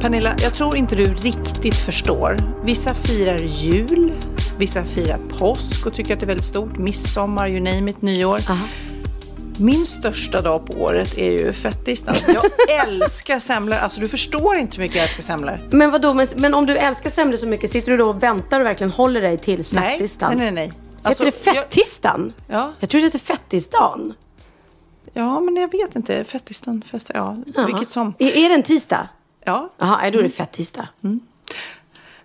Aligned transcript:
Pernilla, 0.00 0.34
jag 0.42 0.54
tror 0.54 0.76
inte 0.76 0.96
du 0.96 1.04
riktigt 1.14 1.74
förstår. 1.74 2.36
Vissa 2.64 2.94
firar 2.94 3.38
jul, 3.38 4.12
vissa 4.58 4.84
firar 4.84 5.18
påsk 5.38 5.86
och 5.86 5.94
tycker 5.94 6.14
att 6.14 6.20
det 6.20 6.24
är 6.24 6.28
väldigt 6.28 6.46
stort. 6.46 6.78
Midsommar, 6.78 7.48
you 7.48 7.60
name 7.60 7.90
it, 7.90 8.02
nyår. 8.02 8.40
Min 9.60 9.86
största 9.86 10.40
dag 10.40 10.66
på 10.66 10.72
året 10.72 11.18
är 11.18 11.30
ju 11.32 11.52
fettisdagen. 11.52 12.20
Jag 12.26 12.44
älskar 12.88 13.38
semlor. 13.38 13.76
Alltså 13.76 14.00
du 14.00 14.08
förstår 14.08 14.56
inte 14.56 14.76
hur 14.76 14.82
mycket 14.82 14.96
jag 14.96 15.02
älskar 15.02 15.22
semlor. 15.22 15.58
Men 15.70 15.90
vadå, 15.90 16.14
men, 16.14 16.26
men 16.36 16.54
om 16.54 16.66
du 16.66 16.76
älskar 16.76 17.10
semlor 17.10 17.36
så 17.36 17.46
mycket, 17.46 17.70
sitter 17.70 17.90
du 17.92 17.96
då 17.98 18.08
och 18.08 18.22
väntar 18.22 18.60
och 18.60 18.66
verkligen 18.66 18.90
håller 18.90 19.20
dig 19.20 19.38
tills 19.38 19.72
Nej, 19.72 19.92
fettisdagen? 19.98 20.38
nej, 20.38 20.50
nej. 20.50 20.66
nej. 20.68 20.78
Alltså, 21.02 21.24
heter 21.24 21.52
det 21.52 21.54
fettisdagen? 21.60 22.32
Ja, 22.48 22.72
Jag 22.80 22.90
tror 22.90 23.00
det 23.00 23.06
heter 23.06 23.18
fettisdagen. 23.18 24.14
ja, 25.12 25.40
men 25.40 25.56
jag 25.56 25.72
vet 25.72 25.96
inte. 25.96 26.24
Fettisdagen, 26.24 26.82
fest, 26.90 27.10
ja, 27.14 27.36
Jaha. 27.54 27.66
vilket 27.66 27.90
som. 27.90 28.14
Är, 28.18 28.36
är 28.36 28.48
det 28.48 28.54
en 28.54 28.62
tisdag? 28.62 29.08
Ja, 29.48 29.68
Jaha, 29.78 30.10
då 30.10 30.18
är 30.18 30.22
det 30.22 30.28
fettisdag. 30.28 30.88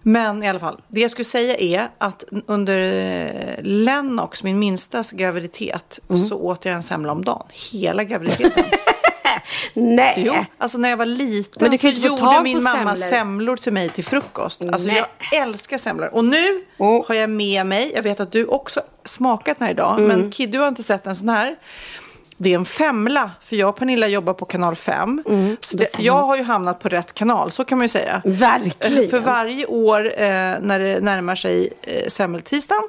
Men 0.02 0.44
i 0.44 0.50
alla 0.50 0.60
fall, 0.60 0.82
det 0.88 1.00
jag 1.02 1.12
skulle 1.12 1.26
säga 1.26 1.56
är 1.58 1.90
att 1.98 2.24
under 2.48 2.80
eh, 2.82 3.56
Lennox, 3.64 4.44
min 4.44 4.60
minstas 4.60 5.12
graviditet, 5.12 6.00
Mm. 6.10 6.22
så 6.22 6.38
åt 6.38 6.66
jag 6.66 6.76
en 6.76 6.84
semla 6.84 7.12
om 7.12 7.26
dagen. 7.26 7.46
Hela 7.72 8.04
graviditeten. 8.04 8.64
Nej. 9.74 10.24
Jo, 10.28 10.34
alltså 10.58 10.78
när 10.78 10.90
jag 10.90 10.98
var 10.98 11.06
liten 11.06 11.58
Men 11.62 11.72
du 11.72 11.78
så 11.78 11.82
kan 11.82 11.92
ju 11.96 12.08
gjorde 12.08 12.40
min 12.44 12.64
mamma 12.64 12.96
semlor. 12.96 13.10
semlor 13.10 13.56
till 13.56 13.74
mig 13.74 13.90
till 13.90 14.04
frukost. 14.04 14.62
Alltså 14.64 14.88
Nej. 14.88 15.04
jag 15.32 15.42
älskar 15.42 15.78
semlor. 15.78 16.08
Och 16.14 16.26
nu 16.26 16.64
har 17.08 17.14
jag 17.16 17.30
med 17.30 17.66
mig, 17.66 17.92
jag 17.96 18.04
vet 18.04 18.20
att 18.20 18.32
du 18.32 18.46
också 18.46 18.82
smakat 19.06 19.60
den 19.60 19.66
här 19.66 19.74
idag, 19.74 20.00
Mm. 20.00 20.08
men 20.20 20.32
Kid, 20.32 20.52
du 20.52 20.60
har 20.60 20.68
inte 20.68 20.84
sett 20.84 21.08
en 21.08 21.16
sån 21.16 21.30
här. 21.30 21.56
Det 22.38 22.54
är 22.54 22.56
en 22.56 22.66
femla, 22.66 23.32
för 23.42 23.56
jag 23.56 23.70
och 23.70 23.76
Pernilla 23.76 24.08
jobbar 24.08 24.34
på 24.34 24.46
kanal 24.46 24.76
5. 24.76 25.24
Mm. 25.26 25.58
Så 25.60 25.78
det, 25.78 25.88
jag 26.00 26.14
har 26.14 26.38
ju 26.38 26.44
hamnat 26.44 26.80
på 26.80 26.90
rätt 26.90 27.14
kanal, 27.14 27.52
så 27.52 27.66
kan 27.66 27.78
man 27.78 27.86
ju 27.86 27.90
säga. 27.90 28.22
Verkligen. 28.26 29.10
För 29.10 29.20
varje 29.20 29.66
år 29.66 30.06
eh, 30.06 30.28
när 30.62 30.80
det 30.80 31.00
närmar 31.00 31.36
sig 31.36 31.74
eh, 31.82 32.08
semmeltisdagen 32.08 32.84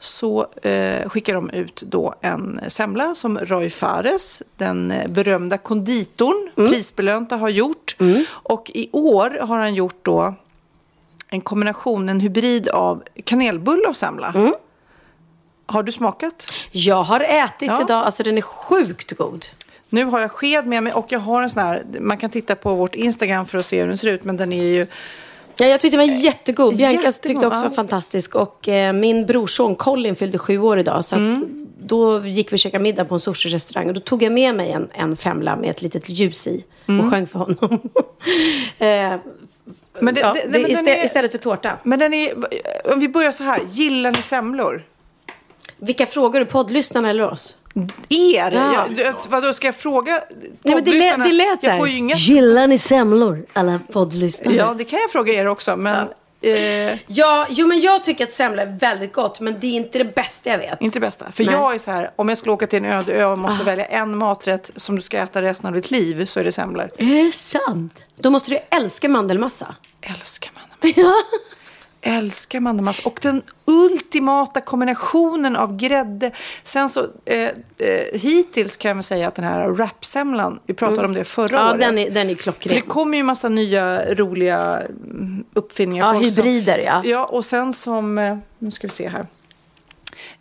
så 0.00 0.46
eh, 0.62 1.08
skickar 1.08 1.34
de 1.34 1.50
ut 1.50 1.82
då 1.86 2.14
en 2.20 2.60
semla 2.68 3.14
som 3.14 3.38
Roy 3.38 3.70
Fares, 3.70 4.42
den 4.56 4.90
eh, 4.90 5.10
berömda 5.10 5.58
konditorn, 5.58 6.68
prisbelönta, 6.68 7.36
har 7.36 7.48
gjort. 7.48 7.96
Och 8.28 8.70
i 8.74 8.88
år 8.92 9.38
har 9.40 9.58
han 9.58 9.74
gjort 9.74 9.98
då 10.02 10.34
en 11.28 11.40
kombination, 11.40 12.08
en 12.08 12.20
hybrid 12.20 12.68
av 12.68 13.02
kanelbulle 13.24 13.88
och 13.88 13.96
semla. 13.96 14.52
Har 15.66 15.82
du 15.82 15.92
smakat? 15.92 16.46
Jag 16.72 17.02
har 17.02 17.20
ätit 17.20 17.68
Ja. 17.68 17.82
idag, 17.82 18.04
alltså 18.04 18.22
den 18.22 18.36
är 18.38 18.42
sjukt 18.42 19.12
god. 19.12 19.46
Nu 19.88 20.04
har 20.04 20.20
jag 20.20 20.30
sked 20.30 20.66
med 20.66 20.82
mig 20.82 20.92
och 20.92 21.06
jag 21.08 21.20
har 21.20 21.42
en 21.42 21.50
sån 21.50 21.62
här, 21.62 21.82
man 22.00 22.18
kan 22.18 22.30
titta 22.30 22.54
på 22.54 22.74
vårt 22.74 22.94
Instagram 22.94 23.46
för 23.46 23.58
att 23.58 23.66
se 23.66 23.80
hur 23.80 23.86
den 23.88 23.96
ser 23.96 24.08
ut, 24.08 24.24
men 24.24 24.36
den 24.36 24.52
är 24.52 24.64
ju 24.64 24.86
Ja, 25.58 25.66
jag 25.66 25.80
tyckte 25.80 25.96
den 25.98 26.08
var 26.08 26.14
jättegod. 26.16 26.76
Bianca 26.76 27.02
jättegod, 27.02 27.22
tyckte 27.22 27.46
också 27.46 27.62
var 27.62 27.70
fantastisk. 27.70 28.34
Och 28.34 28.68
eh, 28.68 28.92
min 28.92 29.26
brorson 29.26 29.76
Colin 29.76 30.16
fyllde 30.16 30.38
sju 30.38 30.58
år 30.58 30.78
idag. 30.78 31.04
Så 31.04 31.16
Mm. 31.16 31.66
då 31.78 32.26
gick 32.26 32.52
vi 32.52 32.54
och 32.54 32.58
käkade 32.58 32.82
middag 32.82 33.04
på 33.04 33.14
en 33.14 33.18
sushi-restaurang. 33.18 33.88
Och 33.88 33.94
då 33.94 34.00
tog 34.00 34.22
jag 34.22 34.32
med 34.32 34.54
mig 34.54 34.70
en, 34.72 34.88
en 34.94 35.16
femla 35.16 35.56
med 35.56 35.70
ett 35.70 35.82
litet 35.82 36.08
ljus 36.08 36.46
i. 36.46 36.64
Mm. 36.88 37.00
Och 37.06 37.12
sjöng 37.12 37.26
för 37.26 37.38
honom. 37.38 37.58
eh, 38.78 38.86
Men 40.00 40.14
det- 40.14 40.20
ja, 40.20 40.32
det- 40.32 40.40
det, 40.40 40.48
men 40.48 40.62
den 40.62 40.70
istä- 40.70 40.88
är- 40.90 41.04
Istället 41.04 41.30
för 41.30 41.38
tårta. 41.38 41.78
Men 41.82 41.98
den 41.98 42.14
är, 42.14 42.32
om 42.92 43.00
vi 43.00 43.08
börjar 43.08 43.32
så 43.32 43.44
här, 43.44 43.60
gillar 43.66 44.12
ni 44.12 44.22
semlor? 44.22 44.84
Vilka 45.78 46.06
frågar 46.06 46.40
du? 46.40 46.46
Poddlyssnarna 46.46 47.10
eller 47.10 47.30
oss? 47.30 47.56
Er? 48.08 48.52
Ja. 48.52 48.86
Jag, 48.96 49.14
vadå, 49.28 49.52
ska 49.52 49.66
jag 49.66 49.76
fråga 49.76 50.22
Nej, 50.62 50.74
men 50.74 50.84
det, 50.84 50.92
lät, 50.92 51.24
det 51.24 51.32
lät 51.32 51.60
så 51.60 51.66
Jag 51.66 51.72
här. 51.72 51.86
inga... 51.86 52.14
Gillar 52.14 52.66
ni 52.66 52.78
semlor? 52.78 53.46
Alla 53.52 53.80
poddlyssnare. 53.92 54.54
Ja, 54.54 54.74
det 54.78 54.84
kan 54.84 54.98
jag 54.98 55.10
fråga 55.10 55.32
er 55.32 55.46
också, 55.46 55.76
men 55.76 56.08
eh, 56.40 56.98
Ja, 57.06 57.46
jo 57.50 57.66
men 57.66 57.80
jag 57.80 58.04
tycker 58.04 58.24
att 58.24 58.32
semla 58.32 58.62
är 58.62 58.78
väldigt 58.80 59.12
gott. 59.12 59.40
Men 59.40 59.60
det 59.60 59.66
är 59.66 59.72
inte 59.72 59.98
det 59.98 60.14
bästa 60.14 60.50
jag 60.50 60.58
vet. 60.58 60.80
inte 60.80 60.96
det 60.96 61.06
bästa. 61.06 61.32
För 61.32 61.44
Nej. 61.44 61.54
Ah. 61.54 61.58
jag 61.58 61.74
är 61.74 61.78
så 61.78 61.90
här, 61.90 62.10
om 62.16 62.28
jag 62.28 62.38
skulle 62.38 62.52
åka 62.52 62.66
till 62.66 62.84
en 62.84 62.92
öde 62.92 63.12
ö 63.12 63.24
och 63.24 63.38
måste 63.38 63.64
välja 63.64 63.84
en 63.84 64.16
maträtt 64.16 64.70
som 64.76 64.96
du 64.96 65.02
ska 65.02 65.18
äta 65.18 65.42
resten 65.42 65.66
av 65.66 65.72
ditt 65.72 65.90
liv 65.90 66.24
så 66.24 66.40
är 66.40 66.44
det 66.44 66.52
semlor. 66.52 66.88
Är 66.98 67.24
det 67.24 67.32
sant? 67.34 68.04
Då 68.18 68.30
måste 68.30 68.50
du 68.50 68.58
älska 68.70 69.08
mandelmassa. 69.08 69.74
Älskar 70.00 70.50
mandelmassa. 70.54 71.00
Ja. 71.00 71.14
Älskar 72.06 72.60
mandelmassa. 72.60 73.08
Och 73.08 73.18
den 73.22 73.42
ultimata 73.64 74.60
kombinationen 74.60 75.56
av 75.56 75.76
grädde. 75.76 76.30
Sen 76.62 76.88
så, 76.88 77.06
eh, 77.24 77.38
eh, 77.42 77.50
hittills 78.12 78.76
kan 78.76 78.88
jag 78.88 78.94
väl 78.94 79.02
säga 79.02 79.28
att 79.28 79.34
den 79.34 79.44
här 79.44 79.68
wrapsemlan, 79.68 80.60
vi 80.66 80.74
pratade 80.74 81.04
om 81.04 81.12
det 81.14 81.24
förra 81.24 81.48
Mm. 81.58 81.60
Ja, 81.66 81.70
året. 81.70 81.80
den 81.80 81.98
är, 81.98 82.10
den 82.10 82.30
är 82.30 82.34
För 82.34 82.42
klockren. 82.42 82.74
det 82.74 82.80
kommer 82.80 83.16
ju 83.16 83.22
massa 83.22 83.48
nya 83.48 84.14
roliga 84.14 84.80
mm, 84.80 85.44
uppfinningar. 85.54 86.14
Ja, 86.14 86.20
hybrider, 86.20 86.78
ja. 86.78 87.02
Ja, 87.04 87.24
och 87.24 87.44
sen 87.44 87.72
som, 87.72 88.18
eh, 88.18 88.36
nu 88.58 88.70
ska 88.70 88.86
vi 88.86 88.92
se 88.92 89.08
här. 89.08 89.26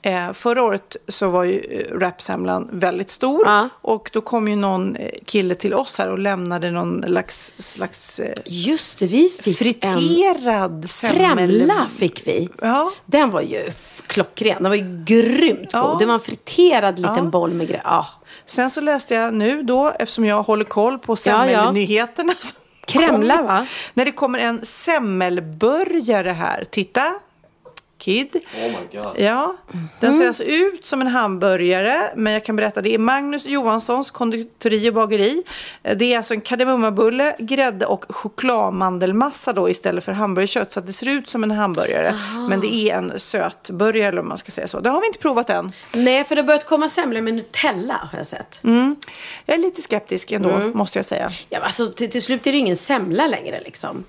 Eh, 0.02 0.34
förra 0.34 0.64
året 0.64 0.96
så 1.08 1.30
var 1.30 1.44
ju 1.44 1.60
eh, 1.60 1.98
rapsemlan 1.98 2.70
väldigt 2.72 3.10
stor. 3.10 3.42
Ja. 3.46 3.70
Och 3.82 4.10
då 4.14 4.22
kom 4.22 4.48
ju 4.48 4.56
någon 4.56 4.96
eh, 4.96 5.10
kille 5.26 5.56
till 5.56 5.74
oss 5.74 5.98
här 5.98 6.10
och 6.12 6.20
lämnade 6.20 6.72
någon 6.72 7.04
slags, 7.08 7.54
slags 7.58 8.20
eh, 8.20 8.34
Just 8.46 9.00
det, 9.00 9.06
vi 9.06 9.30
fick 9.30 9.48
en 9.48 9.54
friterad 10.00 10.90
semmel. 10.90 11.16
främla 11.60 11.88
fick 11.98 12.28
vi. 12.28 12.50
Ja. 12.62 12.92
Den 13.06 13.32
var 13.32 13.42
ju 13.42 13.70
klockren. 14.08 14.64
Den 14.64 14.70
var 14.70 14.78
ju 14.78 15.04
grymt 15.06 15.60
god. 15.60 15.70
Ja. 15.74 15.96
Det 16.00 16.06
var 16.06 16.14
en 16.14 16.20
friterad 16.20 17.00
liten 17.00 17.16
Ja. 17.18 17.24
boll 17.24 17.54
med 17.54 17.68
grejer. 17.68 17.82
Ja. 17.86 18.06
Sen 18.46 18.70
så 18.70 18.82
läste 18.82 19.14
jag 19.16 19.34
nu 19.34 19.64
då, 19.64 19.90
eftersom 20.00 20.26
jag 20.26 20.44
håller 20.44 20.66
koll 20.66 20.98
på 21.00 21.16
Ja, 21.26 21.48
ja. 21.48 21.58
semmelnyheterna. 21.58 22.34
som 22.40 22.58
Kremla, 22.88 23.42
va? 23.42 23.66
När 23.94 24.06
det 24.06 24.12
kommer 24.12 24.40
en 24.40 24.66
semmelburgare 24.66 26.30
här. 26.30 26.64
Titta. 26.72 27.14
Kid. 27.98 28.36
Ja, 29.16 29.56
den 30.00 30.10
Mm. 30.10 30.20
ser 30.20 30.28
alltså 30.28 30.44
ut 30.44 30.86
som 30.86 31.02
en 31.02 31.08
hamburgare, 31.08 32.12
men 32.16 32.34
jag 32.34 32.46
kan 32.46 32.56
berätta, 32.56 32.82
det 32.82 32.94
är 32.94 32.98
Magnus 32.98 33.46
Johanssons 33.48 34.12
konditori 34.12 34.90
och 34.90 34.94
bageri. 34.94 35.44
Eh, 35.84 35.98
Det 35.98 36.14
är 36.14 36.18
alltså 36.18 36.34
en 36.34 36.42
kardemummabulle, 36.42 37.36
grädde 37.40 37.86
och 37.86 38.06
chokladmandelmassa 38.10 39.54
då 39.54 39.70
istället 39.70 40.04
för 40.04 40.12
hamburgerkött, 40.12 40.74
så 40.74 40.80
att 40.80 40.86
det 40.88 40.94
ser 40.94 41.10
ut 41.10 41.30
som 41.30 41.44
en 41.44 41.52
hamburgare. 41.52 42.16
Men 42.50 42.60
det 42.60 42.74
är 42.76 42.96
en 42.96 43.20
sötburgare 43.20 44.08
eller 44.08 44.20
om 44.22 44.28
man 44.28 44.38
ska 44.38 44.52
säga 44.52 44.68
så. 44.68 44.80
Det 44.80 44.90
har 44.90 45.02
vi 45.02 45.08
inte 45.08 45.20
provat 45.20 45.50
än. 45.50 45.72
Nej, 45.94 46.24
för 46.24 46.36
det 46.36 46.42
har 46.42 46.48
börjat 46.48 46.66
komma 46.66 46.90
semlor 46.90 47.22
med 47.22 47.34
Nutella 47.34 48.10
har 48.12 48.18
jag 48.20 48.28
sett. 48.28 48.60
Jag 49.46 49.54
är 49.56 49.58
lite 49.58 49.82
skeptisk 49.82 50.32
ändå, 50.32 50.50
Mm. 50.50 50.72
måste 50.78 50.98
jag 51.00 51.06
säga. 51.06 51.30
Ja, 51.50 51.60
alltså, 51.60 51.86
till, 51.86 52.10
till 52.12 52.22
slut 52.22 52.48
är 52.48 52.52
det 52.52 52.58
ingen 52.58 52.76
semla 52.76 53.28
längre 53.28 53.62
liksom. 53.66 54.04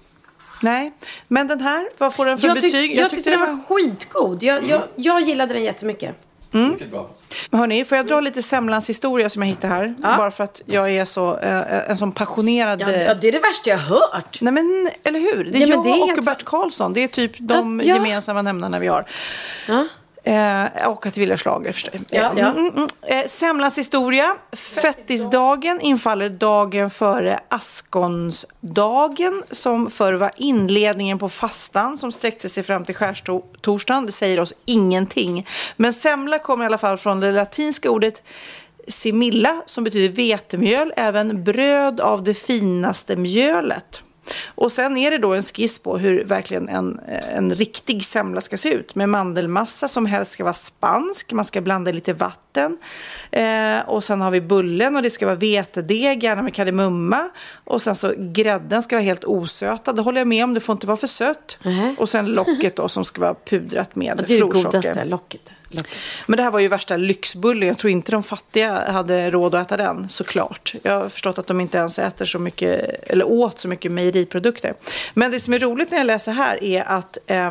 Nej, 0.62 0.92
men 1.28 1.46
den 1.46 1.60
här, 1.60 1.88
vad 1.98 2.14
får 2.14 2.26
den 2.26 2.38
för 2.38 2.46
Jag, 2.48 2.54
tyck, 2.56 2.72
betyg? 2.72 2.96
jag, 2.96 3.10
tyckte 3.10 3.30
den 3.30 3.40
var 3.40 3.58
skitgod. 3.68 4.42
Jag, 4.42 4.64
jag, 4.64 4.82
jag 4.96 5.20
gillade 5.20 5.52
den 5.54 5.64
jättemycket. 5.64 6.14
Men 7.50 7.60
hörni, 7.60 7.84
får 7.84 7.96
jag 7.96 8.06
dra 8.06 8.20
lite 8.20 8.42
semlans 8.42 8.88
historia 8.88 9.28
som 9.30 9.42
jag 9.42 9.48
hittade 9.48 9.72
här? 9.74 9.94
Bara 10.18 10.30
för 10.30 10.44
att 10.44 10.62
jag 10.66 10.90
är 10.90 11.04
så, 11.04 11.38
eh, 11.38 11.90
en 11.90 11.96
sån 11.96 12.12
passionerad... 12.12 12.80
Ja, 12.80 12.86
det, 12.86 13.04
ja, 13.04 13.14
det 13.14 13.28
är 13.28 13.32
det 13.32 13.38
värsta 13.38 13.70
jag 13.70 13.78
har 13.78 13.96
hört. 14.14 14.38
Nej 14.40 14.52
men, 14.52 14.90
eller 15.04 15.20
hur? 15.20 15.44
Det 15.44 15.58
är 15.58 15.60
Ja, 15.60 15.66
jag 15.66 15.84
det 15.84 15.90
är 15.90 16.00
och 16.02 16.06
helt- 16.08 16.24
Bert 16.24 16.44
Karlsson. 16.44 16.92
Det 16.92 17.00
är 17.04 17.08
typ 17.08 17.32
de 17.38 17.80
Ja, 17.80 17.86
ja. 17.86 17.94
gemensamma 17.94 18.42
nämnarna 18.42 18.78
vi 18.78 18.86
har. 18.86 19.04
Ja. 19.68 19.86
Eh, 20.26 20.88
och 20.88 21.06
att 21.06 21.14
det 21.14 21.20
ville 21.20 21.36
schlager 21.36 21.72
förstås. 21.72 21.94
Ja, 22.10 22.32
ja. 22.36 22.46
Mm, 22.46 22.58
mm, 22.58 22.74
mm. 22.74 22.88
Eh, 23.02 23.26
semlans 23.26 23.78
historia. 23.78 24.36
Fettisdagen 24.52 25.80
infaller 25.80 26.28
dagen 26.28 26.90
före 26.90 27.40
askonsdagen 27.48 29.42
som 29.50 29.90
förr 29.90 30.12
var 30.12 30.30
inledningen 30.36 31.18
på 31.18 31.28
fastan 31.28 31.98
som 31.98 32.12
sträckte 32.12 32.48
sig 32.48 32.62
fram 32.62 32.84
till 32.84 32.94
skärtorsdagen. 32.94 34.06
Det 34.06 34.12
säger 34.12 34.40
oss 34.40 34.52
ingenting. 34.64 35.46
Men 35.76 35.92
semla 35.92 36.38
kommer 36.38 36.64
i 36.64 36.66
alla 36.66 36.78
fall 36.78 36.96
från 36.96 37.20
det 37.20 37.32
latinska 37.32 37.90
ordet 37.90 38.22
similla 38.88 39.62
som 39.66 39.84
betyder 39.84 40.08
vetemjöl, 40.08 40.92
även 40.96 41.44
bröd 41.44 42.00
av 42.00 42.24
det 42.24 42.34
finaste 42.34 43.16
mjölet. 43.16 44.02
Och 44.46 44.72
sen 44.72 44.96
är 44.96 45.10
det 45.10 45.18
då 45.18 45.34
en 45.34 45.42
skiss 45.42 45.78
på 45.82 45.98
hur 45.98 46.24
verkligen 46.24 46.68
en, 46.68 47.00
en 47.34 47.54
riktig 47.54 48.04
semla 48.04 48.40
ska 48.40 48.56
se 48.56 48.72
ut. 48.74 48.94
Med 48.94 49.08
mandelmassa 49.08 49.88
som 49.88 50.06
helst 50.06 50.30
ska 50.32 50.44
vara 50.44 50.54
spansk. 50.54 51.32
Man 51.32 51.44
ska 51.44 51.60
blanda 51.60 51.92
lite 51.92 52.12
vatten. 52.12 52.78
Eh, 53.30 53.78
och 53.86 54.04
sen 54.04 54.20
har 54.20 54.30
vi 54.30 54.40
bullen 54.40 54.96
och 54.96 55.02
det 55.02 55.10
ska 55.10 55.26
vara 55.26 55.36
vetedeg, 55.36 56.24
gärna 56.24 56.42
med 56.42 56.54
kardemumma. 56.54 57.28
Och 57.64 57.82
sen 57.82 57.94
så 57.96 58.14
grädden 58.18 58.82
ska 58.82 58.96
vara 58.96 59.04
helt 59.04 59.24
osötad. 59.24 59.92
Det 59.96 60.02
håller 60.02 60.20
jag 60.20 60.28
med 60.28 60.44
om, 60.44 60.54
det 60.54 60.60
får 60.60 60.72
inte 60.72 60.86
vara 60.86 60.96
för 60.96 61.06
sött. 61.06 61.58
Mhm. 61.64 61.96
Och 61.98 62.08
sen 62.08 62.26
locket 62.26 62.76
då 62.76 62.88
som 62.88 63.04
ska 63.04 63.20
vara 63.20 63.34
pudrat 63.34 63.96
med 63.96 64.16
Det 64.16 64.22
är 64.22 64.26
det 64.26 64.36
florsocker. 64.36 64.64
godaste, 64.64 65.04
locket. 65.04 65.40
Men 66.26 66.36
det 66.36 66.42
här 66.42 66.50
var 66.50 66.60
ju 66.60 66.68
värsta 66.68 66.96
lyxbullen. 66.96 67.68
Jag 67.68 67.78
tror 67.78 67.90
inte 67.90 68.12
de 68.12 68.22
fattiga 68.22 68.92
hade 68.92 69.30
råd 69.30 69.54
att 69.54 69.66
äta 69.66 69.76
den, 69.76 70.08
såklart. 70.08 70.74
Jag 70.82 70.92
har 70.92 71.08
förstått 71.08 71.38
att 71.38 71.46
de 71.46 71.60
inte 71.60 71.78
ens 71.78 71.98
äter 71.98 72.24
så 72.24 72.38
mycket, 72.38 72.80
eller 73.10 73.24
åt 73.24 73.60
så 73.60 73.68
mycket 73.68 73.92
mejeriprodukter. 73.92 74.74
Men 75.14 75.30
det 75.30 75.40
som 75.40 75.54
är 75.54 75.58
roligt 75.58 75.90
när 75.90 75.98
jag 75.98 76.06
läser 76.06 76.32
här 76.32 76.64
är 76.64 76.82
att 76.82 77.18
eh, 77.26 77.50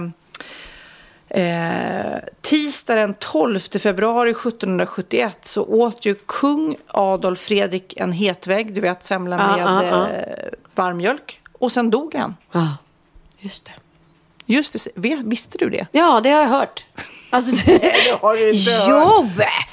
Eh, 1.29 2.17
tisdag 2.41 2.95
den 2.95 3.13
12 3.13 3.59
februari 3.59 4.29
1771 4.31 5.37
så 5.41 5.63
åt 5.63 6.05
ju 6.05 6.15
kung 6.25 6.75
Adolf 6.87 7.39
Fredrik 7.39 7.93
en 7.97 8.11
hetvägg, 8.11 8.73
du 8.73 8.81
vet 8.81 9.03
semla 9.03 9.35
Ja, 9.35 9.65
med 9.65 9.87
ja, 9.87 10.07
ja. 10.09 10.09
eh, 10.09 10.49
varmjölk. 10.75 11.41
Och 11.53 11.71
sen 11.71 11.89
dog 11.89 12.15
han. 12.15 12.35
Ja, 12.51 12.77
just 13.39 13.65
det. 13.65 13.71
Just 14.45 14.73
det, 14.95 15.21
visste 15.25 15.57
du 15.57 15.69
det? 15.69 15.87
Ja, 15.91 16.21
det 16.23 16.29
har 16.29 16.41
jag 16.41 16.49
hört. 16.49 16.85
Alltså, 17.29 17.65
du... 17.71 17.79
har 18.21 18.35
du 18.35 18.49
inte 18.49 18.71
jo, 18.87 19.29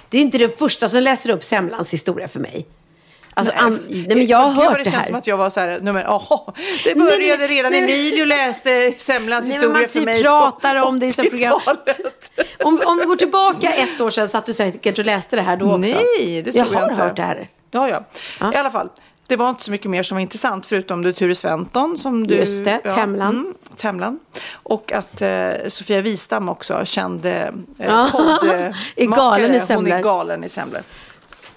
det 0.09 0.19
är 0.19 0.23
inte 0.23 0.39
den 0.39 0.51
första 0.51 0.89
som 0.89 1.03
läser 1.03 1.31
upp 1.31 1.45
semlans 1.45 1.93
historia 1.93 2.29
för 2.29 2.41
mig. 2.41 2.67
Alltså, 3.35 3.53
an... 3.57 3.81
nej, 3.89 4.17
men 4.17 4.27
jag 4.27 4.39
har 4.39 4.65
hört 4.65 4.79
det 4.79 4.85
det 4.85 4.91
känns 4.91 5.07
som 5.07 5.15
här. 5.15 5.21
att 5.21 5.27
jag 5.27 5.37
var 5.37 5.51
så 5.51 5.61
här, 5.61 5.79
nej 5.83 5.93
men 5.93 6.03
jaha, 6.03 6.41
det 6.85 6.95
började 6.95 7.47
nej, 7.47 7.57
redan 7.57 7.73
nej. 7.73 7.83
Emilio 7.83 8.25
läste 8.25 8.93
semlans 8.99 9.47
Nej, 9.47 9.55
historia 9.55 9.89
för 9.89 9.95
typ 9.95 10.05
mig 10.05 10.23
pratar 10.23 10.77
om 10.77 10.99
det 10.99 11.07
i 11.07 11.13
sina 11.13 11.29
program. 11.29 11.53
80-talet. 11.53 12.33
Om, 12.65 12.81
om 12.85 12.99
vi 12.99 13.05
går 13.05 13.17
tillbaka 13.17 13.75
ett 13.75 14.01
år 14.01 14.11
sedan 14.11 14.29
satt 14.29 14.47
du 14.47 14.53
säkert 14.53 14.99
och 14.99 15.05
läste 15.05 15.37
det 15.37 15.43
här 15.43 15.57
då 15.57 15.67
också. 15.67 15.79
Nej, 15.79 16.43
det 16.43 16.53
tror 16.53 16.67
jag 16.67 16.75
jag, 16.75 16.81
har 16.81 16.91
inte. 16.91 17.03
hört 17.03 17.17
det 17.17 17.23
här. 17.23 17.49
Ja, 17.71 17.89
ja, 17.89 18.05
Ja. 18.41 18.53
I 18.53 18.57
alla 18.57 18.71
fall. 18.71 18.89
Det 19.33 19.37
var 19.37 19.51
inte 19.51 19.65
så 19.65 19.71
mycket 19.71 19.91
mer 19.91 20.03
som 20.03 20.17
var 20.17 20.23
intressant 20.23 20.67
förutom 20.67 21.03
du 21.03 21.13
Ture 21.13 21.35
Sventon 21.35 21.99
som 21.99 22.27
du... 22.27 22.35
Just 22.35 22.65
det, 22.65 22.79
Temlan. 22.79 23.35
Mm, 23.35 23.55
Temlan. 23.77 24.19
Och 24.53 24.93
att 24.93 25.23
eh, 25.23 25.51
Sofia 25.69 26.01
Wistam 26.01 26.49
också 26.49 26.85
kände 26.85 27.55
eh, 27.79 27.87
Ja, 27.87 28.09
poddmakare. 28.13 28.75
är 28.97 29.07
galen 29.07 29.55
i 29.55 29.75
Hon 29.75 29.87
är 29.87 30.03
galen 30.03 30.45
i 30.45 30.49
semlor. 30.49 30.81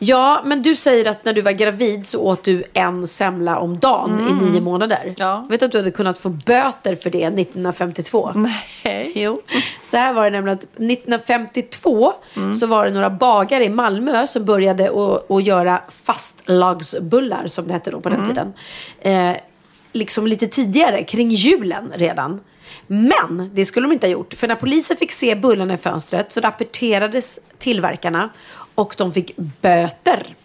Ja, 0.08 0.42
men 0.46 0.62
du 0.62 0.76
säger 0.76 1.10
att 1.10 1.26
när 1.26 1.34
du 1.34 1.42
var 1.42 1.52
gravid 1.52 2.06
så 2.08 2.22
åt 2.22 2.44
du 2.44 2.64
en 2.74 3.08
semla 3.08 3.58
om 3.60 3.80
dagen 3.80 4.20
i 4.42 4.52
nio 4.52 4.62
månader. 4.62 5.02
Mm. 5.04 5.16
Ja. 5.18 5.46
Vet 5.50 5.60
du 5.60 5.66
att 5.66 5.72
du 5.72 5.78
hade 5.78 5.92
kunnat 5.92 6.18
få 6.18 6.30
böter 6.30 6.96
för 6.96 7.10
det 7.10 7.24
1952? 7.24 8.32
Nej. 8.36 9.12
Jo. 9.16 9.42
Så 9.82 9.98
här 9.98 10.14
var 10.14 10.24
det 10.24 10.30
nämligen 10.30 10.58
att 10.58 10.64
1952 10.64 12.14
Mm. 12.38 12.54
så 12.54 12.68
var 12.68 12.86
det 12.86 12.92
några 12.92 13.10
bagare 13.10 13.66
i 13.66 13.70
Malmö 13.70 14.28
som 14.28 14.46
började 14.46 14.90
att, 15.30 15.44
göra 15.46 15.82
fastlagsbullar 15.90 17.48
som 17.48 17.68
det 17.68 17.74
hette 17.74 17.92
då 17.92 18.00
på 18.02 18.10
Mm. 18.10 18.20
den 18.22 18.30
tiden. 18.30 18.54
Eh, 19.32 19.38
liksom 19.94 20.28
lite 20.28 20.48
tidigare, 20.48 21.04
kring 21.04 21.30
julen 21.30 21.92
redan. 21.96 22.40
Men 22.88 23.52
det 23.54 23.66
skulle 23.66 23.88
de 23.88 23.94
inte 23.94 24.08
ha 24.08 24.12
gjort. 24.12 24.34
För 24.34 24.48
när 24.48 24.56
polisen 24.56 24.98
fick 24.98 25.12
se 25.12 25.36
bullarna 25.36 25.74
i 25.74 25.78
fönstret 25.78 26.32
så 26.32 26.40
rapporterades 26.40 27.40
tillverkarna 27.58 28.30
och 28.76 28.96
de 28.98 29.14
fick 29.14 29.38
böter. 29.38 30.36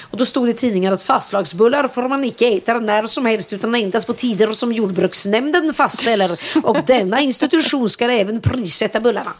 Och 0.00 0.18
då 0.18 0.26
stod 0.26 0.46
det 0.46 0.50
i 0.50 0.54
tidningen 0.54 0.92
att 0.92 1.02
fastlagsbullar 1.02 1.88
får 1.88 2.08
man 2.08 2.24
inte 2.24 2.46
äta 2.46 2.78
när 2.78 3.06
som 3.06 3.26
helst 3.26 3.52
utan 3.52 3.74
endast 3.74 4.06
på 4.06 4.12
tider 4.12 4.52
som 4.52 4.72
jordbruksnämnden 4.72 5.74
fastställer. 5.74 6.40
Och 6.62 6.76
denna 6.86 7.20
institution 7.20 7.88
ska 7.88 8.10
även 8.10 8.40
prissätta 8.40 9.00
bullarna. 9.00 9.32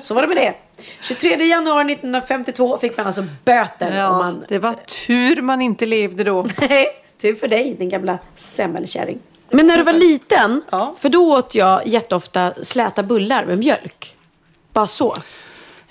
Så 0.00 0.14
var 0.14 0.22
det 0.22 0.28
med 0.28 0.36
det. 0.36 0.54
23 1.02 1.44
januari 1.44 1.92
1952 1.92 2.78
fick 2.78 2.96
man 2.96 3.06
alltså 3.06 3.26
böter. 3.44 3.96
Ja, 3.96 4.18
man... 4.18 4.44
Det 4.48 4.58
var 4.58 4.74
tur 5.06 5.42
man 5.42 5.62
inte 5.62 5.86
levde 5.86 6.24
då. 6.24 6.42
Nej, 6.60 6.86
tur 7.20 7.34
för 7.34 7.48
dig 7.48 7.74
din 7.78 7.88
gamla 7.88 8.18
semmelkärring. 8.36 9.18
Men 9.52 9.66
när 9.66 9.76
du 9.78 9.82
var 9.82 9.92
liten, 9.92 10.62
Ja. 10.70 10.94
för 10.98 11.08
då 11.08 11.32
åt 11.38 11.54
jag 11.54 11.86
jätteofta 11.86 12.52
släta 12.62 13.02
bullar 13.02 13.44
med 13.44 13.58
mjölk. 13.58 14.16
Bara 14.72 14.86
så. 14.86 15.14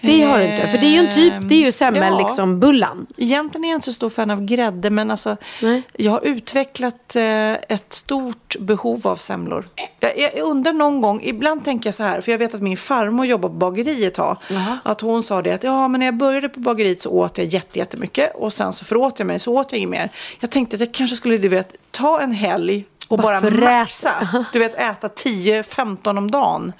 Det 0.03 0.21
har 0.21 0.39
du 0.39 0.43
inte. 0.45 0.67
För 0.67 0.77
det 0.77 0.85
är 0.85 0.91
ju 0.91 0.97
en 1.07 1.15
typ, 1.15 1.33
det 1.49 1.55
är 1.55 1.65
ju 1.65 1.71
semmel, 1.71 2.13
Ja. 2.19 2.27
liksom 2.27 2.59
bullan. 2.59 3.05
Egentligen 3.17 3.65
är 3.65 3.69
jag 3.69 3.77
inte 3.77 3.85
så 3.85 3.93
stor 3.93 4.09
fan 4.09 4.31
av 4.31 4.45
grädde, 4.45 4.89
men 4.89 5.11
alltså, 5.11 5.37
Nej. 5.61 5.81
jag 5.93 6.11
har 6.11 6.25
utvecklat 6.25 7.15
eh, 7.15 7.51
ett 7.51 7.93
stort 7.93 8.55
behov 8.59 9.07
av 9.07 9.15
semlor. 9.15 9.65
Jag, 9.99 10.19
jag 10.19 10.33
undrar 10.39 10.73
någon 10.73 11.01
gång, 11.01 11.21
ibland 11.23 11.65
tänker 11.65 11.87
jag 11.87 11.95
så 11.95 12.03
här, 12.03 12.21
för 12.21 12.31
jag 12.31 12.39
vet 12.39 12.55
att 12.55 12.61
min 12.61 12.77
farmor 12.77 13.25
jobbar 13.25 13.49
på 13.49 13.55
bageri 13.55 14.05
ett 14.05 14.13
tag, 14.13 14.37
att 14.83 15.01
hon 15.01 15.23
sa 15.23 15.41
det 15.41 15.51
att 15.51 15.63
ja, 15.63 15.87
men 15.87 15.99
när 15.99 16.05
jag 16.07 16.15
började 16.17 16.49
på 16.49 16.59
bageriet 16.59 17.01
så 17.01 17.09
åt 17.09 17.37
jag 17.37 17.47
jätte, 17.47 17.79
jättemycket 17.79 18.35
och 18.35 18.53
sen 18.53 18.73
så 18.73 18.85
förlåt 18.85 19.19
jag 19.19 19.25
mig 19.25 19.39
så 19.39 19.53
åt 19.59 19.71
jag 19.71 19.77
inget 19.79 19.89
mer. 19.89 20.11
Jag 20.39 20.49
tänkte 20.49 20.75
att 20.75 20.79
jag 20.79 20.93
kanske 20.93 21.15
skulle, 21.15 21.37
du 21.37 21.47
vet, 21.47 21.75
ta 21.91 22.21
en 22.21 22.31
helg 22.31 22.85
och 23.11 23.17
Bara 23.19 23.41
bara, 23.41 23.51
maxa. 23.51 24.45
Du 24.53 24.59
vet, 24.59 24.75
äta 24.75 25.07
10-15 25.07 26.17
om 26.17 26.31
dagen. 26.31 26.73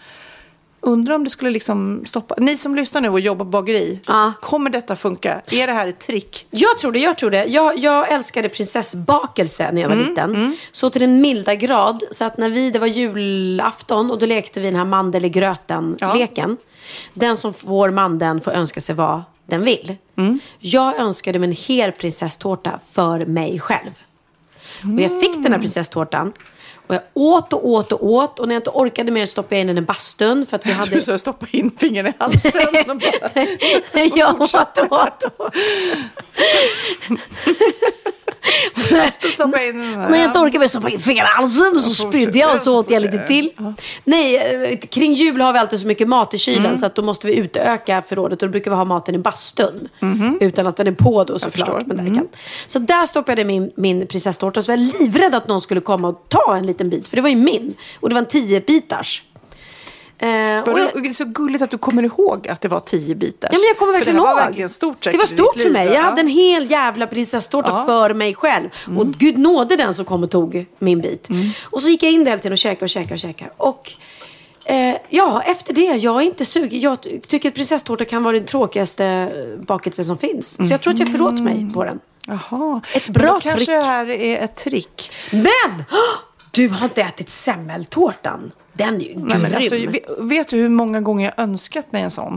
Undrar 0.83 1.15
om 1.15 1.23
det 1.23 1.29
skulle 1.29 1.51
liksom 1.51 2.03
stoppa. 2.05 2.35
Ni 2.37 2.57
som 2.57 2.75
lyssnar 2.75 3.01
nu 3.01 3.09
och 3.09 3.19
jobbar 3.19 3.45
på 3.45 3.49
bageri, 3.51 3.99
Ja. 4.07 4.33
kommer 4.41 4.69
detta 4.69 4.95
funka? 4.95 5.41
Är 5.51 5.67
det 5.67 5.73
här 5.73 5.87
ett 5.87 5.99
trick? 5.99 6.47
Jag 6.51 6.77
tror 6.77 6.91
det, 6.91 6.99
jag 6.99 7.17
tror 7.17 7.29
det. 7.31 7.45
Jag, 7.45 7.77
jag 7.77 8.11
älskade 8.11 8.49
prinsessbakelse 8.49 9.71
när 9.71 9.81
jag 9.81 9.89
var 9.89 9.95
liten. 9.95 10.57
Så 10.71 10.89
till 10.89 11.01
den 11.01 11.21
milda 11.21 11.55
grad 11.55 12.03
så 12.11 12.25
att 12.25 12.37
när 12.37 12.49
vi, 12.49 12.71
det 12.71 12.79
var 12.79 12.87
julafton 12.87 14.11
och 14.11 14.19
då 14.19 14.25
lekte 14.25 14.59
vi 14.59 14.65
den 14.65 14.75
här 14.75 14.85
mandel 14.85 15.25
i 15.25 15.29
gröten-leken. 15.29 16.57
Den 17.13 17.37
som 17.37 17.53
får 17.53 17.89
mandeln 17.89 18.41
får 18.41 18.51
önska 18.51 18.81
sig 18.81 18.95
vad 18.95 19.21
den 19.45 19.63
vill. 19.63 19.95
Jag 20.59 20.99
önskade 20.99 21.39
mig 21.39 21.49
en 21.49 21.55
hel 21.55 21.91
prinsesstårta 21.91 22.79
för 22.91 23.25
mig 23.25 23.59
själv. 23.59 23.89
Och 24.83 25.01
jag 25.01 25.19
fick 25.19 25.43
den 25.43 25.51
här 25.51 25.59
prinsesstårtan. 25.59 26.33
Och 26.87 26.95
jag 26.95 27.01
åt 27.13 27.53
och 27.53 27.67
åt 27.69 27.91
och 27.91 28.05
åt. 28.05 28.39
Och 28.39 28.47
när 28.47 28.55
jag 28.55 28.59
inte 28.59 28.69
orkade 28.69 29.11
mer 29.11 29.25
stoppade 29.25 29.55
jag 29.55 29.61
in 29.61 29.67
den 29.67 29.77
i 29.77 29.81
bastun. 29.81 30.45
För 30.45 30.55
att 30.55 30.65
vi 30.65 30.69
Jag 30.69 30.77
hade... 30.77 30.95
du 30.95 31.17
stoppa 31.17 31.45
in 31.51 31.71
fingret 31.77 32.15
i 32.15 32.17
halsen. 32.19 32.51
och 32.89 32.97
bara, 32.97 34.05
jag 34.15 34.41
åt 34.41 34.77
och 34.77 34.91
åt 34.91 35.23
och 35.23 35.53
När 40.09 40.17
jag 40.17 40.25
inte 40.25 40.39
orkade 40.39 40.59
mer 40.59 40.67
stoppade 40.67 40.91
jag 40.91 40.93
in 40.93 40.99
fingrarna 40.99 41.29
i 41.29 41.33
halsen 41.33 41.71
och 41.75 41.81
så 41.81 42.07
spydde 42.07 42.39
jag 42.39 42.53
och 42.53 42.59
så 42.61 42.79
åt 42.79 42.89
jag 42.89 43.01
lite 43.01 43.27
till. 43.27 43.51
Nej, 44.03 44.37
eh, 44.37 44.77
kring 44.77 45.13
jul 45.13 45.41
har 45.41 45.53
vi 45.53 45.59
alltid 45.59 45.79
så 45.79 45.87
mycket 45.87 46.07
mat 46.07 46.33
i 46.33 46.37
kylen 46.37 46.77
så 46.77 46.85
att 46.85 46.95
då 46.95 47.01
måste 47.01 47.27
vi 47.27 47.35
utöka 47.35 48.01
förrådet 48.01 48.41
och 48.41 48.47
då 48.47 48.51
brukar 48.51 48.71
vi 48.71 48.77
ha 48.77 48.85
maten 48.85 49.15
i 49.15 49.17
bastun. 49.17 49.89
Utan 50.39 50.67
att 50.67 50.75
den 50.77 50.87
är 50.87 50.91
på 50.91 51.23
då 51.23 51.39
såklart. 51.39 51.51
förstår. 51.51 51.83
Men 51.85 51.97
där 51.97 52.15
kan. 52.15 52.27
Så 52.67 52.79
där 52.79 53.05
stoppade 53.05 53.41
jag 53.41 53.47
min, 53.47 53.71
min 53.75 54.07
prinsesstårta 54.07 54.61
så 54.61 54.71
var 54.71 54.77
jag 54.77 55.01
livrädd 55.01 55.35
att 55.35 55.47
någon 55.47 55.61
skulle 55.61 55.81
komma 55.81 56.07
och 56.07 56.25
ta 56.27 56.55
en 56.55 56.65
liten 56.65 56.89
bit. 56.89 57.07
För 57.07 57.15
det 57.15 57.21
var 57.21 57.29
ju 57.29 57.35
min. 57.35 57.73
Och 57.99 58.09
det 58.09 58.15
var 58.15 58.21
en 58.21 58.27
tio 58.27 58.61
bitars. 58.61 59.23
Eh, 60.21 60.59
och 60.59 60.79
jag, 60.79 61.03
Det 61.03 61.09
är 61.09 61.13
så 61.13 61.25
gulligt 61.25 61.61
att 61.63 61.69
du 61.71 61.77
kommer 61.77 62.03
ihåg 62.03 62.47
att 62.47 62.61
det 62.61 62.67
var 62.67 62.79
tio 62.79 63.15
bitar. 63.15 63.49
Ja, 63.51 63.57
men 63.59 63.67
jag 63.67 63.77
kommer 63.77 63.93
verkligen 63.93 64.17
för 64.17 64.23
det 64.23 64.29
ihåg. 64.29 64.37
var 64.37 64.45
verkligen 64.45 64.69
stort 64.69 65.01
Det 65.01 65.17
var 65.17 65.25
stort 65.25 65.61
för 65.61 65.69
mig. 65.69 65.87
ja. 65.87 65.93
Jag 65.93 66.01
hade 66.01 66.21
en 66.21 66.27
hel 66.27 66.71
jävla 66.71 67.07
prinsesstårta 67.07 67.69
Ja. 67.69 67.75
Mm. 67.75 67.85
för 67.85 68.13
mig 68.13 68.33
själv. 68.35 68.69
Och 68.97 69.07
gud 69.07 69.37
nådde 69.37 69.75
den 69.75 69.93
som 69.93 70.05
kom 70.05 70.23
och 70.23 70.31
tog 70.31 70.65
min 70.79 71.01
bit. 71.01 71.27
Och 71.63 71.81
så 71.81 71.89
gick 71.89 72.03
jag 72.03 72.11
in 72.11 72.23
där 72.23 72.31
hela 72.31 72.37
tiden 72.41 72.51
och 72.51 72.57
käkade 72.57 72.83
och 72.85 72.89
käkade 72.89 73.13
och 73.13 73.19
käkade. 73.19 73.51
Och 73.57 73.91
eh, 74.65 74.95
ja, 75.09 75.41
efter 75.45 75.73
det, 75.73 75.81
jag 75.81 76.15
är 76.21 76.25
inte 76.25 76.45
sugen. 76.45 76.79
Jag 76.79 77.01
ty- 77.01 77.19
tycker 77.19 77.49
att 77.49 77.55
prinsesstårta 77.55 78.05
kan 78.05 78.23
vara 78.23 78.33
den 78.37 78.45
tråkigaste 78.45 79.05
eh, 79.05 79.65
bakelsen 79.65 80.05
som 80.05 80.17
finns. 80.17 80.67
Så 80.67 80.73
jag 80.73 80.81
tror 80.81 80.93
att 80.93 80.99
jag 80.99 81.11
förlåt 81.11 81.39
mig 81.39 81.69
på 81.73 81.83
den. 81.83 81.99
Jaha. 82.27 82.81
Ett 82.95 83.07
bra 83.09 83.27
då 83.33 83.39
kanske 83.39 83.55
trick. 83.57 83.67
det 83.67 83.81
här 83.81 84.09
är 84.09 84.43
ett 84.43 84.55
trick. 84.55 85.11
Men! 85.31 85.83
Du 86.51 86.69
har 86.69 86.83
inte 86.85 87.01
ätit 87.01 87.29
semmeltårtan. 87.29 88.51
Den 88.73 88.95
är 88.95 88.99
ju 88.99 89.05
grym. 89.13 89.21
Nej, 89.25 89.39
men 89.39 89.55
alltså, 89.55 89.75
vet, 90.19 90.47
du 90.49 90.57
hur 90.57 90.69
många 90.69 91.01
gånger 91.01 91.25
jag 91.25 91.43
önskat 91.43 91.91
mig 91.91 92.03
en 92.03 92.11
sån? 92.11 92.33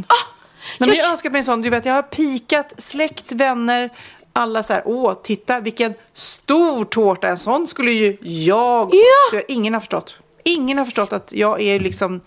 Nej, 0.78 0.88
men 0.88 0.96
jag- 0.96 1.04
har 1.04 1.12
önskat 1.12 1.32
mig 1.32 1.38
en 1.38 1.44
sån. 1.44 1.62
Du 1.62 1.70
vet, 1.70 1.84
jag 1.84 1.94
har 1.94 2.02
pikat 2.02 2.74
släkt, 2.78 3.32
vänner, 3.32 3.90
alla 4.32 4.62
så 4.62 4.72
här, 4.72 4.82
åh, 4.86 5.14
titta 5.22 5.60
vilken 5.60 5.94
stor 6.14 6.84
tårta. 6.84 7.28
En 7.28 7.38
sån 7.38 7.66
skulle 7.66 7.90
ju 7.90 8.16
jag... 8.20 8.90
Ja. 9.32 9.40
Ingen 9.48 9.72
har 9.74 9.80
förstått. 9.80 10.18
Ingen 10.44 10.78
har 10.78 10.84
förstått 10.84 11.12
att 11.12 11.32
jag 11.32 11.60
är 11.60 11.80
liksom, 11.80 12.20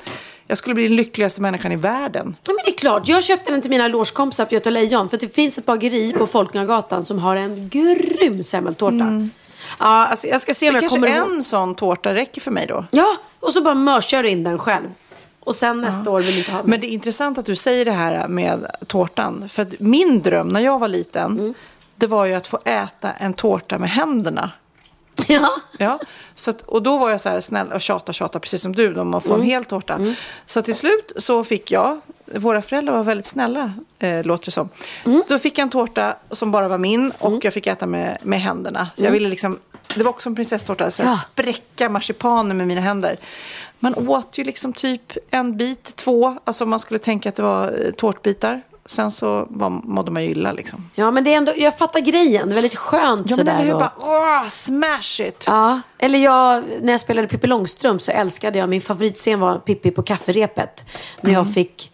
jag 0.48 0.58
skulle 0.58 0.76
bli 0.76 0.84
den 0.88 0.96
lyckligaste 0.96 1.42
människan 1.42 1.72
i 1.72 1.76
världen. 1.76 2.36
Ja, 2.48 2.54
men 2.54 2.66
det 2.66 2.72
är 2.72 2.78
klart. 2.78 3.08
Jag 3.08 3.24
köpte 3.24 3.52
den 3.52 3.62
till 3.62 3.70
mina 3.70 3.88
logekompisar 3.88 4.46
på 4.46 4.54
Göta 4.54 4.70
Lejon. 4.70 5.10
För 5.10 5.18
det 5.18 5.36
finns 5.36 5.58
ett 5.58 5.66
bageri 5.66 6.14
på 6.14 6.28
Folkungagatan 6.28 7.06
som 7.06 7.20
har 7.20 7.36
en 7.36 7.70
grym 7.70 8.44
semmeltårta. 8.44 9.30
Ja, 9.80 9.86
alltså 10.08 10.28
jag 10.28 10.42
ska 10.42 10.54
se 10.54 10.68
om 10.68 10.74
Det 10.74 10.76
jag 10.76 10.82
kanske 10.82 10.98
kommer 11.00 11.18
ihåg. 11.18 11.34
en 11.36 11.44
sån 11.44 11.76
tårta 11.76 12.14
räcker 12.14 12.42
för 12.42 12.52
mig 12.52 12.68
då. 12.68 12.86
Ja, 12.92 13.16
och 13.40 13.54
så 13.54 13.62
bara 13.62 13.76
mörsar 13.76 14.24
du 14.24 14.30
in 14.30 14.44
den 14.44 14.60
själv. 14.60 14.88
Och 15.40 15.56
sen 15.56 15.82
nästa 15.82 16.12
år 16.12 16.22
vill 16.22 16.32
du 16.34 16.38
inte 16.40 16.52
ha 16.52 16.62
den. 16.62 16.70
Men 16.70 16.80
det 16.82 16.88
är 16.88 16.90
intressant 16.92 17.38
att 17.38 17.46
du 17.46 17.56
säger 17.56 17.86
det 17.86 17.92
här 17.92 18.28
med 18.28 18.66
tårtan. 18.88 19.50
För 19.50 19.62
att 19.62 19.80
min 19.80 20.22
dröm 20.22 20.48
när 20.48 20.60
jag 20.62 20.80
var 20.80 20.88
liten, 20.88 21.40
Mm. 21.40 21.54
det 21.96 22.08
var 22.08 22.26
ju 22.26 22.34
att 22.34 22.48
få 22.48 22.60
äta 22.66 23.12
en 23.12 23.34
tårta 23.34 23.78
med 23.78 23.90
händerna. 23.90 24.52
Ja. 25.28 25.50
Ja, 25.78 26.00
så 26.36 26.52
att, 26.52 26.62
och 26.62 26.84
då 26.84 26.98
var 26.98 27.10
jag 27.10 27.22
så 27.22 27.30
här 27.30 27.40
snäll 27.40 27.72
och 27.72 27.82
tjata, 27.82 28.14
tjata, 28.14 28.40
precis 28.40 28.62
som 28.62 28.76
du, 28.76 29.00
om 29.00 29.14
att 29.14 29.24
få 29.24 29.30
Mm. 29.34 29.42
en 29.42 29.48
hel 29.48 29.66
tårta. 29.66 30.00
Så 30.46 30.62
till 30.62 30.76
slut 30.76 31.12
så 31.18 31.44
fick 31.44 31.72
jag, 31.72 32.00
våra 32.36 32.62
föräldrar 32.62 32.94
var 32.94 33.04
väldigt 33.04 33.26
snälla, 33.26 33.72
eh, 34.00 34.24
låter 34.26 34.46
det 34.46 34.52
som. 34.52 34.70
Mm. 35.06 35.24
Då 35.28 35.40
fick 35.40 35.58
jag 35.58 35.64
en 35.64 35.70
tårta 35.70 36.16
som 36.32 36.52
bara 36.52 36.68
var 36.68 36.78
min 36.78 37.12
och 37.20 37.46
jag 37.46 37.54
fick 37.54 37.68
äta 37.68 37.86
med, 37.88 38.18
med 38.22 38.42
händerna. 38.42 38.90
Så 38.96 39.04
jag 39.04 39.12
ville 39.12 39.30
liksom, 39.30 39.60
det 39.96 40.04
var 40.04 40.10
också 40.10 40.30
en 40.30 40.36
prinsesstårta, 40.36 40.92
så 40.92 41.02
Mm. 41.02 41.14
Ja. 41.14 41.20
spräcka 41.20 41.90
marsipanen 41.90 42.58
med 42.58 42.68
mina 42.68 42.82
händer. 42.82 43.18
Man 43.80 43.96
åt 44.10 44.38
ju 44.38 44.44
liksom 44.44 44.74
typ 44.74 45.18
en 45.32 45.58
bit, 45.58 45.96
två, 45.96 46.38
alltså 46.44 46.66
man 46.66 46.80
skulle 46.80 47.00
tänka 47.00 47.30
att 47.30 47.36
det 47.36 47.44
var 47.44 47.86
eh, 47.86 47.92
tårtbitar. 47.92 48.62
Sen 48.90 49.12
så 49.12 49.48
var, 49.50 49.70
mådde 49.70 50.12
man 50.12 50.24
ju 50.24 50.30
illa 50.30 50.52
liksom. 50.52 50.90
ja, 50.96 51.12
men 51.12 51.24
det 51.24 51.34
är 51.34 51.38
ändå, 51.38 51.54
jag 51.58 51.78
fattar 51.78 52.00
grejen. 52.00 52.48
Det 52.48 52.54
är 52.54 52.56
väldigt 52.56 52.76
skönt 52.76 53.30
Ja 53.30 53.36
men 53.36 53.46
sådär. 53.46 53.54
eller 53.56 53.66
hur, 53.66 53.74
och- 53.74 53.80
bara 53.80 53.92
åh, 54.00 54.48
smash 54.48 55.22
it! 55.28 55.44
Ja, 55.48 55.82
eller 55.98 56.20
jag, 56.20 56.64
när 56.82 56.94
jag 56.94 57.00
spelade 57.00 57.28
Pippi 57.28 57.48
Långstrump 57.48 58.02
så 58.02 58.12
älskade 58.12 58.60
jag, 58.60 58.70
min 58.70 58.82
favoritscen 58.82 59.40
var 59.40 59.58
Pippi 59.60 59.92
på 59.92 60.04
kafferepet. 60.04 60.86
När 61.22 61.30
Mm. 61.30 61.34
jag 61.34 61.54
fick, 61.54 61.92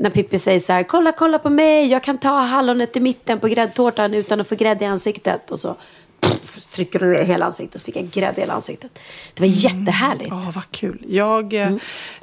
när 0.00 0.10
Pippi 0.10 0.38
säger 0.38 0.58
så 0.58 0.72
här, 0.72 0.82
kolla, 0.82 1.12
kolla 1.12 1.38
på 1.38 1.50
mig, 1.50 1.86
jag 1.86 2.02
kan 2.02 2.18
ta 2.18 2.38
hallonet 2.40 2.96
i 2.96 3.00
mitten 3.00 3.40
på 3.40 3.48
gräddtårtan 3.48 4.14
utan 4.14 4.40
att 4.40 4.48
få 4.48 4.54
grädde 4.54 4.84
i 4.84 4.88
ansiktet. 4.88 5.50
Och 5.50 5.60
så, 5.60 5.76
pff, 6.20 6.66
trycker 6.66 6.98
du 6.98 7.06
ner 7.06 7.22
hela 7.22 7.44
ansiktet 7.46 7.80
så 7.80 7.84
fick 7.84 7.96
jag 7.96 8.10
grädde 8.10 8.36
i 8.36 8.40
hela 8.40 8.52
ansiktet. 8.52 8.98
Det 9.34 9.42
var 9.42 9.48
jättehärligt. 9.48 10.30
Ja, 10.30 10.52
vad 10.54 10.70
kul. 10.70 11.04
Jag 11.08 11.54
eh, 11.54 11.70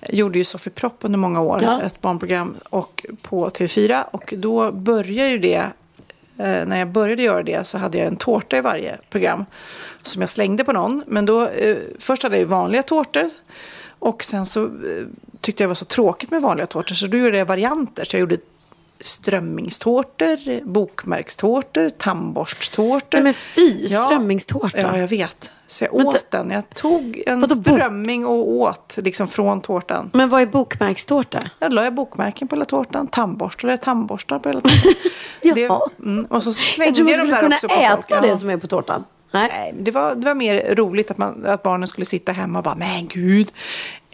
gjorde 0.09 0.37
ju 0.37 0.43
Sofie 0.43 0.73
Propp 0.73 0.97
under 1.01 1.19
många 1.19 1.41
år, 1.41 1.59
Ja. 1.63 1.81
ett 1.81 2.01
barnprogram 2.01 2.55
och 2.69 3.05
på 3.21 3.49
TV4. 3.49 4.03
Och 4.11 4.33
då 4.37 4.71
började 4.71 5.29
ju 5.29 5.37
det, 5.37 5.55
eh, 6.37 6.65
när 6.65 6.77
jag 6.79 6.87
började 6.87 7.23
göra 7.23 7.43
det 7.43 7.67
så 7.67 7.77
hade 7.77 7.97
jag 7.97 8.07
en 8.07 8.17
tårta 8.17 8.57
i 8.57 8.61
varje 8.61 8.97
program 9.09 9.45
som 10.03 10.21
jag 10.21 10.29
slängde 10.29 10.63
på 10.63 10.71
någon. 10.71 11.03
Men 11.07 11.25
då, 11.25 11.47
eh, 11.47 11.77
först 11.99 12.23
hade 12.23 12.37
jag 12.39 12.45
vanliga 12.45 12.83
tårtor. 12.83 13.29
Och 13.99 14.23
sen 14.23 14.45
så 14.45 14.63
eh, 14.65 14.69
tyckte 15.41 15.63
jag 15.63 15.67
var 15.67 15.75
så 15.75 15.85
tråkigt 15.85 16.31
med 16.31 16.41
vanliga 16.41 16.65
tårtor 16.67 16.95
så 16.95 17.07
då 17.07 17.17
gjorde 17.17 17.37
jag 17.37 17.45
varianter. 17.45 18.05
Så 18.05 18.15
jag 18.15 18.19
gjorde 18.19 18.37
strömmingstårtor, 18.99 20.63
bokmärkstårtor, 20.65 21.89
tandborsttårtor. 21.89 23.07
Nej, 23.17 23.23
men 23.23 23.33
fy, 23.33 23.85
Ja. 23.89 24.03
strömmingstårta. 24.05 24.77
Ja, 24.81 24.97
jag 24.97 25.07
vet. 25.07 25.51
Så 25.67 25.83
jag 25.85 25.93
Men 25.97 26.07
åt 26.07 26.13
det- 26.31 26.37
den. 26.37 26.51
Jag 26.51 26.69
tog 26.69 27.23
en 27.25 27.41
Vadå 27.41 27.55
strömming 27.55 28.25
och 28.25 28.49
åt 28.49 28.93
liksom 28.97 29.27
från 29.27 29.61
tårtan. 29.61 30.09
Men 30.13 30.29
vad 30.29 30.41
är 30.41 30.45
bokmärkstårta? 30.45 31.39
Jag 31.59 31.73
la 31.73 31.83
jag 31.83 31.93
bokmärken 31.93 32.47
på 32.47 32.55
hela 32.55 32.65
tårtan, 32.65 33.07
tandborstar 33.07 33.73
och 33.73 33.81
tandborstar 33.81 34.39
på 34.39 34.49
hela 34.49 34.61
tårtan. 34.61 34.93
Jaha. 35.41 35.55
det, 35.55 36.03
mm, 36.03 36.25
och 36.25 36.43
så 36.43 36.49
Jag 36.49 36.55
slängde 36.55 36.95
tror 36.95 37.05
man 37.05 37.11
jag 37.11 37.19
dem 37.19 37.27
skulle 37.27 37.35
där 37.35 37.41
kunna 37.41 37.55
också 37.55 37.67
på 37.67 37.73
äta 37.73 37.95
folk. 37.95 38.05
Ja. 38.09 38.21
det 38.21 38.37
som 38.37 38.49
är 38.49 38.57
på 38.57 38.67
tårtan. 38.67 39.03
Nej. 39.31 39.49
Nej, 39.57 39.75
det 39.79 39.91
var, 39.91 40.15
det 40.15 40.25
var 40.25 40.35
mer 40.35 40.75
roligt 40.75 41.11
att, 41.11 41.17
man, 41.17 41.45
att 41.45 41.63
barnen 41.63 41.87
skulle 41.87 42.05
sitta 42.05 42.31
hemma 42.31 42.59
och 42.59 42.63
bara, 42.65 42.75
men 42.75 43.07
gud, 43.07 43.47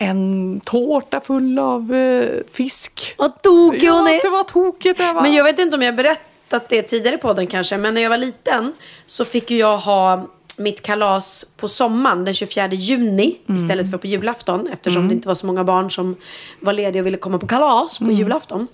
en 0.03 0.59
tårta 0.65 1.21
full 1.21 1.59
av 1.59 1.93
eh, 1.93 2.29
fisk. 2.53 3.15
Vad 3.17 3.41
tokig 3.41 3.87
hon 3.89 4.05
Ja, 4.05 4.09
är. 4.13 4.21
det 4.23 4.29
var 4.29 4.43
tokigt 4.43 4.97
det 4.97 5.13
var. 5.13 5.21
Men 5.21 5.33
jag 5.33 5.43
vet 5.43 5.59
inte 5.59 5.75
om 5.75 5.81
jag 5.81 5.91
har 5.91 5.97
berättat 5.97 6.69
det 6.69 6.81
tidigare 6.81 7.17
på 7.17 7.27
podden 7.27 7.47
kanske. 7.47 7.77
Men 7.77 7.93
när 7.93 8.01
jag 8.01 8.09
var 8.09 8.17
liten 8.17 8.73
så 9.05 9.25
fick 9.25 9.51
jag 9.51 9.77
ha 9.77 10.27
mitt 10.57 10.81
kalas 10.81 11.45
på 11.57 11.67
sommaren 11.67 12.25
den 12.25 12.33
24 12.33 12.67
juni 12.67 13.37
istället 13.49 13.91
för 13.91 13.97
på 13.97 14.07
julafton. 14.07 14.67
Eftersom 14.73 15.07
det 15.07 15.13
inte 15.13 15.27
var 15.27 15.35
så 15.35 15.45
många 15.45 15.63
barn 15.63 15.91
som 15.91 16.15
var 16.59 16.73
lediga 16.73 17.01
och 17.01 17.05
ville 17.05 17.17
komma 17.17 17.39
på 17.39 17.47
kalas 17.47 17.99
på 17.99 18.11
julafton. 18.11 18.67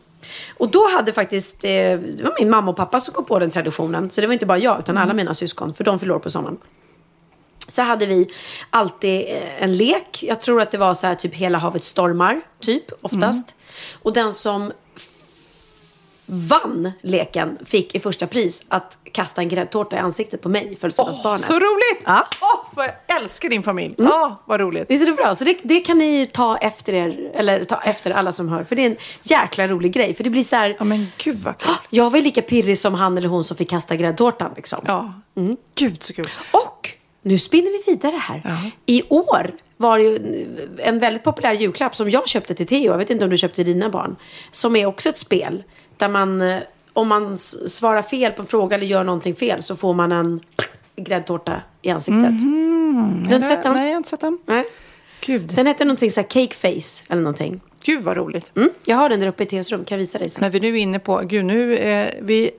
Och 0.58 0.70
då 0.70 0.88
hade 0.90 1.14
faktiskt, 1.14 1.64
eh, 1.64 1.70
det 1.70 2.24
var 2.24 2.36
min 2.40 2.50
mamma 2.50 2.72
och 2.72 2.78
pappa 2.78 3.00
som 3.00 3.14
kom 3.14 3.26
på 3.26 3.40
den 3.40 3.50
traditionen. 3.50 4.10
Så 4.10 4.22
det 4.22 4.28
var 4.28 4.34
inte 4.34 4.46
bara 4.46 4.58
jag 4.58 4.80
utan 4.80 4.98
alla 4.98 5.14
mina 5.14 5.34
syskon. 5.34 5.74
För 5.74 5.84
de 5.84 6.00
förlorade 6.00 6.24
på 6.24 6.30
sommaren. 6.30 6.58
Så 7.70 7.82
hade 7.82 8.06
vi 8.06 8.30
alltid 8.70 9.22
eh, 9.28 9.64
en 9.64 9.78
lek. 9.78 10.24
Jag 10.24 10.40
tror 10.42 10.62
att 10.62 10.72
det 10.72 10.78
var 10.78 10.94
så 10.94 11.08
här 11.08 11.16
typ 11.16 11.34
Hela 11.36 11.58
havet 11.58 11.84
stormar, 11.84 12.42
typ 12.60 12.86
oftast. 13.02 13.54
Och 14.04 14.14
den 14.14 14.34
som 14.34 14.72
vann 16.32 16.92
leken 17.02 17.58
fick 17.66 17.96
i 17.96 18.00
första 18.00 18.28
pris 18.28 18.66
att 18.68 18.98
kasta 19.12 19.42
en 19.42 19.50
gräddtårta 19.50 19.96
i 19.96 20.00
ansiktet 20.00 20.42
på 20.42 20.50
mig, 20.50 20.76
födelsedagsbarnet. 20.76 21.42
Så 21.46 21.54
roligt! 21.54 22.04
Ja. 22.06 22.28
Åh, 22.42 22.60
vad 22.76 22.86
jag 22.86 23.22
älskar 23.22 23.50
din 23.50 23.64
familj. 23.64 23.94
Ja, 23.98 24.44
vad 24.46 24.60
roligt. 24.60 24.86
Visst 24.90 25.02
är 25.02 25.06
det 25.08 25.14
bra? 25.14 25.36
Så 25.36 25.44
det, 25.44 25.58
det 25.64 25.80
kan 25.80 25.98
ni 25.98 26.26
ta 26.34 26.58
efter 26.58 26.94
er, 26.94 27.32
eller 27.34 27.64
ta 27.64 27.82
efter 27.82 28.12
alla 28.12 28.32
som 28.32 28.50
hör. 28.50 28.64
För 28.64 28.76
det 28.76 28.82
är 28.86 28.90
en 28.90 28.98
jäkla 29.24 29.68
rolig 29.68 29.94
grej. 29.94 30.14
För 30.14 30.24
det 30.24 30.30
blir 30.30 30.44
så 30.44 30.56
här, 30.56 30.76
Ja, 30.80 30.84
men 30.86 31.08
gud 31.18 31.38
vad 31.38 31.58
kul. 31.58 31.72
jag 31.90 32.10
var 32.10 32.18
ju 32.18 32.24
lika 32.24 32.42
pirrig 32.42 32.78
som 32.78 32.94
han 32.94 33.18
eller 33.18 33.30
hon 33.30 33.44
som 33.44 33.58
fick 33.58 33.70
kasta 33.70 33.96
gräddtårtan 33.96 34.52
liksom. 34.56 34.80
Ja, 34.88 35.14
gud 35.76 36.04
så 36.04 36.14
kul. 36.14 36.28
Och 36.52 36.79
nu 37.30 37.38
spinner 37.38 37.72
vi 37.86 37.92
vidare 37.92 38.16
här. 38.16 38.72
I 38.86 39.04
år 39.10 39.52
var 39.78 39.98
det 40.00 40.04
ju 40.04 40.46
en 40.78 41.00
väldigt 41.00 41.24
populär 41.24 41.54
julklapp 41.54 41.96
som 41.96 42.10
jag 42.10 42.28
köpte 42.28 42.54
till 42.56 42.68
Theo. 42.68 42.92
Jag 42.92 42.98
vet 42.98 43.10
inte 43.10 43.24
om 43.24 43.30
du 43.32 43.38
köpte 43.38 43.56
till 43.56 43.74
dina 43.74 43.90
barn. 43.90 44.16
Som 44.52 44.76
är 44.76 44.86
också 44.86 45.10
ett 45.10 45.18
spel. 45.18 45.64
Där 45.98 46.10
man, 46.10 46.42
eh, 46.42 46.58
om 46.94 47.08
man 47.08 47.38
svarar 47.38 48.02
fel 48.02 48.32
på 48.32 48.42
en 48.42 48.46
fråga 48.48 48.76
eller 48.78 48.86
gör 48.86 49.04
någonting 49.04 49.36
fel 49.36 49.62
så 49.62 49.76
får 49.76 49.94
man 49.94 50.12
en 50.12 50.40
gräddtårta 50.96 51.62
i 51.82 51.90
ansiktet. 51.90 52.40
Du 52.40 53.30
har 53.30 53.36
inte 53.36 53.48
sett 53.48 53.64
den? 53.64 53.74
Nej, 53.74 53.86
jag 53.86 53.92
har 53.94 53.98
inte 53.98 54.10
sett 54.10 54.20
den. 54.22 54.40
Nej. 54.46 54.66
Gud, 55.22 55.54
Den 55.56 55.68
heter 55.68 55.86
någonting 55.86 56.12
så 56.12 56.22
här 56.22 56.28
cake 56.28 56.56
face 56.56 57.04
eller 57.10 57.22
någonting. 57.22 57.62
gud 57.84 58.02
vad 58.04 58.18
roligt. 58.18 58.52
Mm. 58.56 58.70
Jag 58.86 58.98
har 58.98 59.10
den 59.10 59.20
där 59.20 59.28
uppe 59.28 59.44
i 59.44 59.46
Theos 59.46 59.72
rum, 59.72 59.86
kan 59.86 59.96
jag 59.96 60.00
visa 60.00 60.18
dig 60.18 60.30
sen. 60.30 60.42
När 60.42 60.50
vi 60.50 60.60
nu 60.60 60.68
är 60.68 60.76
inne 60.82 61.00
på, 61.00 61.18
gud 61.26 61.46
nu, 61.46 61.78
eh, 61.78 62.08
vi 62.22 62.52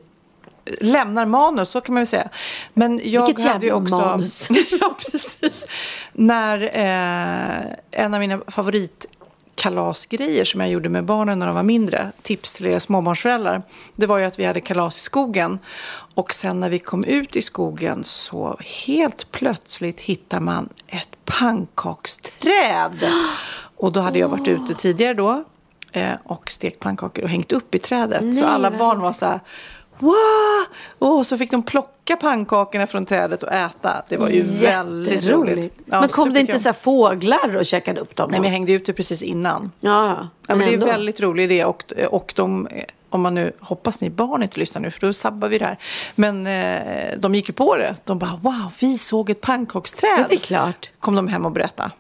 lämnar 0.81 1.27
manus, 1.27 1.69
så 1.69 1.81
kan 1.81 1.95
man 1.95 2.01
väl 2.01 2.07
säga. 2.07 2.29
Men 2.75 3.01
jag 3.05 3.27
Vilket 3.27 3.45
hade 3.45 3.67
ju 3.67 3.73
jävla 3.73 3.83
också, 3.83 3.97
manus. 3.97 4.49
ja, 4.81 4.97
precis. 4.99 5.67
När 6.13 6.63
eh, 6.63 7.61
en 7.91 8.15
av 8.15 8.21
mina 8.21 8.41
favoritkalasgrejer 8.47 10.45
som 10.45 10.61
jag 10.61 10.71
gjorde 10.71 10.89
med 10.89 11.05
barnen 11.05 11.39
när 11.39 11.47
de 11.47 11.55
var 11.55 11.63
mindre, 11.63 12.13
tips 12.23 12.53
till 12.53 12.67
er 12.67 12.79
småbarnsföräldrar, 12.79 13.63
det 13.97 14.07
var 14.07 14.19
ju 14.19 14.25
att 14.25 14.39
vi 14.39 14.45
hade 14.45 14.61
kalas 14.61 14.97
i 14.97 15.01
skogen. 15.01 15.59
Och 16.15 16.35
sen 16.35 16.61
när 16.61 16.71
vi 16.71 16.79
kom 16.79 17.05
ut 17.05 17.37
i 17.37 17.43
skogen 17.43 18.05
så 18.05 18.59
helt 18.87 19.33
plötsligt 19.33 20.01
hittar 20.01 20.41
man 20.41 20.69
ett 20.87 21.25
pannkaksträd. 21.25 23.13
Och 23.77 23.93
då 23.93 24.01
hade 24.01 24.19
jag 24.19 24.29
varit 24.29 24.49
ute 24.49 24.75
tidigare 24.75 25.15
då 25.15 25.45
eh, 25.93 26.13
och 26.25 26.51
stekt 26.51 26.81
pannkakor 26.81 27.25
och 27.25 27.31
hängt 27.31 27.53
upp 27.53 27.75
i 27.75 27.79
trädet. 27.79 28.37
så 28.37 28.45
Nej, 28.45 28.55
alla 28.55 28.71
vad 28.71 28.79
barn 28.79 29.01
var 29.01 29.13
så 29.13 29.27
här 29.27 29.41
Wow! 30.01 30.17
Och 30.99 31.27
så 31.27 31.37
fick 31.37 31.51
de 31.51 31.63
plocka 31.63 32.17
pannkakorna 32.17 32.87
från 32.87 33.07
trädet 33.07 33.43
och 33.43 33.53
äta. 33.53 34.03
Det 34.09 34.17
var 34.17 34.29
ju 34.29 34.43
väldigt 34.43 35.27
roligt. 35.27 35.75
Ja, 35.85 36.01
men 36.01 36.09
kom 36.09 36.33
det 36.33 36.41
inte 36.41 36.59
så 36.59 36.73
fåglar 36.73 37.57
och 37.57 37.67
käkade 37.67 38.01
upp 38.01 38.17
dem? 38.17 38.31
Nej, 38.31 38.41
men 38.41 38.45
jag 38.47 38.53
hängde 38.53 38.73
ute 38.73 38.93
precis 38.93 39.23
innan. 39.23 39.73
Ja, 39.81 40.07
ja. 40.07 40.29
Ja, 40.47 40.55
men 40.55 40.67
det 40.67 40.75
är 40.75 40.79
en 40.79 40.85
väldigt 40.85 41.21
rolig 41.21 41.45
idé 41.45 41.65
och, 41.65 41.93
och 42.11 42.33
de, 42.37 42.69
om 43.11 43.21
man 43.23 43.35
nu, 43.35 43.53
hoppas 43.61 44.01
ni 44.01 44.11
barn 44.11 44.43
inte 44.43 44.61
lyssnar 44.61 44.83
nu 44.83 44.91
för 44.91 45.01
då 45.01 45.13
sabbar 45.13 45.49
vi 45.49 45.59
det 45.59 45.65
här. 45.65 45.79
Men 46.15 46.47
eh, 46.47 47.19
de 47.19 47.35
gick 47.35 47.49
ju 47.49 47.53
på 47.55 47.77
det. 47.77 47.95
De 48.05 48.19
bara, 48.19 48.41
wow, 48.43 48.73
vi 48.81 48.99
såg 48.99 49.31
ett 49.31 49.41
pannkaksträd. 49.41 50.11
Ja, 50.19 50.25
det 50.29 50.35
är 50.35 50.39
klart. 50.39 50.91
Kom 51.01 51.15
de 51.17 51.29
hem 51.29 51.47
och 51.47 51.53
berättade. 51.53 51.91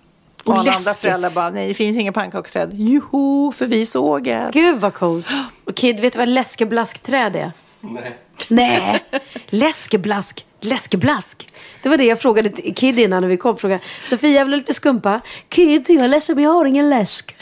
Och, 0.45 0.49
Och 0.49 0.59
alla 0.59 0.73
andra 0.73 0.93
föräldrar 0.93 1.31
bara, 1.31 1.51
nej 1.51 1.69
det 1.69 1.75
finns 1.75 1.99
inga 1.99 2.13
pannkaksträd. 2.13 2.71
Joho, 2.75 3.53
för 3.53 3.67
vi 3.67 3.87
såg 3.87 4.27
ett. 4.27 4.53
Gud 4.53 4.81
vad 4.81 4.95
coolt. 4.95 5.27
Och 5.65 5.75
Kid, 5.75 6.01
vet 6.01 6.13
du 6.13 6.19
vad 6.19 6.29
läskeblaskträd 6.29 7.37
är? 7.37 7.51
Nej. 7.81 8.17
Nej, 8.49 9.05
läskeblask, 9.47 10.47
läskeblask. 10.61 11.49
Det 11.83 11.89
var 11.89 11.97
det 11.97 12.05
jag 12.05 12.21
frågade 12.21 12.51
Kid 12.51 12.99
innan 12.99 13.23
när 13.23 13.29
vi 13.29 13.37
kom. 13.37 13.57
Frågade, 13.57 13.81
Sofia 14.05 14.45
vill 14.45 14.51
du 14.51 14.57
ha 14.57 14.59
lite 14.59 14.75
skumpa? 14.75 15.21
Kid, 15.49 15.87
jag 15.89 16.05
är 16.05 16.09
ledsen 16.09 16.35
men 16.35 16.45
jag 16.45 16.51
har 16.51 16.65
ingen 16.65 16.91
läsk. 16.91 17.37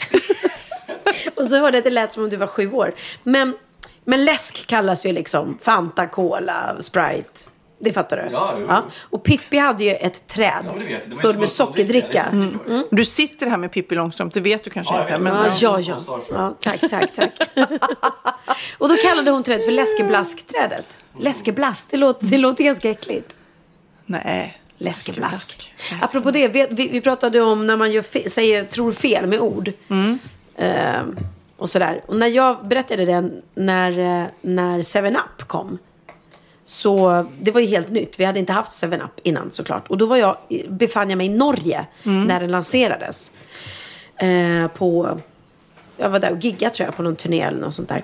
och 1.35 1.47
så 1.47 1.59
hörde 1.59 1.77
jag 1.77 1.81
att 1.81 1.83
det 1.83 1.89
lät 1.89 2.13
som 2.13 2.23
om 2.23 2.29
du 2.29 2.37
var 2.37 2.47
sju 2.47 2.71
år. 2.71 2.93
Men, 3.23 3.57
men 4.03 4.25
läsk 4.25 4.67
kallas 4.67 5.05
ju 5.05 5.11
liksom 5.11 5.57
Fanta, 5.61 6.07
Cola, 6.07 6.75
Sprite. 6.79 7.39
Det 7.81 7.93
fattar 7.93 8.17
du? 8.17 8.29
Ja, 8.31 8.55
jo, 8.59 8.65
jo. 8.69 8.75
Och 9.09 9.23
Pippi 9.23 9.57
hade 9.57 9.83
ju 9.83 9.91
ett 9.91 10.27
träd 10.27 10.65
Ja, 10.67 10.73
men 10.75 10.79
det 10.79 10.85
vet 10.85 10.91
jag. 10.91 11.01
Det 11.09 11.15
var 11.15 11.21
full 11.21 11.29
inte 11.29 11.39
med 11.39 11.49
sockerdricka. 11.49 12.23
Är 12.23 12.51
såklart. 12.51 12.85
Du 12.91 13.05
sitter 13.05 13.47
här 13.47 13.57
med 13.57 13.71
Pippi 13.71 13.95
Långstrump, 13.95 14.33
det 14.33 14.39
vet 14.39 14.63
du 14.63 14.69
kanske 14.69 14.95
Ja, 14.95 15.01
inte. 15.09 15.21
Men. 15.21 15.35
Ja, 15.35 15.45
Ja, 15.59 15.79
ja, 15.79 15.97
ja. 16.07 16.19
ja. 16.31 16.55
Tack, 16.59 16.79
tack, 16.89 17.13
tack. 17.13 17.31
och 18.77 18.89
då 18.89 18.95
kallade 18.95 19.31
hon 19.31 19.43
trädet 19.43 19.65
för 19.65 19.71
läskeblaskträdet. 19.71 20.97
Läskeblask, 21.19 21.85
det 21.89 21.97
låter, 21.97 22.25
det 22.25 22.37
låter 22.37 22.63
ganska 22.63 22.89
äckligt. 22.89 23.35
Nej, 24.05 24.61
Läskeblask. 24.77 25.73
Läskeblask. 25.77 26.03
Apropå 26.03 26.31
det, 26.31 26.47
vi, 26.47 26.87
vi 26.87 27.01
pratade 27.01 27.41
om 27.41 27.67
när 27.67 27.77
man 27.77 27.91
gör 27.91 28.01
fe, 28.01 28.29
säger, 28.29 28.63
tror 28.63 28.91
fel 28.91 29.27
med 29.27 29.39
ord. 29.39 29.71
Eh, 30.55 31.01
och 31.57 31.69
sådär. 31.69 32.01
Och 32.07 32.15
när 32.15 32.27
jag 32.27 32.67
berättade 32.67 33.05
det 33.05 33.31
när, 33.55 33.99
eh, 34.21 34.27
när 34.41 34.81
7up 34.81 35.47
kom. 35.47 35.77
Så 36.69 37.25
det 37.41 37.51
var 37.51 37.61
ju 37.61 37.67
helt 37.67 37.89
nytt. 37.89 38.19
Vi 38.19 38.25
hade 38.25 38.39
inte 38.39 38.53
haft 38.53 38.71
7up 38.81 39.19
innan 39.23 39.51
såklart. 39.51 39.87
Och 39.87 39.97
då 39.97 40.05
var 40.05 40.17
jag, 40.17 40.37
befann 40.67 41.09
jag 41.09 41.17
mig 41.17 41.27
i 41.27 41.29
Norge 41.29 41.85
när 42.27 42.39
den 42.39 42.51
lanserades. 42.51 43.31
Eh, 44.15 44.67
på, 44.67 45.19
jag 45.97 46.09
var 46.09 46.19
där 46.19 46.31
och 46.31 46.39
giggade 46.39 46.75
tror 46.75 46.87
jag 46.87 46.95
på 46.95 47.03
någon 47.03 47.15
turné 47.15 47.41
eller 47.41 47.59
något 47.59 47.75
sånt 47.75 47.89
där. 47.89 48.03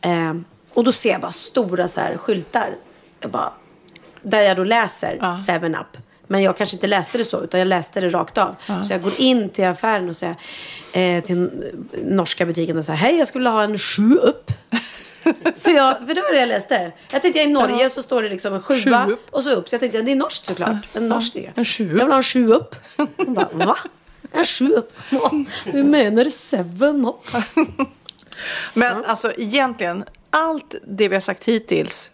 Eh, 0.00 0.34
och 0.74 0.84
då 0.84 0.92
ser 0.92 1.10
jag 1.10 1.20
bara 1.20 1.32
stora 1.32 1.88
så 1.88 2.00
här 2.00 2.16
skyltar. 2.16 2.68
Jag 3.20 3.30
bara, 3.30 3.52
där 4.22 4.42
jag 4.42 4.56
då 4.56 4.64
läser 4.64 5.18
7up. 5.36 5.96
Men 6.26 6.42
jag 6.42 6.56
kanske 6.56 6.76
inte 6.76 6.86
läste 6.86 7.18
det 7.18 7.24
så, 7.24 7.44
utan 7.44 7.60
jag 7.60 7.68
läste 7.68 8.00
det 8.00 8.08
rakt 8.08 8.38
av. 8.38 8.54
Så 8.82 8.92
jag 8.92 9.02
går 9.02 9.12
in 9.20 9.48
till 9.48 9.64
affären 9.64 10.08
och 10.08 10.16
säger 10.16 10.36
eh, 10.92 11.24
till 11.24 11.50
norska 12.04 12.46
butiken 12.46 12.78
och 12.78 12.84
säger 12.84 12.98
hej, 12.98 13.16
jag 13.18 13.26
skulle 13.26 13.48
ha 13.50 13.62
en 13.62 13.76
7up. 13.76 14.52
för, 15.56 15.70
jag, 15.70 15.98
för 16.06 16.14
det 16.14 16.20
var 16.22 16.32
det 16.32 16.40
jag 16.40 16.48
läste. 16.48 16.92
Jag 17.10 17.22
tänkte, 17.22 17.40
i 17.40 17.46
Norge 17.46 17.90
så 17.90 18.02
står 18.02 18.22
det 18.22 18.28
liksom 18.28 18.54
en 18.54 18.62
sjua 18.62 19.06
Sju 19.06 19.12
upp. 19.12 19.28
och 19.30 19.44
så 19.44 19.50
upp. 19.50 19.68
Så 19.68 19.74
jag 19.74 19.80
tänkte, 19.80 20.02
det 20.02 20.12
är 20.12 20.16
norskt 20.16 20.46
såklart. 20.46 20.76
En 20.94 21.08
norsk 21.08 21.34
det. 21.34 21.52
en 21.54 21.64
sju 21.64 21.84
Jag 21.98 22.04
vill 22.04 22.08
ha 22.12 22.16
en 22.16 22.22
sju 22.22 22.48
upp. 22.52 22.74
Hon 23.16 23.34
bara, 23.34 23.48
va? 23.52 23.78
En 24.32 24.44
sju 24.44 24.68
upp? 24.72 24.92
Ja, 25.10 25.30
Du 25.72 25.84
menar 25.84 26.24
seven 26.24 27.06
up? 27.06 27.26
Men 28.74 29.04
alltså 29.04 29.32
egentligen, 29.36 30.04
allt 30.30 30.74
det 30.86 31.08
vi 31.08 31.16
har 31.16 31.20
sagt 31.20 31.44
hittills 31.44 32.10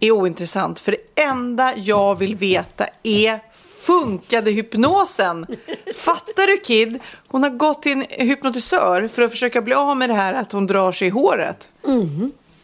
är 0.00 0.10
ointressant. 0.10 0.80
För 0.80 0.92
det 0.92 1.22
enda 1.22 1.74
jag 1.76 2.18
vill 2.18 2.36
veta 2.36 2.86
är 3.02 3.40
funkade 3.86 4.50
hypnosen? 4.50 5.46
Fattar 5.94 6.46
du 6.46 6.56
Kid? 6.56 6.98
Hon 7.28 7.42
har 7.42 7.50
gått 7.50 7.82
till 7.82 7.92
en 7.92 8.26
hypnotisör 8.28 9.08
för 9.08 9.22
att 9.22 9.30
försöka 9.30 9.62
bli 9.62 9.74
av 9.74 9.96
med 9.96 10.10
det 10.10 10.14
här 10.14 10.34
att 10.34 10.52
hon 10.52 10.66
drar 10.66 10.92
sig 10.92 11.08
i 11.08 11.10
håret. 11.10 11.68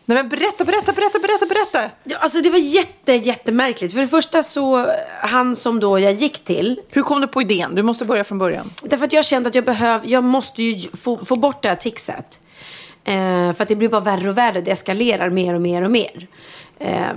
Nej 0.05 0.17
men 0.17 0.29
berätta, 0.29 0.65
berätta, 0.65 0.93
berätta, 0.93 1.19
berätta, 1.19 1.47
berätta. 1.47 1.91
Ja, 2.05 2.19
alltså 2.19 2.41
det 2.41 2.51
var 2.51 2.59
jätte, 2.59 3.13
jättemärkligt. 3.13 3.95
För 3.95 4.01
det 4.01 4.09
första 4.09 4.43
så, 4.43 4.87
han 5.21 5.57
som 5.57 5.81
då 5.81 5.99
jag 5.99 6.13
gick 6.13 6.45
till, 6.45 6.81
Hur 6.91 7.03
kom 7.03 7.21
du 7.21 7.27
på 7.27 7.43
idén? 7.43 7.75
Du 7.75 7.83
måste 7.83 8.05
börja 8.05 8.25
från 8.25 8.39
början. 8.39 8.71
Därför 8.83 9.05
att 9.05 9.13
jag 9.13 9.25
kände 9.25 9.49
att 9.49 9.55
jag 9.55 9.65
behöv, 9.65 10.01
jag 10.05 10.25
måste 10.25 10.63
ju 10.63 10.89
få, 10.97 11.25
få 11.25 11.37
bort 11.37 11.63
det 11.63 11.69
här 11.69 11.77
tixet. 11.77 12.41
Eh, 13.05 13.53
för 13.53 13.63
att 13.63 13.69
det 13.69 13.77
blir 13.77 13.89
bara 13.89 14.01
värre 14.01 14.29
och 14.29 14.39
värre. 14.39 14.61
Det 14.61 14.71
eskalerar 14.71 15.31
mer 15.31 15.55
och 15.55 15.63
mer 15.63 15.83
och 15.83 15.91
mer. 15.91 16.27
Eh, 16.79 17.09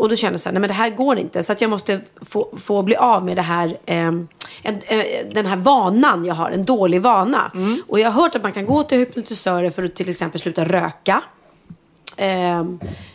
och 0.00 0.08
då 0.08 0.16
kände 0.16 0.34
jag 0.34 0.40
så 0.40 0.48
här, 0.48 0.52
nej 0.54 0.60
men 0.60 0.68
det 0.68 0.74
här 0.74 0.90
går 0.90 1.18
inte. 1.18 1.42
Så 1.42 1.52
att 1.52 1.60
jag 1.60 1.70
måste 1.70 2.00
få, 2.22 2.48
få 2.56 2.82
bli 2.82 2.96
av 2.96 3.24
med 3.24 3.36
det 3.36 3.42
här, 3.42 3.68
eh, 3.86 3.96
en, 3.96 4.26
eh, 4.62 5.04
den 5.32 5.46
här 5.46 5.56
vanan 5.56 6.24
jag 6.24 6.34
har. 6.34 6.50
En 6.50 6.64
dålig 6.64 7.02
vana. 7.02 7.52
Och 7.88 8.00
jag 8.00 8.10
har 8.10 8.22
hört 8.22 8.34
att 8.36 8.42
man 8.42 8.52
kan 8.52 8.66
gå 8.66 8.82
till 8.82 8.98
hypnotisörer 8.98 9.70
för 9.70 9.82
att 9.84 9.94
till 9.94 10.08
exempel 10.10 10.40
sluta 10.40 10.64
röka. 10.64 11.22
Eh, 12.16 12.64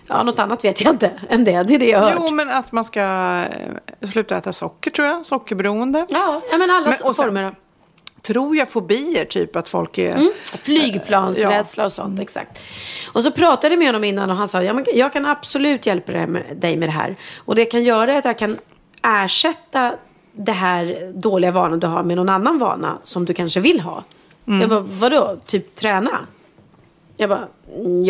ja, 0.07 0.23
något 0.23 0.39
annat 0.39 0.65
vet 0.65 0.81
jag 0.81 0.93
inte 0.93 1.11
än 1.29 1.43
det. 1.43 1.63
Det 1.63 1.75
är 1.75 1.79
det 1.79 1.89
jag 1.89 1.99
har 1.99 2.09
hört. 2.09 2.17
Jo, 2.21 2.31
men 2.31 2.49
att 2.49 2.71
man 2.71 2.83
ska 2.83 3.01
eh, 3.01 4.09
sluta 4.11 4.37
äta 4.37 4.53
socker 4.53 4.91
tror 4.91 5.07
jag. 5.07 5.25
Sockerberoende. 5.25 6.05
Ja, 6.09 6.41
ja, 6.51 6.57
men 6.57 6.69
alla 6.71 6.85
Men- 6.87 6.93
sen- 6.97 7.13
former. 7.13 7.43
av- 7.43 7.55
Tror 8.25 8.55
jag 8.55 8.69
fobier, 8.69 9.25
typ 9.25 9.55
att 9.55 9.69
folk 9.69 9.97
är... 9.97 10.11
Mm. 10.15 10.31
Flygplansrädsla 10.43 11.85
och 11.85 11.91
sånt, 11.91 12.19
exakt. 12.19 12.59
Och 13.13 13.23
så 13.23 13.31
pratade 13.31 13.73
jag 13.73 13.79
med 13.79 13.87
honom 13.87 14.03
innan 14.03 14.29
och 14.29 14.35
han 14.35 14.47
sa, 14.47 14.63
ja, 14.63 14.73
men 14.73 14.85
jag 14.93 15.13
kan 15.13 15.25
absolut 15.25 15.85
hjälpa 15.85 16.11
dig 16.11 16.27
med, 16.27 16.43
dig 16.57 16.77
med 16.77 16.87
det 16.89 16.93
här. 16.93 17.15
Och 17.37 17.55
det 17.55 17.61
jag 17.61 17.71
kan 17.71 17.83
göra 17.83 18.13
är 18.13 18.17
att 18.17 18.25
jag 18.25 18.37
kan 18.37 18.57
ersätta 19.03 19.93
det 20.31 20.51
här 20.51 21.11
dåliga 21.13 21.51
vanan 21.51 21.79
du 21.79 21.87
har 21.87 22.03
med 22.03 22.17
någon 22.17 22.29
annan 22.29 22.59
vana 22.59 22.97
som 23.03 23.25
du 23.25 23.33
kanske 23.33 23.59
vill 23.59 23.79
ha. 23.79 24.03
Jag 24.45 24.69
bara, 24.69 24.79
vadå? 24.79 25.37
Typ 25.45 25.75
träna? 25.75 26.19
Jag 27.17 27.29
bara, 27.29 27.47
"Mm, 27.75 28.01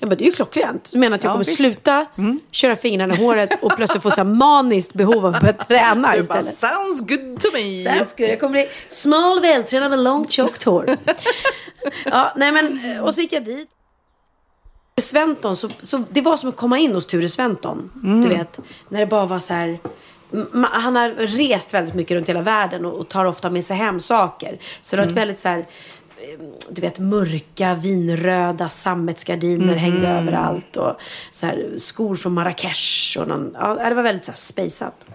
ja. 0.00 0.06
Jag 0.06 0.08
bara, 0.08 0.16
det 0.16 0.24
är 0.24 0.26
ju 0.26 0.32
klockrent. 0.32 0.90
Du 0.92 0.98
menar 0.98 1.14
att 1.16 1.24
jag 1.24 1.30
Ja, 1.30 1.34
kommer 1.34 1.44
visst. 1.44 1.56
sluta 1.56 2.06
köra 2.50 2.76
fingrarna 2.76 3.14
i 3.14 3.16
håret 3.16 3.50
och 3.62 3.76
plötsligt 3.76 4.02
få 4.02 4.10
så 4.10 4.24
maniskt 4.24 4.92
behov 4.94 5.26
av 5.26 5.34
att 5.34 5.40
börja 5.40 5.52
träna 5.52 5.94
Du 6.16 6.22
bara, 6.22 6.40
istället? 6.40 6.54
sounds 6.54 7.00
good 7.00 7.40
to 7.40 7.48
me. 7.52 7.84
Sounds 7.94 8.16
good. 8.16 8.28
Jag 8.28 8.40
kommer 8.40 8.52
bli 8.52 8.68
smal, 8.88 9.40
vältränad 9.40 9.90
med 9.90 9.98
långt 9.98 10.30
tjockt 10.32 10.62
hår. 10.62 10.96
ja, 12.04 12.32
nej 12.36 12.52
men, 12.52 12.80
och 13.02 13.14
så 13.14 13.20
gick 13.20 13.32
jag 13.32 13.44
dit. 13.44 13.68
Sventon, 15.00 15.56
så, 15.56 15.68
så 15.82 16.02
det 16.10 16.20
var 16.20 16.36
som 16.36 16.48
att 16.48 16.56
komma 16.56 16.78
in 16.78 16.94
hos 16.94 17.06
Ture 17.06 17.28
Sventon. 17.28 17.90
Du 18.22 18.28
vet, 18.28 18.60
när 18.88 19.00
det 19.00 19.06
bara 19.06 19.26
var 19.26 19.38
så 19.38 19.54
här. 19.54 19.78
Han 20.70 20.96
har 20.96 21.08
rest 21.10 21.74
väldigt 21.74 21.94
mycket 21.94 22.14
runt 22.16 22.28
hela 22.28 22.42
världen 22.42 22.84
och, 22.84 22.94
och 22.98 23.08
tar 23.08 23.24
ofta 23.24 23.50
med 23.50 23.64
sig 23.64 23.76
hem 23.76 24.00
saker. 24.00 24.58
Så 24.82 24.96
det 24.96 25.02
var 25.02 25.08
ett 25.08 25.16
väldigt 25.16 25.38
så 25.38 25.48
här, 25.48 25.58
eh, 25.58 25.64
du 26.70 26.80
vet 26.80 26.98
mörka 26.98 27.74
vinröda 27.74 28.68
sammetsgardiner 28.68 29.74
hängde 29.74 30.08
överallt. 30.08 30.76
Och 30.76 31.00
så 31.32 31.46
här, 31.46 31.68
skor 31.76 32.16
från 32.16 32.32
Marrakesh. 32.32 33.18
Och 33.20 33.28
någon, 33.28 33.56
ja, 33.60 33.88
det 33.88 33.94
var 33.94 34.02
väldigt 34.02 34.24
så 34.24 34.30
här 34.30 34.36
spejsat. 34.36 35.06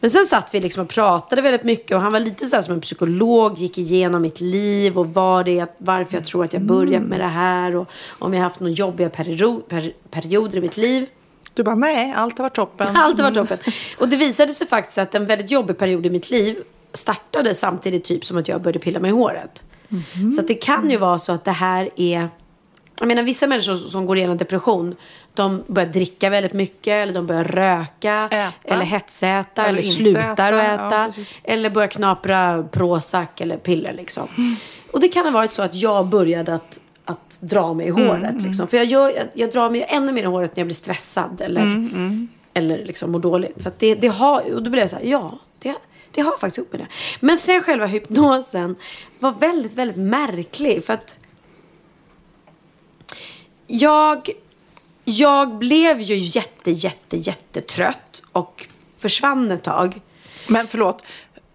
Men 0.00 0.10
sen 0.10 0.24
satt 0.24 0.54
vi 0.54 0.60
liksom 0.60 0.82
och 0.82 0.88
pratade 0.88 1.42
väldigt 1.42 1.64
mycket 1.64 1.96
och 1.96 2.02
han 2.02 2.12
var 2.12 2.20
lite 2.20 2.46
så 2.46 2.62
som 2.62 2.74
en 2.74 2.80
psykolog, 2.80 3.58
gick 3.58 3.78
igenom 3.78 4.22
mitt 4.22 4.40
liv 4.40 4.98
och 4.98 5.14
vad 5.14 5.44
det 5.44 5.66
varför 5.78 6.16
jag 6.16 6.24
tror 6.24 6.44
att 6.44 6.52
jag 6.52 6.62
börjat 6.62 7.02
med 7.02 7.20
det 7.20 7.26
här 7.26 7.76
och 7.76 7.90
om 8.18 8.34
jag 8.34 8.42
haft 8.42 8.60
några 8.60 8.72
jobbiga 8.72 9.08
perio- 9.08 9.62
per, 9.68 9.92
perioder 10.10 10.58
i 10.58 10.60
mitt 10.60 10.76
liv. 10.76 11.06
Du 11.54 11.62
bara, 11.62 11.74
nej, 11.74 12.12
allt 12.16 12.38
har 12.38 12.44
varit 12.44 12.54
toppen. 12.54 12.86
Allt 12.96 13.18
har 13.18 13.30
varit 13.30 13.48
toppen. 13.48 13.72
Och 13.98 14.08
det 14.08 14.16
visade 14.16 14.52
sig 14.52 14.66
faktiskt 14.66 14.98
att 14.98 15.14
en 15.14 15.26
väldigt 15.26 15.50
jobbig 15.50 15.78
period 15.78 16.06
i 16.06 16.10
mitt 16.10 16.30
liv 16.30 16.56
startade 16.92 17.54
samtidigt 17.54 18.04
typ 18.04 18.24
som 18.24 18.36
att 18.38 18.48
jag 18.48 18.62
började 18.62 18.78
pilla 18.78 19.00
mig 19.00 19.08
i 19.08 19.14
håret. 19.14 19.64
Så 20.34 20.40
att 20.40 20.48
det 20.48 20.54
kan 20.54 20.90
ju 20.90 20.96
vara 20.96 21.18
så 21.18 21.32
att 21.32 21.44
det 21.44 21.50
här 21.52 21.88
är... 21.96 22.28
Jag 22.98 23.08
menar 23.08 23.22
vissa 23.22 23.46
människor 23.46 23.76
som 23.76 24.06
går 24.06 24.16
igenom 24.16 24.36
depression, 24.36 24.94
de 25.34 25.62
börjar 25.66 25.88
dricka 25.88 26.30
väldigt 26.30 26.52
mycket 26.52 26.92
eller 26.92 27.12
de 27.12 27.26
börjar 27.26 27.44
röka. 27.44 28.28
Äta. 28.30 28.74
Eller 28.74 28.84
hetsäta 28.84 29.62
Eller 29.62 29.72
eller, 29.72 29.82
slutar 29.82 30.22
äta. 30.32 30.46
att 30.46 30.52
Ja, 30.54 30.86
äta. 30.86 31.04
precis. 31.06 31.38
eller 31.44 31.70
börjar 31.70 31.88
knapra 31.88 32.62
Prozac 32.62 33.28
eller 33.36 33.56
piller 33.56 33.92
liksom. 33.92 34.28
Och 34.92 35.00
det 35.00 35.08
kan 35.08 35.24
ha 35.24 35.30
varit 35.32 35.52
så 35.52 35.62
att 35.62 35.74
jag 35.74 36.06
började 36.06 36.54
att, 36.54 36.80
att 37.04 37.38
dra 37.40 37.74
mig 37.74 37.86
i 37.86 37.90
håret. 37.90 38.42
Liksom. 38.42 38.66
För 38.66 38.76
jag, 38.76 38.86
gör, 38.86 39.08
jag, 39.10 39.26
jag 39.34 39.50
drar 39.52 39.70
mig 39.70 39.86
ännu 39.88 40.12
mer 40.12 40.22
i 40.22 40.26
håret 40.26 40.56
när 40.56 40.60
jag 40.60 40.66
blir 40.66 40.74
stressad 40.74 41.40
eller, 41.44 41.88
eller 42.54 42.84
liksom 42.84 43.12
mår 43.12 43.20
dåligt. 43.20 43.62
Så 43.62 43.70
det, 43.78 43.94
det 43.94 44.08
har, 44.08 44.54
och 44.54 44.62
då 44.62 44.70
blev 44.70 44.82
jag 44.82 44.90
så 44.90 44.96
här, 44.96 45.04
ja, 45.04 45.38
det, 45.58 45.74
det 46.12 46.20
har 46.20 46.32
faktiskt 46.32 46.58
ihop 46.58 46.72
med 46.72 46.80
det. 46.80 46.88
Men 47.20 47.36
sen 47.36 47.62
själva 47.62 47.86
hypnosen 47.86 48.76
var 49.18 49.32
väldigt, 49.32 49.74
väldigt 49.74 49.96
märklig. 49.96 50.84
För 50.84 50.94
att 50.94 51.18
jag, 53.66 54.30
jag 55.04 55.58
blev 55.58 56.00
ju 56.00 56.16
jätte, 56.16 56.70
jätte, 56.70 57.16
jättetrött 57.16 58.22
och 58.32 58.66
försvann 58.98 59.50
ett 59.50 59.62
tag. 59.62 60.00
Men 60.48 60.68
förlåt, 60.68 61.02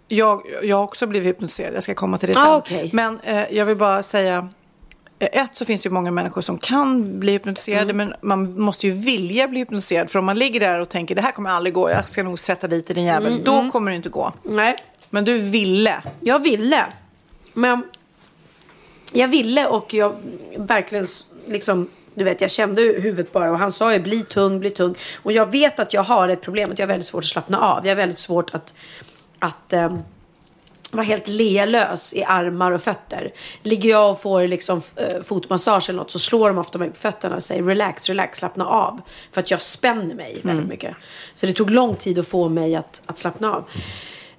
jag, 0.08 0.42
jag 0.64 0.78
har 0.78 0.84
också 0.84 1.08
blivit 1.08 1.28
hypnotiserad. 1.28 1.76
Jag 1.76 1.84
ska 1.84 1.96
komma 1.96 2.18
till 2.18 2.28
det 2.28 2.34
sen. 2.34 2.44
Ah, 2.44 2.58
okej. 2.58 2.90
Men 2.94 3.20
eh, 3.20 3.54
jag 3.54 3.66
vill 3.66 3.78
bara 3.78 4.04
säga, 4.04 4.50
ett 5.20 5.58
så 5.58 5.66
finns 5.66 5.82
det 5.82 5.88
ju 5.88 5.94
många 5.94 6.12
människor 6.12 6.42
som 6.42 6.58
kan 6.58 7.20
bli 7.20 7.32
hypnotiserade. 7.32 7.92
Mm. 7.92 7.98
Men 7.98 8.14
man 8.22 8.62
måste 8.62 8.88
ju 8.88 8.94
vilja 8.94 9.48
bli 9.48 9.60
hypnotiserad. 9.60 10.10
För 10.10 10.20
om 10.20 10.26
man 10.26 10.40
ligger 10.40 10.60
där 10.60 10.80
och 10.80 10.90
tänker, 10.90 11.16
det 11.16 11.22
här 11.22 11.32
kommer 11.32 11.50
aldrig 11.50 11.74
gå. 11.74 11.90
Jag 11.90 12.10
ska 12.10 12.24
nog 12.24 12.40
sätta 12.40 12.68
dit 12.68 12.90
i 12.90 12.94
din 12.94 13.04
jävel. 13.06 13.32
Mm, 13.32 13.44
Då 13.44 13.70
kommer 13.72 13.92
det 13.92 13.96
inte 13.96 14.10
gå. 14.10 14.34
Nej, 14.44 14.76
Men 15.10 15.26
du 15.26 15.38
ville. 15.38 16.04
Jag 16.20 16.40
ville. 16.40 16.86
Men 17.54 17.84
jag 19.14 19.28
ville 19.28 19.68
och 19.68 19.94
jag 19.94 20.16
verkligen 20.58 21.08
liksom, 21.46 21.90
du 22.14 22.24
vet 22.24 22.42
jag 22.42 22.52
kände 22.52 22.82
huvudet 22.82 23.32
bara 23.32 23.52
och 23.52 23.60
han 23.60 23.72
sa 23.72 23.94
ju 23.94 24.00
bli 24.00 24.24
tung, 24.24 24.60
bli 24.60 24.70
tung. 24.70 24.96
Och 25.24 25.32
jag 25.32 25.52
vet 25.52 25.80
att 25.80 25.94
jag 25.94 26.04
har 26.04 26.30
ett 26.30 26.42
problem, 26.42 26.72
att 26.72 26.80
jag 26.80 26.88
har 26.88 26.94
väldigt 26.94 27.08
svårt 27.08 27.24
att 27.24 27.30
slappna 27.30 27.60
av. 27.60 27.86
Jag 27.86 27.92
har 27.92 27.96
väldigt 27.96 28.20
svårt 28.20 28.56
att, 28.56 28.74
att 29.40 29.74
ehm, 29.74 30.00
vara 30.94 31.04
helt 31.06 31.28
lealös 31.28 32.14
i 32.14 32.24
armar 32.24 32.72
och 32.72 32.82
fötter. 32.82 33.34
Ligger 33.62 33.90
jag 33.90 34.12
och 34.12 34.22
får 34.22 34.48
liksom 34.48 34.82
eh, 34.96 35.24
fotmassage 35.24 35.90
eller 35.90 36.00
något 36.00 36.12
så 36.12 36.20
slår 36.20 36.48
de 36.48 36.58
ofta 36.58 36.78
mig 36.78 36.90
på 36.90 36.96
fötterna 36.96 37.36
och 37.36 37.44
säger 37.44 37.64
relax, 37.64 38.10
relax, 38.10 38.40
slappna 38.40 38.66
av. 38.66 39.02
För 39.32 39.42
att 39.42 39.52
jag 39.52 39.62
spänner 39.62 40.16
mig 40.16 40.40
väldigt 40.44 40.68
mycket. 40.68 40.96
Så 41.34 41.46
det 41.46 41.54
tog 41.54 41.70
lång 41.70 41.96
tid 41.96 42.20
att 42.20 42.28
få 42.28 42.50
mig 42.50 42.76
att, 42.76 43.04
att 43.06 43.18
slappna 43.18 43.56
av. 43.56 43.64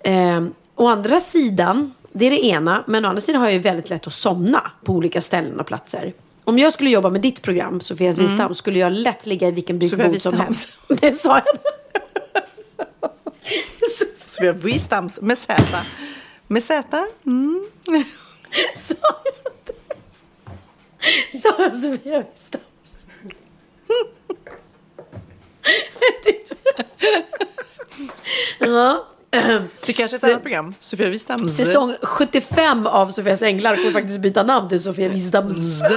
Eh, 0.01 0.47
å 0.75 0.87
andra 0.87 1.21
sidan, 1.21 1.95
det 2.13 2.27
är 2.27 2.31
det 2.31 2.45
ena, 2.45 2.85
men 2.87 3.05
å 3.05 3.09
andra 3.09 3.21
sidan 3.21 3.41
har 3.41 3.49
jag 3.49 3.55
ju 3.55 3.61
väldigt 3.61 3.91
lätt 3.91 4.07
att 4.07 4.13
somna 4.13 4.71
på 4.85 4.93
olika 4.93 5.21
ställen 5.21 5.61
och 5.61 5.67
platser. 5.67 6.13
Om 6.45 6.59
jag 6.59 6.73
skulle 6.73 6.91
jobba 6.91 7.11
med 7.11 7.21
ditt 7.21 7.43
program, 7.43 7.81
Sofias 7.81 8.19
visdom, 8.19 8.55
skulle 8.55 8.79
jag 8.79 8.93
lätt 8.93 9.27
ligga 9.27 9.49
i 9.49 9.51
vilken 9.51 9.81
Sofia 9.81 9.97
byggbod 9.97 10.21
som 10.21 10.33
Wistams. 10.33 10.69
helst. 10.89 11.01
Det 11.01 11.13
sa 11.15 11.43
jag. 11.45 11.59
Har 14.47 14.53
Wisdams 14.53 15.21
med 15.21 15.39
Z. 15.39 15.63
Med 16.49 16.63
Z. 16.63 17.07
Mm. 17.27 17.67
Sa 18.77 18.95
jag 19.25 19.53
inte? 19.53 19.73
Sa 21.39 21.55
jag 21.59 21.77
Sofia 21.77 22.19
Wistams? 22.19 22.65
Ja. 28.59 29.05
Det 29.87 29.93
kanske 29.93 30.17
är 30.17 30.19
ett 30.19 30.25
annat 30.25 30.43
program. 30.43 30.75
Sofia 30.81 31.09
Wistam. 31.09 31.49
Säsong 31.49 31.95
75 32.03 32.87
av 32.87 33.11
Sofias 33.11 33.43
Änglar 33.43 33.77
kommer 33.77 33.91
faktiskt 33.91 34.21
byta 34.21 34.43
namn 34.43 34.69
till 34.69 34.83
Sofia 34.83 35.09
Wistams. 35.09 35.83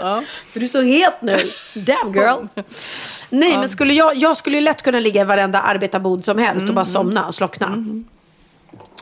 Ja. 0.00 0.22
För 0.46 0.60
du 0.60 0.64
är 0.66 0.68
så 0.68 0.80
het 0.80 1.22
nu. 1.22 1.50
Damn 1.74 2.12
girl. 2.14 2.46
Nej, 3.30 3.56
men 3.58 3.68
skulle 3.68 3.94
jag, 3.94 4.16
jag 4.16 4.36
skulle 4.36 4.56
ju 4.56 4.60
lätt 4.62 4.82
kunna 4.82 5.00
ligga 5.00 5.20
i 5.20 5.24
varenda 5.24 5.60
arbetarbod 5.60 6.24
som 6.24 6.38
helst 6.38 6.68
och 6.68 6.74
bara 6.74 6.84
somna 6.84 7.26
och 7.26 7.34
slockna. 7.34 7.84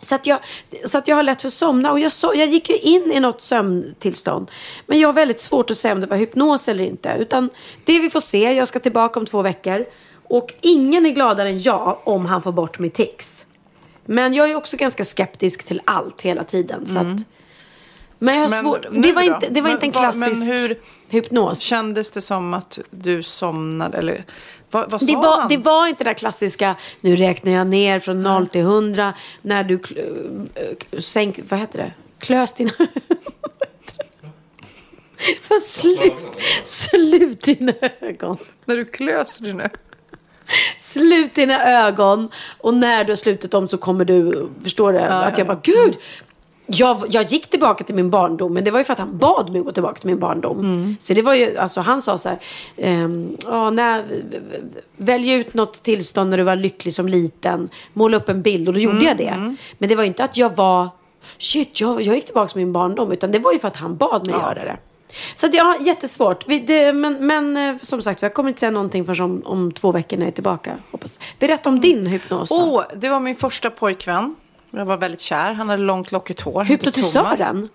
Så 0.02 0.14
att, 0.14 0.26
jag, 0.26 0.38
så 0.84 0.98
att 0.98 1.08
jag 1.08 1.16
har 1.16 1.22
lätt 1.22 1.40
för 1.42 1.48
att 1.48 1.52
somna. 1.52 1.92
Och 1.92 2.00
jag, 2.00 2.12
so, 2.12 2.34
jag 2.34 2.48
gick 2.48 2.70
ju 2.70 2.78
in 2.78 3.12
i 3.12 3.20
något 3.20 3.42
sömntillstånd. 3.42 4.50
Men 4.86 5.00
jag 5.00 5.08
har 5.08 5.12
väldigt 5.12 5.40
svårt 5.40 5.70
att 5.70 5.76
säga 5.76 5.94
om 5.94 6.00
det 6.00 6.06
var 6.06 6.16
hypnos 6.16 6.68
eller 6.68 6.84
inte. 6.84 7.16
Utan 7.18 7.50
det 7.84 8.00
vi 8.00 8.10
får 8.10 8.20
se. 8.20 8.52
Jag 8.52 8.68
ska 8.68 8.80
tillbaka 8.80 9.20
om 9.20 9.26
två 9.26 9.42
veckor. 9.42 9.86
Och 10.28 10.54
ingen 10.60 11.06
är 11.06 11.10
gladare 11.10 11.48
än 11.48 11.58
jag 11.58 11.98
om 12.04 12.26
han 12.26 12.42
får 12.42 12.52
bort 12.52 12.78
mitt 12.78 12.94
tics. 12.94 13.46
Men 14.04 14.34
jag 14.34 14.50
är 14.50 14.54
också 14.54 14.76
ganska 14.76 15.04
skeptisk 15.04 15.64
till 15.64 15.80
allt 15.84 16.22
hela 16.22 16.44
tiden. 16.44 16.86
Så 16.86 16.98
att, 16.98 17.06
men 18.18 18.34
jag 18.34 18.42
har 18.42 18.50
Men 18.50 18.58
svårt. 18.64 18.86
Det 18.92 19.12
var, 19.12 19.22
inte, 19.22 19.48
det 19.50 19.60
var 19.60 19.68
Men 19.68 19.72
inte 19.72 19.86
en 19.86 19.92
klassisk 19.92 20.48
hur- 20.48 20.80
hypnos. 21.08 21.58
Kändes 21.58 22.10
det 22.10 22.20
som 22.20 22.54
att 22.54 22.78
du 22.90 23.22
somnade? 23.22 23.98
Eller 23.98 24.24
vad, 24.70 24.90
vad 24.90 25.00
sa 25.00 25.06
Det 25.06 25.16
var, 25.16 25.40
han? 25.40 25.48
det 25.48 25.56
var 25.56 25.86
inte 25.86 26.04
det 26.04 26.10
där 26.10 26.14
klassiska, 26.14 26.76
nu 27.00 27.16
räknar 27.16 27.52
jag 27.52 27.66
ner 27.66 27.98
från 27.98 28.22
0 28.22 28.46
till 28.46 28.60
100. 28.60 29.14
När 29.42 29.64
du 29.64 29.74
äh, 29.74 30.98
sänk, 31.00 31.40
vad 31.48 31.60
heter 31.60 31.78
det? 31.78 31.92
Klös 32.18 32.54
dina... 32.54 32.72
För 35.42 35.60
slut, 35.60 36.42
slut 36.64 37.42
dina 37.42 37.72
ögon. 38.00 38.36
När 38.64 38.76
du 38.76 38.84
klöser 38.84 39.44
dina 39.44 39.70
Slut 40.78 41.34
dina 41.34 41.86
ögon. 41.86 42.30
Och 42.58 42.74
när 42.74 43.04
du 43.04 43.12
har 43.12 43.16
slutit 43.16 43.50
dem 43.50 43.68
så 43.68 43.78
kommer 43.78 44.04
du, 44.04 44.48
förstår 44.62 44.92
du? 44.92 44.98
att 44.98 45.38
jag 45.38 45.46
bara, 45.46 45.60
gud. 45.62 45.96
Jag, 46.72 47.02
jag 47.10 47.24
gick 47.24 47.50
tillbaka 47.50 47.84
till 47.84 47.94
min 47.94 48.10
barndom, 48.10 48.54
men 48.54 48.64
det 48.64 48.70
var 48.70 48.78
ju 48.78 48.84
för 48.84 48.92
att 48.92 48.98
han 48.98 49.18
bad 49.18 49.50
mig 49.50 49.62
gå 49.62 49.72
tillbaka 49.72 50.00
till 50.00 50.06
min 50.10 50.18
barndom. 50.18 50.96
Så 51.00 51.14
det 51.14 51.22
var 51.22 51.34
ju, 51.34 51.56
alltså 51.56 51.80
han 51.80 52.02
sa 52.02 52.16
så 52.18 52.28
här, 52.28 52.38
ehm, 52.76 53.36
ja, 53.46 53.70
när, 53.70 54.04
välj 54.96 55.32
ut 55.32 55.54
något 55.54 55.82
tillstånd 55.82 56.30
när 56.30 56.38
du 56.38 56.42
var 56.44 56.56
lycklig 56.56 56.94
som 56.94 57.08
liten, 57.08 57.68
måla 57.92 58.16
upp 58.16 58.28
en 58.28 58.42
bild 58.42 58.68
och 58.68 58.74
då 58.74 58.80
gjorde 58.80 59.04
jag 59.04 59.16
det. 59.16 59.56
Men 59.78 59.88
det 59.88 59.94
var 59.96 60.02
ju 60.02 60.08
inte 60.08 60.24
att 60.24 60.36
jag 60.36 60.56
var, 60.56 60.88
shit, 61.38 61.80
jag, 61.80 62.02
jag 62.02 62.14
gick 62.14 62.24
tillbaka 62.24 62.48
till 62.48 62.60
min 62.60 62.72
barndom, 62.72 63.12
utan 63.12 63.30
det 63.32 63.38
var 63.38 63.52
ju 63.52 63.58
för 63.58 63.68
att 63.68 63.76
han 63.76 63.96
bad 63.96 64.26
mig 64.26 64.36
göra 64.36 64.64
det. 64.64 64.76
Så 65.34 65.46
att, 65.46 65.54
ja, 65.54 65.76
jättesvårt. 65.80 66.48
Vi, 66.48 66.58
det, 66.58 66.92
men, 66.92 67.26
men 67.26 67.56
eh, 67.56 67.76
som 67.82 68.02
sagt, 68.02 68.22
jag 68.22 68.34
kommer 68.34 68.48
inte 68.48 68.60
säga 68.60 68.70
någonting 68.70 69.04
förrän 69.04 69.24
om, 69.24 69.42
om 69.44 69.72
två 69.72 69.92
veckor 69.92 70.16
när 70.16 70.24
jag 70.24 70.30
är 70.30 70.34
tillbaka. 70.34 70.76
Hoppas. 70.90 71.20
Berätta 71.38 71.68
om 71.68 71.80
din 71.80 72.06
hypnos. 72.06 72.50
Åh, 72.50 72.82
det 72.96 73.08
var 73.08 73.20
min 73.20 73.36
första 73.36 73.70
pojkvän. 73.70 74.34
Jag 74.70 74.84
var 74.84 74.96
väldigt 74.96 75.20
kär. 75.20 75.52
Han 75.52 75.68
hade 75.68 75.82
långt 75.82 76.12
lockigt 76.12 76.40
hår. 76.40 76.64
Hypnotisören? 76.64 77.68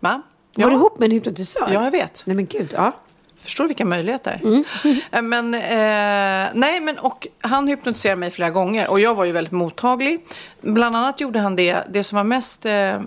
Va? 0.00 0.22
Var 0.54 0.70
du 0.70 0.76
ihop 0.76 0.98
med 0.98 1.06
en 1.06 1.10
hypnotisör? 1.12 1.70
Ja, 1.72 1.84
jag 1.84 1.90
vet. 1.90 2.22
Nej 2.26 2.36
men 2.36 2.46
gud, 2.46 2.72
ja. 2.76 2.92
Förstår 3.40 3.66
vilka 3.66 3.84
möjligheter. 3.84 4.40
Mm. 4.44 4.64
Eh, 5.12 5.22
Men, 5.22 5.54
eh, 5.54 6.50
nej, 6.54 6.80
men 6.80 6.98
och 6.98 7.26
han 7.40 7.68
hypnotiserade 7.68 8.16
mig 8.20 8.30
flera 8.30 8.50
gånger 8.50 8.90
och 8.90 9.00
jag 9.00 9.14
var 9.14 9.24
ju 9.24 9.32
väldigt 9.32 9.52
mottaglig. 9.52 10.26
Bland 10.60 10.96
annat 10.96 11.20
gjorde 11.20 11.38
han 11.40 11.56
det, 11.56 11.84
det 11.90 12.04
som 12.04 12.16
var 12.16 12.24
mest 12.24 12.66
eh, 12.66 13.00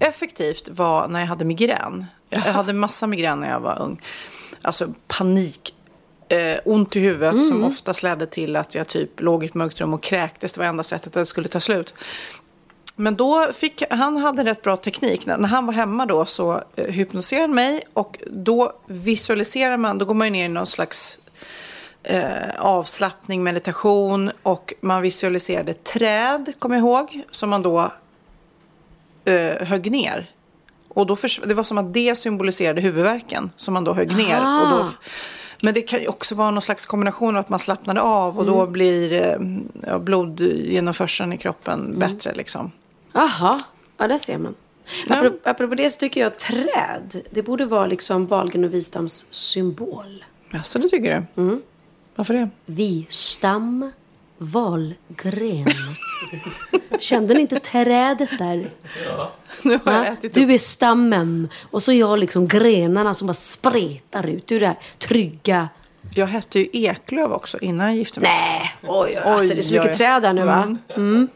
effektivt 0.00 0.68
var 0.68 1.08
när 1.08 1.20
jag 1.20 1.26
hade 1.26 1.44
migrän. 1.44 2.06
Jag 2.28 2.38
hade 2.40 2.72
massa 2.72 3.06
migrän 3.06 3.40
när 3.40 3.50
jag 3.50 3.60
var 3.60 3.80
ung. 3.82 4.00
Alltså 4.62 4.88
panik. 5.06 5.74
Eh, 6.32 6.58
ont 6.64 6.96
i 6.96 7.00
huvudet 7.00 7.32
Mm. 7.32 7.48
som 7.48 7.64
oftast 7.64 8.02
ledde 8.02 8.26
till 8.26 8.56
att 8.56 8.74
jag 8.74 8.86
typ 8.88 9.20
låg 9.20 9.44
i 9.44 9.46
ett 9.46 9.54
mörkt 9.54 9.80
rum 9.80 9.94
och 9.94 10.02
kräktes. 10.02 10.52
Det 10.52 10.60
var 10.60 10.66
enda 10.66 10.82
sättet 10.82 11.06
att 11.06 11.12
det 11.12 11.26
skulle 11.26 11.48
ta 11.48 11.60
slut. 11.60 11.94
Men 12.96 13.16
då 13.16 13.48
fick, 13.54 13.82
han 13.90 14.16
hade 14.16 14.44
rätt 14.44 14.62
bra 14.62 14.76
teknik. 14.76 15.26
När, 15.26 15.38
han 15.48 15.66
var 15.66 15.72
hemma 15.72 16.06
då 16.06 16.24
så 16.24 16.62
eh, 16.76 16.86
hypnotiserade 16.86 17.42
han 17.46 17.54
mig 17.54 17.82
och 17.92 18.18
då 18.30 18.72
visualiserar 18.86 19.76
man, 19.76 19.98
då 19.98 20.04
går 20.04 20.14
man 20.14 20.26
ju 20.26 20.30
ner 20.30 20.44
i 20.44 20.48
någon 20.48 20.66
slags 20.66 21.18
eh, 22.02 22.26
avslappning, 22.58 23.42
meditation 23.42 24.30
och 24.42 24.74
man 24.80 25.02
visualiserade 25.02 25.74
träd, 25.74 26.52
kommer 26.58 26.76
jag 26.76 26.82
ihåg, 26.82 27.22
som 27.30 27.50
man 27.50 27.62
då 27.62 27.92
eh, 29.24 29.66
högg 29.66 29.90
ner. 29.90 30.30
Och 30.88 31.06
då 31.06 31.16
förs- 31.16 31.40
det 31.46 31.54
var 31.54 31.64
som 31.64 31.78
att 31.78 31.94
det 31.94 32.16
symboliserade 32.18 32.80
huvudvärken 32.80 33.50
som 33.56 33.74
man 33.74 33.84
då 33.84 33.92
högg 33.94 34.16
ner. 34.16 34.36
Och 34.62 34.68
då, 34.70 34.88
men 35.62 35.74
det 35.74 35.82
kan 35.82 36.00
ju 36.00 36.06
också 36.06 36.34
vara 36.34 36.50
någon 36.50 36.62
slags 36.62 36.86
kombination 36.86 37.36
av 37.36 37.40
att 37.40 37.48
man 37.48 37.58
slappnade 37.58 38.00
av 38.00 38.38
och 38.38 38.46
då 38.46 38.66
blir 38.66 39.12
eh, 39.12 39.36
ja, 39.86 39.98
blodgenomförseln 39.98 41.32
i 41.32 41.38
kroppen 41.38 41.98
bättre. 41.98 42.34
Liksom. 42.34 42.70
Jaha, 43.12 43.60
ja 43.98 44.08
där 44.08 44.18
ser 44.18 44.38
man. 44.38 44.54
Ja. 45.08 45.16
Apropå, 45.16 45.50
apropå 45.50 45.74
det 45.74 45.90
så 45.90 45.98
tycker 45.98 46.20
jag 46.20 46.26
att 46.26 46.38
träd, 46.38 47.22
det 47.30 47.42
borde 47.42 47.64
vara 47.64 47.86
liksom 47.86 48.26
Wahlgren 48.26 48.64
och 48.64 48.74
Wistams 48.74 49.26
symbol. 49.30 50.24
Ja, 50.50 50.62
så 50.62 50.78
det 50.78 50.88
tycker 50.88 51.26
du? 51.34 51.62
Varför 52.14 52.34
det? 52.34 52.48
Wistam 52.66 53.92
Wahlgren. 54.42 55.66
Kände 56.98 57.34
ni 57.34 57.40
inte 57.40 57.60
trädet 57.60 58.38
där? 58.38 58.70
Nu 59.62 59.80
har 59.84 59.92
jag 59.92 60.06
ätit 60.06 60.24
upp. 60.24 60.34
Du 60.34 60.54
är 60.54 60.58
stammen 60.58 61.48
och 61.70 61.82
så 61.82 61.92
jag 61.92 62.18
liksom 62.18 62.48
grenarna 62.48 63.14
som 63.14 63.26
bara 63.26 63.34
spretar 63.34 64.26
ut. 64.26 64.46
Du 64.46 64.56
är 64.56 64.60
det 64.60 64.66
här 64.66 64.78
trygga. 64.98 65.68
Jag 66.14 66.26
hette 66.26 66.58
ju 66.58 66.68
Eklöv 66.72 67.32
också 67.32 67.58
innan 67.58 67.86
jag 67.86 67.96
gifte 67.96 68.20
mig. 68.20 68.30
Nej, 68.30 68.74
oj, 68.82 68.88
oj, 69.10 69.16
alltså 69.16 69.54
det 69.54 69.60
är 69.60 69.62
så 69.62 69.74
mycket 69.74 69.90
oj. 69.90 69.96
träd 69.96 70.22
där 70.22 70.32
nu 70.32 70.44
va? 70.44 70.76
Mm. 70.96 71.28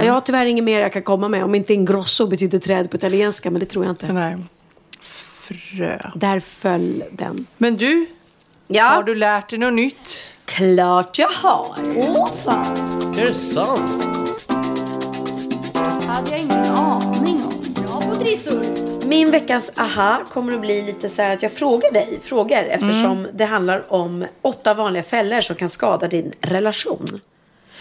Ja, 0.00 0.04
jag 0.06 0.12
har 0.12 0.20
tyvärr 0.20 0.46
inget 0.46 0.64
mer 0.64 0.80
jag 0.80 0.92
kan 0.92 1.02
komma 1.02 1.28
med. 1.28 1.44
Om 1.44 1.54
inte 1.54 1.74
ingrosso 1.74 2.26
betyder 2.26 2.58
träd 2.58 2.90
på 2.90 2.96
italienska, 2.96 3.50
men 3.50 3.60
det 3.60 3.66
tror 3.66 3.84
jag 3.84 3.92
inte. 3.92 4.12
Nej. 4.12 4.36
Frö. 5.00 5.98
Där 6.14 6.40
föll 6.40 7.04
den. 7.12 7.46
Men 7.58 7.76
du, 7.76 8.06
Ja, 8.66 8.84
har 8.84 9.02
du 9.02 9.14
lärt 9.14 9.48
dig 9.50 9.58
något 9.58 9.74
nytt? 9.74 10.32
Klart 10.56 11.18
jag 11.18 11.28
har. 11.28 11.74
Åh 11.96 12.28
fan, 12.44 12.76
Är 13.18 13.26
det 13.26 13.34
sant? 13.34 14.02
hade 16.06 16.30
jag 16.30 16.38
ingen 16.40 16.64
aning 16.64 17.42
om. 17.44 17.84
Bra 17.86 18.00
på 18.00 18.14
trissor. 18.16 18.62
Min 19.06 19.30
veckans 19.30 19.72
aha 19.78 20.18
kommer 20.32 20.52
att 20.54 20.60
bli 20.60 20.82
lite 20.82 21.08
så 21.08 21.22
här 21.22 21.32
att 21.32 21.42
jag 21.42 21.52
frågar 21.52 21.92
dig 21.92 22.18
frågor 22.22 22.56
eftersom 22.68 23.18
Mm. 23.18 23.30
det 23.34 23.44
handlar 23.44 23.92
om 23.92 24.24
åtta 24.42 24.74
vanliga 24.74 25.02
fällor 25.02 25.40
som 25.40 25.56
kan 25.56 25.68
skada 25.68 26.06
din 26.08 26.32
relation. 26.40 27.04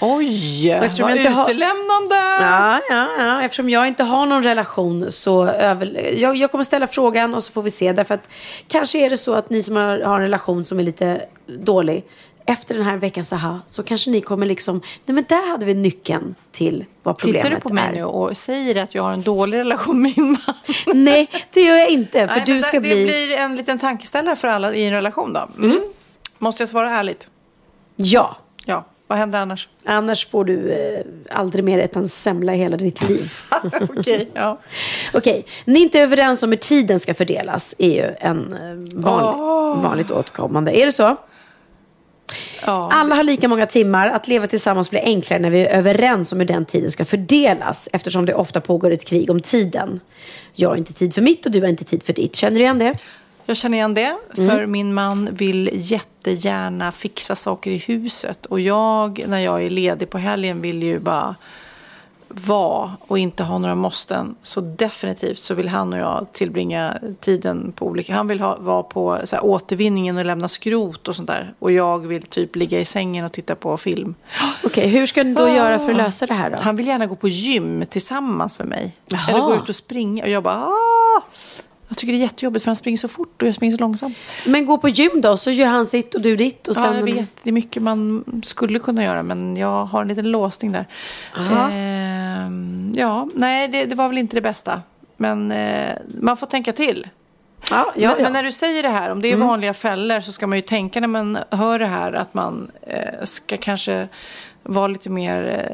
Oj, 0.02 0.70
eftersom 0.70 1.04
vad 1.04 1.12
jag 1.12 1.18
inte 1.18 1.30
har- 1.30 1.44
utelämnande! 1.44 2.16
Ja, 2.42 2.80
ja, 2.90 3.08
ja. 3.20 3.42
Eftersom 3.44 3.70
jag 3.70 3.88
inte 3.88 4.04
har 4.04 4.26
någon 4.26 4.44
relation 4.44 5.12
så 5.12 5.46
över... 5.46 6.14
jag, 6.18 6.36
jag 6.36 6.52
kommer 6.52 6.64
ställa 6.64 6.88
frågan 6.88 7.36
och 7.36 7.44
så 7.44 7.52
får 7.52 7.62
vi 7.62 7.70
se. 7.70 7.92
Därför 7.94 8.14
att 8.16 8.28
kanske 8.68 9.06
är 9.06 9.10
det 9.10 9.18
så 9.18 9.34
att 9.34 9.50
ni 9.50 9.64
som 9.64 9.76
har, 9.76 10.00
har 10.00 10.16
en 10.16 10.22
relation 10.22 10.66
som 10.66 10.80
är 10.80 10.84
lite 10.84 11.22
dålig. 11.48 12.04
Efter 12.46 12.76
den 12.76 12.84
här 12.84 12.98
veckans 12.98 13.34
aha 13.34 13.60
så 13.66 13.84
kanske 13.84 14.12
ni 14.12 14.22
kommer 14.22 14.46
liksom, 14.46 14.82
nej 15.06 15.16
men 15.16 15.26
där 15.30 15.52
hade 15.52 15.66
vi 15.66 15.74
nyckeln 15.74 16.36
till 16.52 16.86
vad 17.04 17.18
problemet 17.18 17.44
Tittar 17.44 17.56
du 17.56 17.62
på 17.62 17.74
mig 17.74 17.84
är. 17.84 17.92
nu 17.92 18.04
och 18.04 18.38
säger 18.38 18.84
att 18.84 18.96
jag 18.96 19.04
har 19.04 19.12
en 19.12 19.22
dålig 19.22 19.58
relation 19.58 20.02
med 20.02 20.14
min 20.18 20.32
man? 20.32 20.56
Nej, 21.04 21.30
det 21.54 21.62
gör 21.62 21.76
jag 21.76 21.90
inte. 21.90 22.28
För 22.28 22.36
Nej, 22.36 22.44
du 22.46 22.62
ska 22.62 22.78
det, 22.78 22.80
bli... 22.80 23.00
det 23.00 23.06
blir 23.06 23.32
en 23.38 23.56
liten 23.56 23.80
tankeställare 23.80 24.36
för 24.36 24.48
alla 24.48 24.74
i 24.74 24.86
en 24.86 24.94
relation 24.94 25.34
då. 25.34 25.50
Mm. 25.58 25.80
Måste 26.38 26.62
jag 26.62 26.70
svara 26.70 26.92
ärligt? 26.92 27.28
Ja. 27.96 28.38
Ja, 28.66 28.86
vad 29.08 29.18
händer 29.18 29.40
annars? 29.40 29.70
Annars 29.86 30.28
får 30.28 30.46
du 30.46 30.72
eh, 30.72 31.06
aldrig 31.30 31.64
mer 31.64 31.80
äta 31.80 32.00
en 32.00 32.10
semla 32.10 32.56
i 32.56 32.58
hela 32.58 32.78
ditt 32.78 33.10
liv. 33.10 33.34
Okej, 33.98 34.30
ja. 34.34 34.60
Okej, 35.14 35.46
ni 35.66 35.80
är 35.80 35.84
inte 35.84 36.00
överens 36.00 36.44
om 36.44 36.50
hur 36.50 36.58
tiden 36.58 37.00
ska 37.00 37.14
fördelas 37.14 37.76
är 37.78 37.90
ju 37.90 38.16
en 38.20 38.54
eh, 38.54 39.02
vanlig, 39.02 39.84
vanligt 39.84 40.12
återkommande. 40.12 40.72
Är 40.82 40.86
det 40.86 40.92
så? 40.92 41.18
Ja. 42.66 42.90
Alla 42.94 43.16
har 43.16 43.24
lika 43.24 43.48
många 43.48 43.66
timmar. 43.66 44.08
Att 44.08 44.28
leva 44.28 44.48
tillsammans 44.48 44.90
blir 44.90 45.02
enklare 45.04 45.40
när 45.42 45.50
vi 45.50 45.66
är 45.66 45.78
överens 45.78 46.32
om 46.32 46.40
hur 46.40 46.48
den 46.48 46.66
tiden 46.66 46.92
ska 46.92 47.06
fördelas. 47.06 47.90
Eftersom 47.94 48.26
det 48.26 48.34
ofta 48.34 48.62
pågår 48.62 48.92
ett 48.92 49.06
krig 49.06 49.30
om 49.30 49.42
tiden. 49.42 50.00
Jag 50.54 50.70
har 50.70 50.76
inte 50.76 50.94
tid 50.94 51.14
för 51.14 51.22
mitt 51.22 51.46
och 51.46 51.52
du 51.52 51.62
har 51.62 51.68
inte 51.68 51.84
tid 51.84 52.04
för 52.04 52.14
ditt. 52.14 52.36
Känner 52.36 52.58
du 52.58 52.64
igen 52.64 52.80
det? 52.80 52.94
Jag 53.46 53.58
känner 53.58 53.78
igen 53.78 53.94
det, 53.94 54.16
Mm. 54.38 54.50
för 54.50 54.66
min 54.66 54.94
man 54.94 55.30
vill 55.32 55.70
jättegärna 55.74 56.92
fixa 56.92 57.36
saker 57.36 57.72
i 57.72 57.78
huset. 57.78 58.46
Och 58.46 58.60
jag, 58.60 59.24
när 59.28 59.40
jag 59.40 59.64
är 59.64 59.70
ledig 59.70 60.10
på 60.10 60.18
helgen, 60.18 60.62
vill 60.62 60.84
ju 60.84 61.00
bara 61.00 61.36
vara 62.34 62.92
och 63.08 63.18
inte 63.18 63.44
ha 63.44 63.58
några 63.58 63.76
måsten. 63.76 64.36
Så 64.44 64.62
definitivt 64.62 65.38
så 65.38 65.54
vill 65.54 65.68
han 65.70 65.94
och 65.94 66.00
jag 66.00 66.28
tillbringa 66.32 66.98
tiden 67.20 67.72
på 67.76 67.86
olika... 67.88 68.16
Han 68.16 68.28
vill 68.28 68.40
ha, 68.40 68.58
vara 68.60 68.84
på 68.84 69.20
så 69.24 69.36
här, 69.36 69.46
återvinningen 69.46 70.18
och 70.18 70.26
lämna 70.26 70.48
skrot 70.48 71.08
och 71.08 71.16
sånt 71.16 71.28
där. 71.28 71.54
Och 71.60 71.72
jag 71.72 72.08
vill 72.08 72.24
typ 72.24 72.56
ligga 72.56 72.80
i 72.80 72.86
sängen 72.86 73.26
och 73.26 73.32
titta 73.32 73.56
på 73.56 73.78
film. 73.78 74.16
Okej, 74.64 74.88
hur 74.88 75.06
ska 75.06 75.24
ni 75.24 75.34
då 75.34 75.50
göra 75.50 75.80
för 75.80 75.92
att 75.92 75.98
lösa 75.98 76.26
det 76.26 76.34
här 76.34 76.50
då? 76.50 76.58
Han 76.62 76.76
vill 76.76 76.88
gärna 76.88 77.06
gå 77.06 77.16
på 77.16 77.28
gym 77.28 77.86
tillsammans 77.90 78.60
med 78.60 78.68
mig. 78.68 78.98
Jaha. 79.08 79.30
Eller 79.30 79.42
gå 79.42 79.56
ut 79.56 79.70
och 79.70 79.76
springa. 79.76 80.24
Och 80.24 80.30
jag 80.30 80.44
bara... 80.44 80.56
"Ah." 80.56 81.22
Jag 81.94 81.98
tycker 81.98 82.14
det 82.14 82.20
är 82.20 82.22
jättejobbigt 82.22 82.64
för 82.64 82.70
han 82.70 82.76
springer 82.76 82.98
så 82.98 83.08
fort 83.08 83.42
och 83.42 83.48
jag 83.48 83.56
springer 83.56 83.78
så 83.78 83.82
långsamt. 83.82 84.18
Men 84.46 84.66
gå 84.66 84.78
på 84.78 84.90
gym 84.90 85.22
då, 85.22 85.38
så 85.38 85.52
gör 85.52 85.68
han 85.68 85.88
sitt 85.88 86.16
och 86.16 86.22
du 86.22 86.36
ditt. 86.36 86.68
Och 86.68 86.76
sen 86.76 86.84
Ja, 86.84 86.96
jag 86.96 87.04
vet. 87.04 87.44
Det 87.44 87.50
är 87.50 87.54
mycket 87.54 87.84
man 87.84 88.24
skulle 88.44 88.80
kunna 88.80 89.04
göra, 89.04 89.24
men 89.24 89.58
jag 89.58 89.86
har 89.86 90.02
en 90.02 90.08
liten 90.08 90.32
låsning 90.32 90.72
där. 90.72 90.86
Ehm, 91.72 92.94
ja, 92.96 93.28
nej, 93.34 93.68
det, 93.68 93.86
det 93.86 93.96
var 93.96 94.08
väl 94.08 94.18
inte 94.18 94.38
det 94.38 94.42
bästa. 94.42 94.82
Men 95.18 95.52
eh, 95.52 95.94
man 96.22 96.38
får 96.38 96.48
tänka 96.48 96.74
till. 96.74 97.08
Ja, 97.70 97.94
ja, 97.96 98.10
men, 98.10 98.18
ja. 98.18 98.24
men 98.24 98.34
när 98.34 98.44
du 98.44 98.52
säger 98.52 98.84
det 98.84 98.90
här, 98.90 99.12
om 99.12 99.22
det 99.22 99.32
är 99.32 99.36
vanliga 99.36 99.74
fällor 99.74 100.20
så 100.20 100.32
ska 100.32 100.48
man 100.48 100.58
ju 100.58 100.62
tänka 100.62 101.00
när 101.00 101.08
man 101.08 101.38
hör 101.50 101.80
det 101.80 101.86
här 101.86 102.14
att 102.14 102.34
man 102.34 102.72
eh, 102.82 103.24
ska 103.24 103.58
kanske 103.58 104.08
vara 104.64 104.88
lite 104.88 105.10
mer 105.10 105.68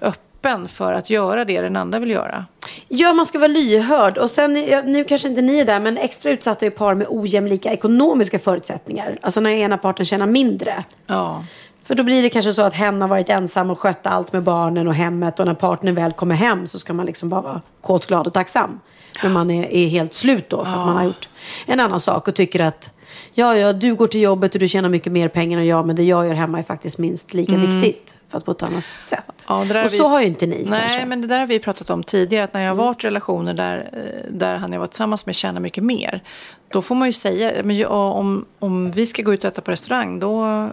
eh, 0.00 0.08
öppen 0.08 0.68
för 0.68 0.92
att 0.92 1.10
göra 1.10 1.44
det 1.44 1.60
den 1.60 1.76
andra 1.76 1.98
vill 1.98 2.10
göra. 2.10 2.44
Ja, 2.88 3.12
man 3.12 3.26
ska 3.26 3.38
vara 3.38 3.48
lyhörd. 3.48 4.18
Och 4.18 4.30
sen, 4.30 4.52
nu 4.84 5.04
kanske 5.04 5.28
inte 5.28 5.42
ni 5.42 5.58
är 5.58 5.64
där, 5.64 5.80
men 5.80 5.98
extra 5.98 6.32
utsatta 6.32 6.66
är 6.66 6.70
par 6.70 6.94
med 6.94 7.06
ojämlika 7.10 7.72
ekonomiska 7.72 8.38
förutsättningar. 8.38 9.18
Alltså 9.20 9.40
när 9.40 9.50
ena 9.50 9.78
parten 9.78 10.04
tjänar 10.04 10.26
mindre. 10.26 10.84
Ja. 11.06 11.44
För 11.82 11.94
då 11.94 12.02
blir 12.02 12.22
det 12.22 12.28
kanske 12.28 12.52
så 12.52 12.62
att 12.62 12.74
hen 12.74 13.00
har 13.00 13.08
varit 13.08 13.28
ensam 13.28 13.70
och 13.70 13.78
skött 13.78 14.06
allt 14.06 14.32
med 14.32 14.42
barnen 14.42 14.88
och 14.88 14.94
hemmet. 14.94 15.40
Och 15.40 15.46
när 15.46 15.54
partnern 15.54 15.94
väl 15.94 16.12
kommer 16.12 16.34
hem 16.34 16.66
så 16.66 16.78
ska 16.78 16.92
man 16.92 17.06
liksom 17.06 17.28
bara 17.28 17.40
vara 17.40 17.60
kåt, 17.80 18.06
glad 18.06 18.26
och 18.26 18.32
tacksam. 18.32 18.80
Men 19.22 19.32
man 19.32 19.50
är, 19.50 19.64
är 19.72 19.86
helt 19.88 20.14
slut 20.14 20.48
då 20.48 20.64
för 20.64 20.72
att 20.72 20.86
man 20.86 20.96
har 20.96 21.04
gjort 21.04 21.28
en 21.66 21.80
annan 21.80 22.00
sak 22.00 22.28
och 22.28 22.34
tycker 22.34 22.60
att 22.60 22.92
ja, 23.34 23.56
ja, 23.56 23.72
du 23.72 23.94
går 23.94 24.06
till 24.06 24.20
jobbet 24.20 24.54
och 24.54 24.60
du 24.60 24.68
tjänar 24.68 24.88
mycket 24.88 25.12
mer 25.12 25.28
pengar 25.28 25.58
än 25.58 25.66
jag, 25.66 25.86
men 25.86 25.96
det 25.96 26.02
jag 26.02 26.26
gör 26.26 26.34
hemma 26.34 26.58
är 26.58 26.62
faktiskt 26.62 26.98
minst 26.98 27.34
lika 27.34 27.56
viktigt. 27.56 28.18
Fast 28.28 28.46
på 28.46 28.52
ett 28.52 28.62
annat 28.62 28.84
sätt. 28.84 29.44
Ja, 29.48 29.60
och 29.60 29.66
vi- 29.92 29.98
så 29.98 30.08
har 30.08 30.20
ju 30.20 30.26
inte 30.26 30.46
ni 30.46 30.64
Nej, 30.68 30.80
kanske. 30.80 31.06
men 31.06 31.20
det 31.20 31.26
där 31.26 31.38
har 31.38 31.46
vi 31.46 31.58
pratat 31.58 31.90
om 31.90 32.02
tidigare. 32.02 32.44
Att 32.44 32.54
när 32.54 32.60
jag 32.62 32.70
har 32.70 32.76
varit 32.76 33.04
i 33.04 33.06
relationer 33.06 33.54
där, 33.54 33.88
eh, 33.92 34.32
där 34.32 34.56
han 34.56 34.72
jag 34.72 34.80
varit 34.80 34.90
tillsammans 34.90 35.26
med 35.26 35.34
tjänar 35.34 35.60
mycket 35.60 35.84
mer. 35.84 36.22
Då 36.68 36.82
får 36.82 36.94
man 36.94 37.08
ju 37.08 37.12
säga, 37.12 37.52
men 37.64 37.76
ja, 37.76 37.88
om, 38.12 38.44
om 38.58 38.90
vi 38.90 39.06
ska 39.06 39.22
gå 39.22 39.34
ut 39.34 39.44
och 39.44 39.48
äta 39.48 39.60
på 39.62 39.70
restaurang, 39.70 40.18
då 40.18 40.68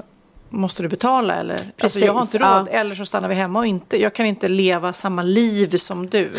måste 0.49 0.83
du 0.83 0.89
betala. 0.89 1.35
Eller, 1.35 1.53
alltså, 1.53 1.67
Precis, 1.77 2.03
jag 2.03 2.13
har 2.13 2.21
inte 2.21 2.37
råd. 2.37 2.67
ja. 2.71 2.79
Eller 2.79 2.95
så 2.95 3.05
stannar 3.05 3.29
vi 3.29 3.35
hemma 3.35 3.59
och 3.59 3.65
inte. 3.65 4.01
Jag 4.01 4.13
kan 4.15 4.25
inte 4.25 4.47
leva 4.47 4.93
samma 4.93 5.21
liv 5.23 5.77
som 5.77 6.09
du. 6.09 6.31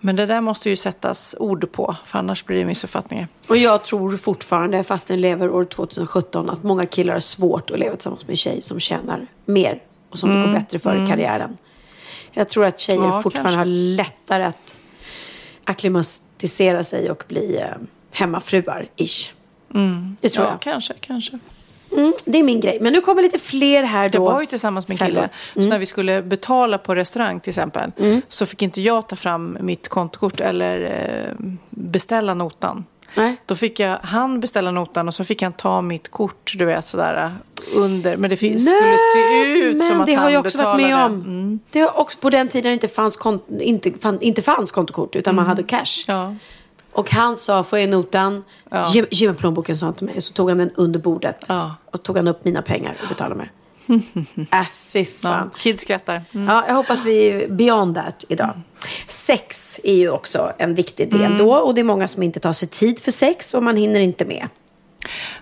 Men 0.00 0.16
det 0.16 0.26
där 0.26 0.40
måste 0.40 0.70
ju 0.70 0.76
sättas 0.76 1.36
ord 1.38 1.72
på, 1.72 1.96
för 2.06 2.18
annars 2.18 2.44
blir 2.44 2.58
det 2.58 2.64
missuppfattningar. 2.64 3.28
Och 3.48 3.56
jag 3.56 3.84
tror 3.84 4.16
fortfarande, 4.16 4.84
fast 4.84 5.08
den 5.08 5.20
lever 5.20 5.50
år 5.50 5.64
2017, 5.64 6.50
att 6.50 6.62
många 6.62 6.86
killar 6.86 7.12
har 7.12 7.20
svårt 7.20 7.70
att 7.70 7.78
leva 7.78 7.96
tillsammans 7.96 8.26
med 8.26 8.30
en 8.30 8.36
tjej 8.36 8.62
som 8.62 8.80
tjänar 8.80 9.26
mer 9.44 9.82
och 10.10 10.18
som 10.18 10.30
det 10.34 10.46
går 10.46 10.52
bättre 10.52 10.78
för 10.78 11.04
i 11.04 11.06
karriären. 11.06 11.56
Jag 12.32 12.48
tror 12.48 12.64
att 12.64 12.80
tjejer 12.80 13.00
Ja, 13.02 13.22
fortfarande 13.22 13.48
kanske. 13.48 13.58
har 13.58 13.64
lättare 13.96 14.44
att 14.44 14.80
acklimatisera 15.64 16.84
sig 16.84 17.10
och 17.10 17.24
bli 17.28 17.56
eh, 17.56 17.66
hemmafruar, 18.12 18.88
ish. 18.96 19.32
Det 20.20 20.28
tror 20.28 20.46
ja, 20.46 20.52
jag. 20.52 20.60
kanske, 20.60 20.94
kanske. 21.00 21.38
Mm, 21.92 22.12
det 22.24 22.38
är 22.38 22.42
min 22.42 22.60
grej. 22.60 22.78
Men 22.80 22.92
nu 22.92 23.00
kommer 23.00 23.22
lite 23.22 23.38
fler 23.38 23.82
här 23.82 24.08
då. 24.08 24.16
Jag 24.18 24.22
var 24.24 24.40
ju 24.40 24.46
tillsammans 24.46 24.88
med 24.88 25.00
en 25.00 25.06
kille. 25.06 25.20
Fällor. 25.54 25.64
Så 25.64 25.70
när 25.70 25.78
vi 25.78 25.86
skulle 25.86 26.22
betala 26.22 26.78
på 26.78 26.94
restaurang 26.94 27.40
till 27.40 27.50
exempel. 27.50 27.92
Så 28.28 28.46
fick 28.46 28.62
inte 28.62 28.80
jag 28.80 29.08
ta 29.08 29.16
fram 29.16 29.58
mitt 29.60 29.88
kontokort 29.88 30.40
eller 30.40 30.80
eh, 30.80 31.46
beställa 31.70 32.34
notan. 32.34 32.84
Nej. 33.14 33.36
Då 33.46 33.54
fick 33.54 33.80
jag 33.80 33.98
han 34.02 34.40
beställa 34.40 34.70
notan 34.70 35.08
och 35.08 35.14
så 35.14 35.24
fick 35.24 35.42
han 35.42 35.52
ta 35.52 35.80
mitt 35.80 36.08
kort, 36.10 36.52
du 36.58 36.64
vet 36.64 36.86
sådär 36.86 37.24
eh, 37.24 37.30
under. 37.74 38.16
Men 38.16 38.30
det 38.30 38.36
fin- 38.36 38.58
skulle 38.58 38.96
se 39.14 39.52
ut 39.58 39.76
men 39.76 39.88
som 39.88 40.00
att 40.00 40.06
det 40.06 40.14
han 40.14 40.24
har 40.24 40.30
jag 40.30 40.46
också 40.46 40.58
varit 40.64 40.76
betalade. 40.82 41.08
med 41.14 41.26
om. 41.26 41.60
Det 41.70 41.80
har 41.80 41.98
också 41.98 42.18
på 42.18 42.30
den 42.30 42.48
tiden 42.48 42.70
det 42.70 42.74
inte 42.74 42.88
fanns, 42.88 43.18
kont- 43.18 43.60
inte, 43.60 43.90
fan, 44.00 44.18
inte 44.20 44.42
fanns 44.42 44.70
kontokort 44.70 45.16
utan 45.16 45.34
man 45.34 45.46
hade 45.46 45.62
cash. 45.62 46.04
Ja. 46.06 46.34
Och 46.92 47.10
han 47.10 47.36
sa, 47.36 47.64
får 47.64 47.78
jag 47.78 47.88
notan? 47.88 48.44
Ja. 48.70 48.90
Ge, 48.92 49.04
ge 49.10 49.26
mig 49.26 49.36
plånboken, 49.36 49.76
sa 49.76 49.86
han 49.86 49.94
till 49.94 50.06
mig. 50.06 50.20
Så 50.20 50.32
tog 50.32 50.48
han 50.48 50.58
den 50.58 50.70
under 50.74 51.00
bordet. 51.00 51.44
Ja. 51.48 51.74
Och 51.84 51.96
så 51.98 52.02
tog 52.02 52.16
han 52.16 52.28
upp 52.28 52.44
mina 52.44 52.62
pengar 52.62 52.96
och 53.02 53.08
betalade 53.08 53.34
med. 53.34 53.48
äh, 54.52 54.68
fy 54.72 54.98
Ja, 54.98 55.04
fan. 55.04 55.50
kids 55.58 55.82
skrattar. 55.82 56.24
Mm. 56.32 56.48
Ja, 56.48 56.64
jag 56.68 56.74
hoppas 56.74 57.04
vi 57.04 57.26
är 57.26 57.48
beyond 57.48 57.94
that 57.94 58.24
idag. 58.28 58.60
Sex 59.06 59.80
är 59.84 59.94
ju 59.94 60.10
också 60.10 60.52
en 60.58 60.74
viktig 60.74 61.10
del 61.12 61.38
då. 61.38 61.54
Och 61.54 61.74
det 61.74 61.80
är 61.80 61.84
många 61.84 62.08
som 62.08 62.22
inte 62.22 62.40
tar 62.40 62.52
sig 62.52 62.68
tid 62.68 62.98
för 62.98 63.10
sex 63.10 63.54
och 63.54 63.62
man 63.62 63.76
hinner 63.76 64.00
inte 64.00 64.24
med. 64.24 64.48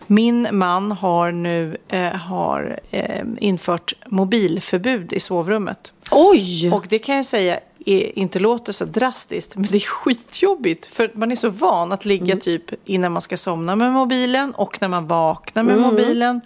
Min 0.06 0.48
man 0.52 0.92
har 0.92 1.32
nu 1.32 1.76
eh, 1.88 2.12
har, 2.12 2.78
eh, 2.90 3.24
infört 3.38 3.92
mobilförbud 4.06 5.12
i 5.12 5.20
sovrummet. 5.20 5.92
Oj! 6.10 6.70
Och 6.72 6.86
det 6.88 6.98
kan 6.98 7.16
jag 7.16 7.24
säga 7.24 7.60
är, 7.88 8.18
inte 8.18 8.38
låter 8.38 8.72
så 8.72 8.84
drastiskt, 8.84 9.56
men 9.56 9.66
det 9.70 9.76
är 9.76 9.80
skitjobbigt. 9.80 10.86
För 10.86 11.10
man 11.14 11.32
är 11.32 11.36
så 11.36 11.48
van 11.50 11.92
att 11.92 12.04
ligga 12.04 12.24
Mm. 12.24 12.40
typ 12.40 12.64
innan 12.84 13.12
man 13.12 13.22
ska 13.22 13.36
somna 13.36 13.76
med 13.76 13.92
mobilen 13.92 14.52
och 14.54 14.80
när 14.80 14.88
man 14.88 15.06
vaknar 15.06 15.62
med 15.62 15.78
mobilen. 15.78 16.30
Mm. 16.30 16.40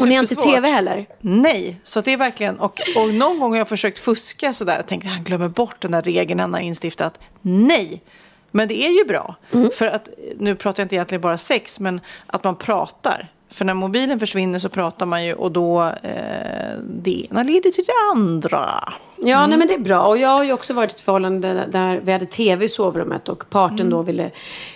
och 0.00 0.08
ni 0.08 0.14
har 0.14 0.22
inte 0.22 0.34
Supersvårt. 0.34 0.54
tv 0.54 0.68
heller? 0.68 1.06
Nej, 1.20 1.80
så 1.84 2.00
det 2.00 2.12
är 2.12 2.16
verkligen, 2.16 2.58
och, 2.60 2.80
och 2.96 3.14
någon 3.14 3.38
gång 3.40 3.50
har 3.50 3.58
jag 3.58 3.68
försökt 3.68 3.98
fuska 3.98 4.52
sådär, 4.52 4.76
jag 4.76 4.86
tänkte 4.86 5.08
han 5.08 5.24
glömmer 5.24 5.48
bort 5.48 5.80
den 5.80 5.90
där 5.90 6.02
regeln 6.02 6.40
han 6.40 6.52
har 6.54 6.60
instiftat. 6.60 7.18
Nej, 7.42 8.02
men 8.50 8.68
det 8.68 8.82
är 8.86 8.98
ju 8.98 9.04
bra. 9.04 9.34
Mm. 9.52 9.70
För 9.74 9.86
att, 9.86 10.08
nu 10.38 10.54
pratar 10.56 10.80
jag 10.80 10.84
inte 10.84 10.94
egentligen 10.94 11.20
bara 11.22 11.36
sex, 11.38 11.80
men 11.80 12.00
att 12.26 12.44
man 12.44 12.56
pratar. 12.56 13.28
För 13.50 13.64
när 13.64 13.74
mobilen 13.74 14.18
försvinner 14.20 14.58
så 14.58 14.68
pratar 14.68 15.06
man 15.06 15.24
ju 15.24 15.34
och 15.34 15.52
då 15.52 15.82
eh, 15.82 16.78
det 16.82 17.26
ena 17.30 17.42
leder 17.42 17.70
till 17.70 17.84
det 17.84 17.92
andra. 18.20 18.92
Ja, 19.16 19.46
nej, 19.46 19.58
men 19.58 19.68
det 19.68 19.74
är 19.74 19.78
bra. 19.78 20.02
Och 20.02 20.18
jag 20.18 20.28
har 20.28 20.44
ju 20.44 20.52
också 20.52 20.74
varit 20.74 20.90
i 20.90 20.94
ett 20.94 21.00
förhållande 21.00 21.66
där- 21.72 22.00
vi 22.04 22.12
hade 22.12 22.26
tv 22.26 22.64
i 22.64 22.68
sovrummet 22.68 23.28
och 23.28 23.50
parten 23.50 23.80
Mm. 23.80 23.90
då 23.90 24.02
ville 24.02 24.30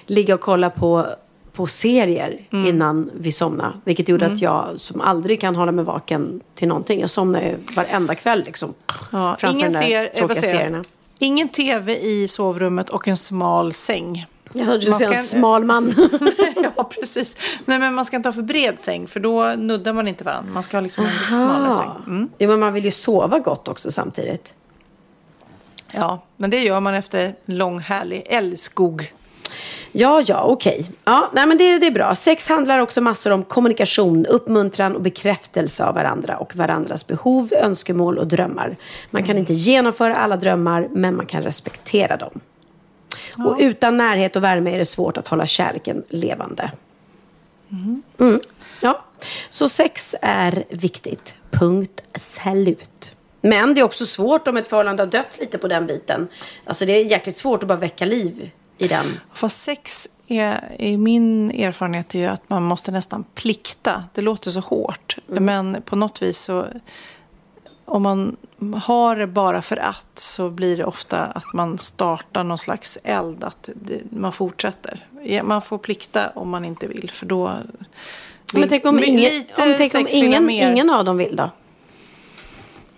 ligga 0.07 0.35
och 0.35 0.41
kolla 0.41 0.71
på, 0.71 1.07
på 1.53 1.67
serier 1.67 2.41
Mm. 2.53 2.67
innan 2.67 3.11
vi 3.15 3.33
somnade. 3.33 3.73
Vilket 3.85 4.09
gjorde 4.09 4.27
att 4.27 4.43
jag 4.43 4.67
som 4.77 5.01
aldrig 5.01 5.41
kan 5.41 5.57
hålla 5.57 5.73
mig 5.73 5.85
vaken 5.85 6.41
till 6.55 6.69
någonting. 6.69 7.01
Jag 7.01 7.11
somnar 7.11 7.41
ju 7.41 7.55
varenda 7.77 8.15
kväll 8.15 8.43
liksom. 8.47 8.75
Ja, 9.13 9.37
framför 9.39 9.49
ingen 9.59 9.73
de 9.73 9.79
där 9.79 9.83
ser, 9.89 10.07
tråkiga 10.09 10.43
serierna. 10.43 10.85
Ingen 11.19 11.49
tv 11.49 11.99
i 11.99 12.29
sovrummet 12.29 12.91
och 12.91 13.09
en 13.09 13.17
smal 13.17 13.73
säng. 13.73 14.27
Jag 14.57 14.65
hörde 14.65 14.85
du 14.85 14.91
Man 14.91 14.99
säga 14.99 15.11
en 15.11 15.17
smal 15.17 15.65
man. 15.65 15.95
ja, 16.77 16.85
precis. 16.85 17.37
Nej, 17.65 17.79
men 17.79 17.95
man 17.95 18.05
ska 18.05 18.17
inte 18.17 18.29
ha 18.29 18.35
för 18.35 18.43
bred 18.43 18.81
säng 18.81 19.07
för 19.07 19.21
då 19.21 19.55
nuddar 19.57 19.93
man 19.93 20.09
inte 20.09 20.25
varandra. 20.25 20.53
Man 20.53 20.63
ska 20.63 20.77
ha 20.77 20.83
liksom 20.83 21.05
en 21.05 21.11
lite 21.11 21.25
smalare 21.25 21.77
säng. 21.77 21.91
Mm. 22.07 22.31
Ja, 22.39 22.49
men 22.49 22.61
man 22.61 22.73
vill 22.73 22.85
ju 22.85 22.91
sova 22.91 23.39
gott 23.39 23.69
också 23.69 23.91
samtidigt. 23.91 24.55
Ja, 25.91 26.23
men 26.37 26.51
det 26.51 26.59
gör 26.59 26.81
man 26.81 26.95
efter 26.95 27.35
en 27.47 27.59
lång 27.59 27.79
härlig 27.79 28.23
älskog. 28.27 29.13
Ja, 29.93 30.23
ja, 30.27 30.43
okej. 30.43 30.91
Ja, 31.05 31.31
nej, 31.33 31.47
men 31.47 31.59
det, 31.59 31.79
det 31.79 31.87
är 31.87 31.91
bra. 31.91 32.15
Sex 32.15 32.49
handlar 32.49 32.79
också 32.79 33.01
massor 33.01 33.31
om 33.31 33.45
kommunikation, 33.45 34.27
uppmuntran 34.27 34.95
och 34.95 35.03
bekräftelse 35.03 35.85
av 35.85 35.95
varandra 35.95 36.37
och 36.37 36.57
varandras 36.57 37.07
behov, 37.07 37.53
önskemål 37.53 38.19
och 38.19 38.27
drömmar. 38.27 38.77
Man 39.11 39.23
kan 39.23 39.39
inte 39.39 39.53
genomföra 39.53 40.17
alla 40.17 40.37
drömmar, 40.37 40.89
men 40.91 41.17
man 41.17 41.27
kan 41.27 41.43
respektera 41.43 42.17
dem. 42.17 42.41
Och 43.39 43.57
utan 43.59 43.97
närhet 43.97 44.37
och 44.37 44.45
värme 44.45 44.75
är 44.75 44.79
det 44.79 44.85
svårt 44.85 45.17
att 45.17 45.29
hålla 45.29 45.47
kärleken 45.47 46.03
levande. 46.09 46.71
Mm. 48.19 48.41
Ja. 48.81 49.05
Så 49.51 49.69
sex 49.69 50.15
är 50.23 50.65
viktigt. 50.69 51.35
Punkt 51.51 52.05
slut. 52.19 53.17
Men 53.41 53.75
det 53.75 53.81
är 53.81 53.85
också 53.85 54.07
svårt 54.07 54.49
om 54.49 54.57
ett 54.57 54.67
förhållande 54.67 55.03
har 55.03 55.11
dött 55.11 55.39
lite 55.41 55.59
på 55.59 55.69
den 55.69 55.87
biten. 55.87 56.29
Alltså 56.65 56.87
det 56.87 56.93
är 56.93 57.05
jäkligt 57.05 57.37
svårt 57.37 57.63
att 57.63 57.69
bara 57.69 57.79
väcka 57.79 58.05
liv 58.05 58.51
i 58.79 58.89
den. 58.89 59.21
Fast 59.33 59.63
sex 59.63 60.09
är, 60.27 60.73
i 60.79 60.97
min 60.97 61.51
erfarenhet 61.51 62.15
är 62.15 62.19
ju 62.19 62.27
att 62.27 62.51
man 62.51 62.63
måste 62.63 62.91
nästan 62.91 63.25
plikta. 63.35 64.05
Det 64.15 64.21
låter 64.21 64.51
så 64.51 64.61
hårt. 64.61 65.17
Men 65.27 65.83
på 65.85 65.97
något 65.97 66.23
vis 66.23 66.39
så 66.39 66.67
om 67.85 68.03
man 68.03 68.37
har 68.85 69.17
det 69.17 69.27
bara 69.27 69.63
för 69.63 69.77
att 69.77 70.19
så 70.19 70.51
blir 70.51 70.77
det 70.77 70.85
ofta 70.85 71.19
att 71.19 71.53
man 71.53 71.79
startar 71.79 72.45
någon 72.45 72.59
slags 72.59 72.99
eld. 73.05 73.45
Att 73.45 73.69
det, 73.75 74.01
man 74.11 74.33
fortsätter. 74.33 75.07
Man 75.43 75.63
får 75.63 75.79
plikta 75.79 76.31
om 76.35 76.49
man 76.51 76.65
inte 76.65 76.87
vill 76.87 77.11
för 77.11 77.27
då 77.27 77.53
Men 78.55 78.69
tänk 78.69 78.87
om, 78.87 79.05
ingen, 79.05 79.45
om, 79.59 79.75
tänk 79.79 79.95
om 79.95 80.05
vill 80.05 80.15
ingen, 80.25 80.51
ingen 80.51 80.91
av 80.91 81.05
dem 81.05 81.17
vill 81.17 81.37
då? 81.37 81.51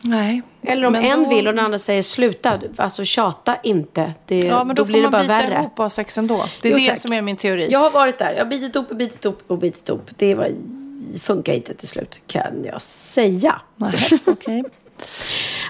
Nej. 0.01 0.43
Eller 0.63 0.87
om 0.87 0.95
en 0.95 1.23
då- 1.25 1.31
vill 1.31 1.49
och 1.49 1.55
den 1.55 1.65
andra 1.65 1.79
säger 1.79 2.03
sluta, 2.03 2.61
alltså 2.77 3.05
tjata 3.05 3.57
inte. 3.63 4.13
Det, 4.27 4.39
Ja, 4.39 4.65
men 4.65 4.77
då, 4.77 4.85
blir 4.85 4.95
får 4.95 4.99
det 4.99 5.03
man 5.03 5.13
bara 5.13 5.23
bita 5.23 5.35
värre. 5.35 5.55
ihop 5.61 5.73
och 5.79 5.85
ha 5.85 5.91
sex 5.91 6.19
ändå. 6.19 6.45
Det 6.63 6.69
är 6.69 6.73
Jo, 6.73 6.79
det 6.79 6.87
tack. 6.89 6.99
som 6.99 7.13
är 7.13 7.23
min 7.23 7.37
teori. 7.37 7.69
Jag 7.71 7.79
har 7.79 7.91
varit 7.91 8.19
där. 8.19 8.33
Jag 8.33 8.45
har 8.45 8.51
bitit 8.51 8.75
ihop 8.77 8.91
och 8.91 8.97
bitit 8.97 9.25
ihop 9.25 9.43
och 9.47 9.59
bitit 9.59 9.89
ihop. 9.89 10.11
Det 10.17 10.35
var, 10.35 10.49
funkar 11.21 11.53
inte 11.53 11.75
till 11.75 11.89
slut 11.89 12.21
kan 12.27 12.65
jag 12.65 12.83
säga. 12.83 13.61
Nej, 13.77 13.95
okej. 14.27 14.65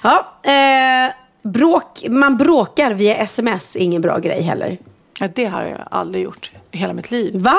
Ja, 0.03 0.41
eh, 0.43 1.13
bråk, 1.43 2.05
man 2.09 2.37
bråkar 2.37 2.91
via 2.95 3.17
sms 3.17 3.77
är 3.77 3.81
ingen 3.81 4.03
bra 4.03 4.19
grej 4.19 4.43
heller. 4.43 4.79
Ja, 5.21 5.29
det 5.35 5.45
har 5.45 5.63
jag 5.63 5.79
aldrig 5.91 6.25
gjort 6.25 6.53
i 6.71 6.79
hela 6.79 6.93
mitt 6.93 7.11
liv. 7.11 7.37
Va? 7.41 7.57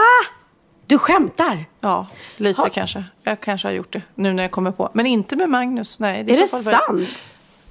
Du 0.85 0.97
skämtar? 0.97 1.65
Ja, 1.81 2.07
lite 2.37 2.61
Ha. 2.61 2.69
kanske. 2.69 3.03
Jag 3.23 3.39
kanske 3.39 3.67
har 3.67 3.73
gjort 3.73 3.93
det 3.93 4.01
nu 4.15 4.33
när 4.33 4.43
jag 4.43 4.51
kommer 4.51 4.71
på. 4.71 4.89
Men 4.93 5.05
inte 5.05 5.35
med 5.35 5.49
Magnus. 5.49 5.99
Nej, 5.99 6.19
Är 6.19 6.23
det 6.23 6.35
så 6.35 6.47
fall 6.47 6.63
för- 6.63 6.71
sant? 6.87 7.27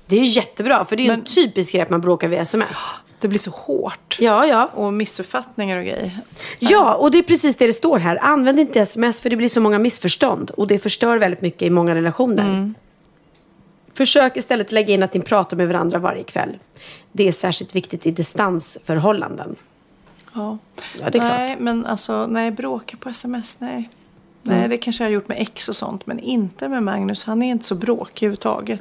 Det 0.07 0.17
är 0.21 0.25
jättebra, 0.25 0.85
för 0.85 0.97
det 0.97 1.03
är 1.03 1.05
ju 1.05 1.11
en 1.13 1.19
Men- 1.19 1.27
typisk 1.27 1.73
grej 1.73 1.83
att 1.83 1.91
man 1.91 2.01
bråkar 2.01 2.29
via 2.29 2.43
sms. 2.43 2.79
Det 3.21 3.29
blir 3.29 3.39
så 3.39 3.51
hårt. 3.51 4.17
Ja, 4.21 4.47
ja. 4.47 4.71
Och 4.75 4.93
missuppfattningar 4.93 5.77
och 5.77 5.85
grejer. 5.85 6.11
Ja, 6.59 6.95
och 6.95 7.11
det 7.11 7.19
är 7.19 7.23
precis 7.23 7.57
det 7.57 7.67
det 7.67 7.73
står 7.73 7.99
här. 7.99 8.19
Använd 8.23 8.61
inte 8.61 8.81
sms 8.81 9.21
för 9.21 9.31
det 9.31 9.37
blir 9.37 9.49
så 9.49 9.61
många 9.61 9.79
missförstånd. 9.79 10.51
Och 10.51 10.67
det 10.67 10.79
förstör 10.79 11.19
väldigt 11.19 11.41
mycket 11.41 11.63
i 11.63 11.71
många 11.71 11.95
relationer. 11.95 12.73
Försök 13.95 14.37
istället 14.37 14.73
lägga 14.73 14.95
in 14.95 15.03
att 15.03 15.15
ni 15.15 15.21
pratar 15.21 15.57
med 15.57 15.69
varandra 15.69 15.99
varje 15.99 16.23
kväll. 16.23 16.59
Det 17.13 17.29
är 17.29 17.33
särskilt 17.33 17.75
viktigt 17.75 18.07
i 18.07 18.11
distansförhållanden. 18.11 19.57
Ja. 20.35 20.59
Ja, 21.01 21.11
det 21.11 21.19
är 21.19 21.23
nej, 21.23 21.49
klart. 21.49 21.61
men 21.61 21.87
alltså, 21.87 22.27
nej, 22.27 22.51
bråka 22.51 22.97
på 22.97 23.09
sms, 23.09 23.61
nej. 23.61 23.91
Nej, 24.43 24.69
det 24.69 24.79
kanske 24.79 25.05
jag 25.05 25.09
har 25.09 25.15
gjort 25.15 25.29
med 25.29 25.39
ex 25.41 25.69
och 25.69 25.77
sånt, 25.77 26.07
men 26.07 26.19
inte 26.19 26.69
med 26.69 26.83
Magnus. 26.83 27.25
Han 27.25 27.43
är 27.43 27.51
inte 27.51 27.65
så 27.65 27.75
bråkig 27.75 28.27
överhuvudtaget. 28.27 28.81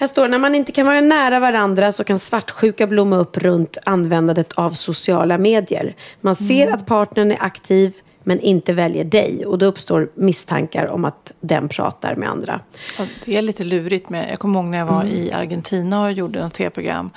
Här 0.00 0.06
står 0.06 0.28
när 0.28 0.38
man 0.38 0.54
inte 0.54 0.72
kan 0.72 0.86
vara 0.86 1.00
nära 1.00 1.40
varandra 1.40 1.92
så 1.92 2.04
kan 2.04 2.18
svartsjuka 2.18 2.86
blomma 2.86 3.16
upp 3.16 3.36
runt 3.36 3.78
användandet 3.84 4.52
av 4.52 4.70
sociala 4.70 5.38
medier. 5.38 5.96
Man 6.20 6.34
ser 6.36 6.62
Mm. 6.62 6.74
att 6.74 6.86
partnern 6.86 7.30
är 7.32 7.36
aktiv 7.42 7.92
men 8.22 8.40
inte 8.40 8.72
väljer 8.72 9.04
dig 9.04 9.46
och 9.46 9.58
då 9.58 9.66
uppstår 9.66 10.08
misstankar 10.14 10.86
om 10.86 11.04
att 11.04 11.32
den 11.40 11.68
pratar 11.68 12.14
med 12.16 12.28
andra. 12.28 12.60
Ja, 12.98 13.04
det 13.24 13.36
är 13.36 13.42
lite 13.42 13.64
lurigt. 13.64 14.08
Men 14.10 14.28
jag 14.28 14.38
kommer 14.38 14.60
ihåg 14.60 14.68
när 14.68 14.78
jag 14.78 14.86
var 14.86 15.02
Mm. 15.02 15.12
i 15.14 15.32
Argentina 15.32 16.02
och 16.02 16.12
gjorde 16.12 16.42
något 16.42 16.54
tv-program. 16.54 17.10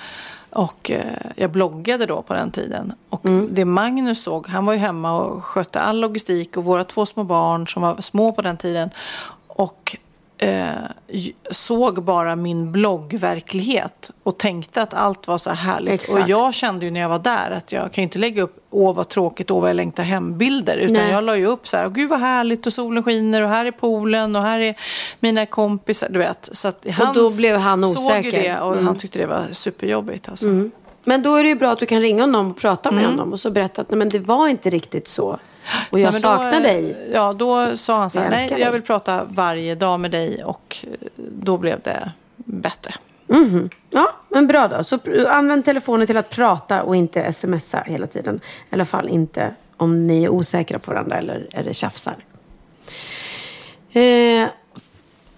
Och 0.49 0.91
eh, 0.91 1.05
jag 1.36 1.51
bloggade 1.51 2.05
då 2.05 2.21
på 2.21 2.34
den 2.34 2.51
tiden. 2.51 2.93
Och 3.09 3.25
Mm. 3.25 3.49
det 3.51 3.65
Magnus 3.65 4.23
såg, 4.23 4.47
han 4.47 4.65
var 4.65 4.73
ju 4.73 4.79
hemma 4.79 5.19
och 5.21 5.43
skötte 5.43 5.79
all 5.79 5.99
logistik 5.99 6.57
och 6.57 6.63
våra 6.63 6.84
två 6.84 7.05
små 7.05 7.23
barn 7.23 7.67
som 7.67 7.81
var 7.81 8.01
små 8.01 8.31
på 8.31 8.41
den 8.41 8.57
tiden. 8.57 8.89
Och 9.47 9.97
såg 11.52 12.04
bara 12.04 12.36
min 12.36 12.72
bloggverklighet 12.72 14.12
och 14.24 14.38
tänkte 14.38 14.82
att 14.82 14.94
allt 14.94 15.28
var 15.28 15.38
så 15.38 15.50
här 15.50 15.58
härligt. 15.74 15.94
Exakt. 15.94 16.24
Och 16.24 16.30
jag 16.30 16.54
kände 16.54 16.86
ju 16.86 16.91
när 16.91 17.00
jag 17.00 17.10
var 17.10 17.20
där 17.20 17.52
att 17.52 17.72
jag 17.72 17.91
kan 17.91 18.04
inte 18.04 18.20
lägga 18.20 18.41
upp 18.44 18.56
åh 18.70 18.96
vad 18.96 19.10
tråkigt, 19.10 19.52
åh 19.52 19.62
vad 19.62 19.70
jag 19.70 19.76
längtar 19.76 20.04
hem-bilder. 20.04 20.78
Utan 20.78 20.94
Nej. 20.98 21.12
jag 21.12 21.24
la 21.24 21.38
ju 21.38 21.46
upp 21.46 21.68
så 21.68 21.78
här, 21.78 21.89
gud 21.89 22.10
vad 22.10 22.20
härligt 22.20 22.66
och 22.66 22.74
solen 22.74 23.04
skiner 23.04 23.41
och 23.41 23.50
här 23.50 23.66
är 23.66 23.72
poolen 23.72 24.36
och 24.36 24.41
här 24.41 24.60
är 24.60 24.76
mina 25.20 25.46
kompisar. 25.46 26.10
Du 26.10 26.20
vet. 26.20 26.50
Så 26.52 26.68
att 26.68 26.86
han 26.91 27.16
då 27.16 27.36
blev 27.36 27.58
han 27.58 27.84
såg 27.84 27.91
ju 27.91 27.98
osäker. 28.08 28.44
det 28.44 28.60
och 28.60 28.74
Mm. 28.74 28.86
han 28.88 28.96
tyckte 28.96 29.20
det 29.20 29.26
var 29.28 29.44
superjobbigt. 29.52 30.30
Alltså. 30.30 30.46
Men 31.06 31.24
då 31.24 31.36
är 31.36 31.44
det 31.44 31.50
ju 31.50 31.56
bra 31.56 31.72
att 31.72 31.80
du 31.80 31.86
kan 31.86 32.02
ringa 32.02 32.24
honom 32.24 32.52
och 32.52 32.58
prata 32.58 32.91
med 32.91 33.04
Mm. 33.04 33.12
honom 33.12 33.34
och 33.34 33.39
så 33.39 33.52
berätta 33.52 33.82
att 33.82 33.89
nej, 33.91 33.98
men 33.98 34.10
det 34.10 34.20
var 34.20 34.48
inte 34.48 34.70
riktigt 34.70 35.08
så. 35.08 35.39
Och 35.91 35.99
jag 35.99 36.14
då- 36.14 36.20
saknar 36.20 36.61
dig. 36.61 37.09
Ja, 37.14 37.34
då 37.34 37.76
sa 37.78 37.97
han 37.99 38.09
så 38.09 38.20
här, 38.20 38.26
Jag 38.26 38.32
nej 38.32 38.47
jag 38.49 38.59
dig." 38.59 38.72
vill 38.72 38.82
prata 38.82 39.24
varje 39.30 39.76
dag 39.76 39.99
med 39.99 40.11
dig 40.11 40.43
och 40.43 40.78
eh, 40.84 40.89
då 41.18 41.57
blev 41.57 41.80
det 41.82 42.11
bättre. 42.36 42.93
Ja, 43.89 44.14
men 44.30 44.47
bra 44.47 44.68
då. 44.68 44.84
Så 44.84 44.99
använd 45.28 45.66
telefonen 45.66 46.07
till 46.07 46.18
att 46.18 46.30
prata 46.30 46.84
och 46.84 46.95
inte 46.95 47.34
smsa 47.34 47.84
hela 47.86 48.07
tiden. 48.07 48.39
I 48.70 48.74
alla 48.76 48.86
fall 48.86 49.09
inte 49.09 49.55
om 49.78 50.07
ni 50.07 50.24
är 50.24 50.30
osäkra 50.30 50.80
på 50.80 50.91
varandra 50.91 51.18
eller, 51.18 51.47
eller 51.51 51.74
tjafsar. 51.74 52.16
Eh, 53.91 54.47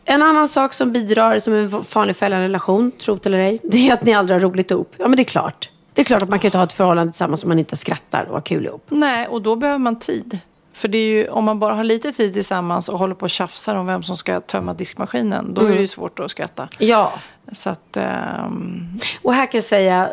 en 0.07 0.21
annan 0.21 0.47
sak 0.47 0.73
som 0.73 0.91
bidrar 0.91 1.39
som 1.39 1.53
en 1.53 1.83
vanlig 1.93 2.15
fälla 2.15 2.39
relation, 2.39 2.91
tro 2.91 3.19
eller 3.25 3.37
ej, 3.39 3.59
det 3.63 3.89
är 3.89 3.93
att 3.93 4.03
ni 4.03 4.13
aldrig 4.13 4.35
har 4.35 4.49
roligt 4.49 4.71
ihop. 4.71 4.93
Ja, 4.97 5.07
men 5.07 5.17
det 5.17 5.21
är 5.21 5.25
klart. 5.25 5.69
Det 5.95 6.01
är 6.01 6.05
klart 6.05 6.21
att 6.21 6.29
man 6.29 6.39
kan 6.39 6.47
inte 6.47 6.57
ha 6.57 6.63
ett 6.65 6.73
förhållande 6.73 7.13
tillsammans 7.13 7.43
om 7.43 7.49
man 7.49 7.59
inte 7.59 7.75
skrattar 7.75 8.23
och 8.25 8.33
har 8.33 8.41
kul 8.41 8.65
ihop. 8.65 8.85
Nej, 8.89 9.27
och 9.27 9.41
då 9.41 9.55
behöver 9.55 9.79
man 9.79 9.99
tid. 9.99 10.39
För 10.73 10.87
det 10.87 10.97
är 10.97 11.07
ju, 11.07 11.27
om 11.29 11.43
man 11.43 11.59
bara 11.59 11.73
har 11.73 11.83
lite 11.83 12.11
tid 12.11 12.33
tillsammans 12.33 12.89
och 12.89 12.99
håller 12.99 13.15
på 13.15 13.23
och 13.23 13.29
tjafsar 13.29 13.75
om 13.75 13.85
vem 13.85 14.03
som 14.03 14.17
ska 14.17 14.39
tömma 14.39 14.73
diskmaskinen, 14.73 15.53
då 15.53 15.61
är 15.61 15.73
det 15.73 15.79
ju 15.79 15.87
svårt 15.87 16.19
att 16.19 16.31
skratta. 16.31 16.69
Ja, 16.77 17.13
Så 17.51 17.69
att, 17.69 17.97
ehm, 17.97 18.99
Och 19.21 19.33
här 19.33 19.45
kan 19.45 19.57
jag 19.57 19.63
säga, 19.63 20.09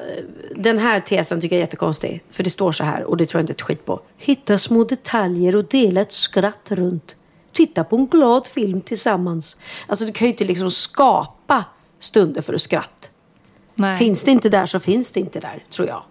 den 0.56 0.78
här 0.78 1.00
tesen 1.00 1.40
tycker 1.40 1.56
jag 1.56 1.58
är 1.58 1.62
jättekonstig. 1.66 2.22
För 2.30 2.42
det 2.44 2.50
står 2.50 2.72
så 2.72 2.84
här, 2.84 3.04
och 3.04 3.16
det 3.16 3.26
tror 3.26 3.38
jag 3.38 3.42
inte 3.42 3.52
ett 3.52 3.62
skit 3.62 3.84
på. 3.86 4.00
Hitta 4.16 4.58
små 4.58 4.84
detaljer 4.84 5.56
och 5.56 5.64
dela 5.64 6.00
ett 6.00 6.12
skratt 6.12 6.68
runt. 6.70 7.16
Titta 7.52 7.84
på 7.84 7.96
en 7.96 8.06
glad 8.06 8.46
film 8.46 8.80
tillsammans. 8.80 9.60
Alltså 9.86 10.04
du 10.04 10.12
kan 10.12 10.26
ju 10.26 10.32
inte 10.32 10.44
liksom 10.44 10.70
skapa 10.70 11.64
stunder 12.00 12.42
för 12.42 12.54
att 12.54 12.62
skratt. 12.62 13.10
Nej. 13.74 13.98
Finns 13.98 14.24
det 14.24 14.30
inte 14.30 14.48
där 14.48 14.66
så 14.66 14.80
finns 14.80 15.12
det 15.12 15.20
inte 15.20 15.40
där, 15.40 15.64
tror 15.70 15.88
jag. 15.88 16.02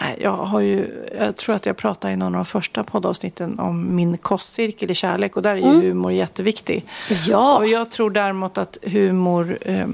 Nej, 0.00 0.18
jag, 0.20 0.36
har 0.36 0.60
ju, 0.60 1.06
jag 1.18 1.36
tror 1.36 1.54
att 1.54 1.66
jag 1.66 1.76
pratade 1.76 2.12
i 2.12 2.16
någon 2.16 2.34
av 2.34 2.38
de 2.38 2.44
första 2.44 2.84
poddavsnitten 2.84 3.58
om 3.58 3.96
min 3.96 4.18
kostcirkel 4.18 4.90
i 4.90 4.94
kärlek 4.94 5.36
och 5.36 5.42
där 5.42 5.50
är 5.50 5.56
ju 5.56 5.80
humor 5.80 6.12
jätteviktig. 6.12 6.84
Ja. 7.26 7.58
Och 7.58 7.66
jag 7.66 7.90
tror 7.90 8.10
däremot 8.10 8.58
att 8.58 8.78
humor 8.82 9.58
eh, 9.60 9.86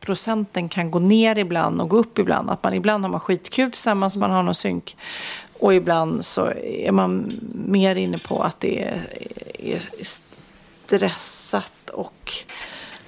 procenten 0.00 0.68
kan 0.68 0.90
gå 0.90 0.98
ner 0.98 1.38
ibland 1.38 1.80
och 1.80 1.88
gå 1.88 1.96
upp 1.96 2.18
ibland. 2.18 2.50
Att 2.50 2.62
man 2.62 2.74
ibland 2.74 3.04
har 3.04 3.10
man 3.10 3.20
skitkul 3.20 3.70
tillsammans, 3.70 4.16
man 4.16 4.30
har 4.30 4.42
någon 4.42 4.54
synk. 4.54 4.96
Och 5.58 5.74
ibland 5.74 6.24
så 6.24 6.52
är 6.62 6.92
man 6.92 7.32
mer 7.54 7.96
inne 7.96 8.18
på 8.18 8.42
att 8.42 8.60
det 8.60 8.82
är, 8.82 9.00
är 9.58 9.82
stressat 10.86 11.90
och 11.92 12.32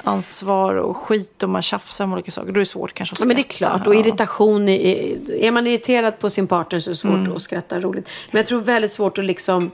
ansvar 0.04 0.74
och 0.74 0.96
skit 0.96 1.42
och 1.42 1.48
man 1.48 1.62
tjafsar 1.62 2.04
om 2.04 2.12
olika 2.12 2.30
saker. 2.30 2.52
Då 2.52 2.56
är 2.56 2.58
det 2.58 2.66
svårt 2.66 2.94
kanske 2.94 3.14
att 3.14 3.20
Ja, 3.20 3.26
men 3.26 3.36
det 3.36 3.42
är 3.42 3.52
skratta. 3.52 3.74
klart. 3.74 3.86
Och 3.86 3.94
irritation, 3.94 4.68
är, 4.68 5.30
är 5.30 5.50
man 5.50 5.66
irriterad 5.66 6.18
på 6.18 6.30
sin 6.30 6.46
partner 6.46 6.80
så 6.80 6.90
är 6.90 6.92
det 6.92 6.96
svårt 6.96 7.12
Mm. 7.12 7.36
att 7.36 7.42
skratta 7.42 7.80
roligt. 7.80 8.08
Men 8.30 8.38
jag 8.38 8.46
tror 8.46 8.60
väldigt 8.60 8.92
svårt 8.92 9.18
att 9.18 9.24
liksom... 9.24 9.70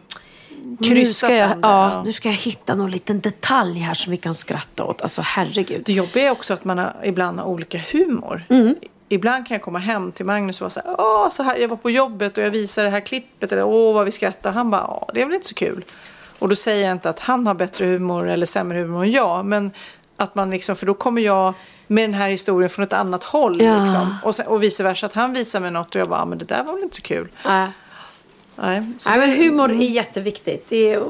Nu 0.79 1.07
ska, 1.07 1.35
jag, 1.35 1.51
ja, 1.63 2.03
nu 2.05 2.13
ska 2.13 2.29
jag 2.29 2.37
hitta 2.37 2.75
någon 2.75 2.91
liten 2.91 3.21
detalj 3.21 3.79
här 3.81 3.95
som 3.95 4.11
vi 4.11 4.17
kan 4.17 4.35
skratta 4.35 4.85
åt. 4.85 5.03
Alltså 5.03 5.23
herregud. 5.25 5.83
Det 5.87 5.93
jobbiga 5.93 6.25
är 6.27 6.31
också 6.31 6.55
att 6.55 6.65
man 6.65 6.79
har, 6.79 6.95
ibland 7.05 7.39
har 7.41 7.47
olika 7.47 7.79
humor. 7.93 8.45
Mm. 8.49 8.75
Ibland 9.09 9.47
kan 9.47 9.55
jag 9.55 9.63
komma 9.63 9.79
hem 9.79 10.13
till 10.13 10.27
Magnus 10.27 10.57
och 10.61 10.61
vara 10.61 10.71
så 10.71 10.81
här, 10.85 10.95
Åh, 10.99 11.31
så 11.31 11.43
här, 11.43 11.57
jag 11.57 11.69
var 11.69 11.77
på 11.77 11.91
jobbet 11.91 12.39
och 12.39 12.45
jag 12.45 12.51
visade 12.51 12.87
det 12.87 12.91
här 12.91 13.01
klippet. 13.01 13.53
Eller 13.53 13.65
åh, 13.65 13.95
vad 13.95 14.05
vi 14.05 14.11
skrattar. 14.11 14.53
Han 14.53 14.71
bara, 14.71 14.81
ja, 14.81 15.09
det 15.15 15.21
är 15.23 15.27
väl 15.27 15.35
inte 15.35 15.49
så 15.49 15.55
kul. 15.55 15.85
Och 16.39 16.49
då 16.49 16.55
säger 16.57 16.83
jag 16.85 16.93
inte 16.93 17.09
att 17.11 17.21
han 17.21 17.47
har 17.47 17.55
bättre 17.55 17.87
humor 17.87 18.29
eller 18.29 18.47
sämre 18.47 18.79
humor 18.79 19.05
än 19.05 19.11
jag. 19.11 19.45
Men 19.45 19.71
att 20.17 20.35
man 20.35 20.51
liksom, 20.51 20.77
för 20.77 20.87
då 20.87 20.95
kommer 20.95 21.23
jag 21.23 21.55
med 21.87 22.05
den 22.05 22.15
här 22.15 22.29
historien 22.29 22.71
från 22.71 22.85
ett 22.85 22.93
annat 22.93 23.25
håll. 23.25 23.63
Ja. 23.63 23.83
Liksom. 23.83 24.17
Och, 24.23 24.35
sen, 24.35 24.47
och 24.47 24.63
vice 24.63 24.83
versa, 24.83 25.07
att 25.07 25.13
han 25.13 25.33
visar 25.33 25.61
mig 25.61 25.71
något 25.71 25.95
och 25.95 26.01
jag 26.01 26.09
bara, 26.09 26.21
ja, 26.21 26.25
men 26.25 26.39
det 26.39 26.45
där 26.45 26.65
var 26.65 26.75
väl 26.75 26.83
inte 26.83 26.97
så 26.97 27.03
kul. 27.03 27.29
Nej. 27.45 27.69
Nej, 28.57 28.93
så 28.99 29.11
Nej, 29.11 29.19
men 29.19 29.37
humor 29.37 29.71
är 29.71 29.75
jätteviktigt. 29.75 30.69
Det 30.69 30.93
är, 30.95 31.03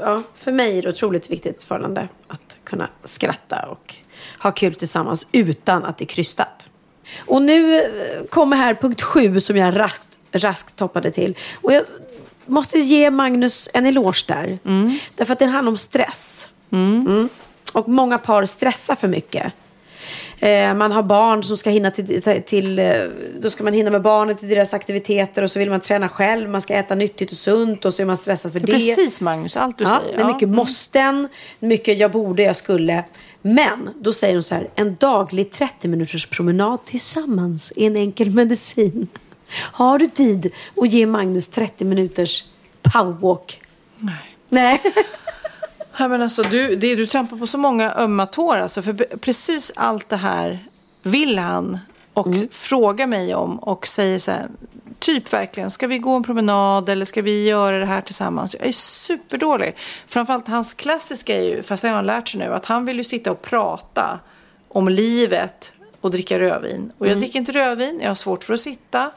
ja, 0.00 0.22
för 0.34 0.52
mig 0.52 0.78
är 0.78 0.82
det 0.82 0.88
otroligt 0.88 1.30
viktigt 1.30 1.62
förhållande 1.62 2.08
att 2.28 2.58
kunna 2.64 2.88
skratta 3.04 3.66
och 3.66 3.94
ha 4.38 4.50
kul 4.52 4.74
tillsammans 4.74 5.26
utan 5.32 5.84
att 5.84 5.98
det 5.98 6.04
är 6.04 6.06
krystat. 6.06 6.68
Och 7.26 7.42
nu 7.42 7.80
eh, 7.80 8.24
kommer 8.30 8.56
här 8.56 8.74
punkt 8.74 9.02
sju 9.02 9.40
som 9.40 9.56
jag 9.56 9.80
raskt, 9.80 10.18
raskt 10.32 10.76
toppade 10.76 11.10
till. 11.10 11.36
Och 11.60 11.72
jag 11.72 11.84
måste 12.46 12.78
ge 12.78 13.10
Magnus 13.10 13.68
en 13.74 13.86
eloge 13.86 14.24
där. 14.28 14.58
Därför 15.14 15.32
att 15.32 15.38
det 15.38 15.46
handlar 15.46 15.70
om 15.70 15.78
stress. 15.78 16.48
Mm. 16.70 17.28
Och 17.72 17.88
många 17.88 18.18
par 18.18 18.44
stressar 18.44 18.94
för 18.96 19.08
mycket. 19.08 19.52
Eh, 20.38 20.74
man 20.74 20.92
har 20.92 21.02
barn 21.02 21.42
som 21.44 21.56
ska 21.56 21.70
hinna 21.70 21.90
till, 21.90 22.22
till, 22.46 22.78
eh, 22.78 22.94
då 23.40 23.50
ska 23.50 23.64
man 23.64 23.72
hinna 23.72 23.90
med 23.90 24.02
barnen 24.02 24.36
till 24.36 24.48
deras 24.48 24.74
aktiviteter 24.74 25.42
och 25.42 25.50
så 25.50 25.58
vill 25.58 25.70
man 25.70 25.80
träna 25.80 26.08
själv, 26.08 26.50
man 26.50 26.60
ska 26.60 26.74
äta 26.74 26.94
nyttigt 26.94 27.30
och 27.32 27.36
sunt 27.38 27.84
och 27.84 27.94
så 27.94 28.02
är 28.02 28.06
man 28.06 28.16
stressad 28.16 28.52
för 28.52 28.60
det. 28.60 28.66
Precis 28.66 29.20
Magnus, 29.20 29.56
allt 29.56 29.78
du 29.78 29.84
Ja, 29.84 30.00
säger. 30.02 30.16
det 30.16 30.22
är 30.22 30.26
mycket 30.32 30.48
måsten, 30.48 31.28
mycket 31.60 31.98
jag 31.98 32.10
borde, 32.10 32.42
jag 32.42 32.56
skulle. 32.56 33.04
Men 33.42 33.90
då 34.00 34.12
säger 34.12 34.34
hon 34.34 34.42
så 34.42 34.54
här, 34.54 34.68
en 34.74 34.96
daglig 34.96 35.50
30 35.50 35.88
minuters 35.88 36.26
promenad 36.26 36.84
tillsammans 36.84 37.72
är 37.76 37.86
en 37.86 37.96
enkel 37.96 38.30
medicin. 38.30 39.08
Har 39.52 39.98
du 39.98 40.06
tid 40.06 40.52
att 40.80 40.92
ge 40.92 41.06
Magnus 41.06 41.48
30 41.48 41.84
minuters 41.84 42.44
powerwalk? 42.82 43.60
Nej. 43.98 44.14
Nej. 44.48 44.82
Ja, 45.98 46.08
men 46.08 46.22
alltså, 46.22 46.42
du, 46.42 46.76
det, 46.76 46.94
du 46.94 47.06
trampar 47.06 47.36
på 47.36 47.46
så 47.46 47.58
många 47.58 47.94
ömma 47.94 48.26
tår. 48.26 48.56
Alltså, 48.56 48.82
för 48.82 48.92
precis 49.16 49.72
allt 49.76 50.08
det 50.08 50.16
här 50.16 50.58
vill 51.02 51.38
han 51.38 51.78
och 52.12 52.26
frågar 52.50 53.06
mig 53.06 53.34
om 53.34 53.58
och 53.58 53.86
säger 53.86 54.18
så 54.18 54.30
här, 54.30 54.48
typ 54.98 55.32
verkligen, 55.32 55.70
ska 55.70 55.86
vi 55.86 55.98
gå 55.98 56.16
en 56.16 56.22
promenad 56.22 56.88
eller 56.88 57.04
ska 57.04 57.22
vi 57.22 57.44
göra 57.44 57.78
det 57.78 57.86
här 57.86 58.00
tillsammans? 58.00 58.56
Jag 58.58 58.68
är 58.68 58.72
superdålig. 58.72 59.76
Framförallt 60.06 60.48
hans 60.48 60.74
klassiska 60.74 61.36
är 61.36 61.42
ju, 61.42 61.62
fast 61.62 61.82
det 61.82 61.88
har 61.88 61.94
han 61.96 62.06
lärt 62.06 62.28
sig 62.28 62.40
nu, 62.40 62.54
att 62.54 62.66
han 62.66 62.84
vill 62.84 62.96
ju 62.98 63.04
sitta 63.04 63.30
och 63.30 63.42
prata 63.42 64.20
om 64.68 64.88
livet 64.88 65.72
och 66.00 66.10
dricka 66.10 66.38
rödvin. 66.38 66.92
Och 66.98 67.06
jag 67.06 67.18
dricker 67.18 67.38
inte 67.38 67.52
rödvin, 67.52 68.00
jag 68.02 68.10
har 68.10 68.14
svårt 68.14 68.44
för 68.44 68.54
att 68.54 68.60
sitta. 68.60 69.10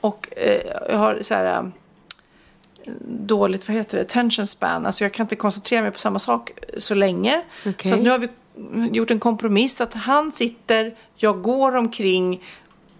Och 0.00 0.28
eh, 0.36 0.60
jag 0.88 0.98
har 0.98 1.18
så 1.22 1.34
här... 1.34 1.70
dåligt, 3.08 3.68
vad 3.68 3.76
heter 3.76 3.98
det, 3.98 4.02
attention 4.04 4.46
span. 4.46 4.86
Alltså 4.86 5.04
jag 5.04 5.12
kan 5.12 5.24
inte 5.24 5.36
koncentrera 5.36 5.82
mig 5.82 5.90
på 5.90 5.98
samma 5.98 6.18
sak 6.18 6.52
så 6.78 6.94
länge. 6.94 7.42
Okej. 7.66 7.90
Så 7.90 7.96
nu 7.96 8.10
har 8.10 8.18
vi 8.18 8.28
gjort 8.92 9.10
en 9.10 9.20
kompromiss 9.20 9.80
att 9.80 9.94
han 9.94 10.32
sitter, 10.32 10.94
jag 11.16 11.42
går 11.42 11.76
omkring 11.76 12.42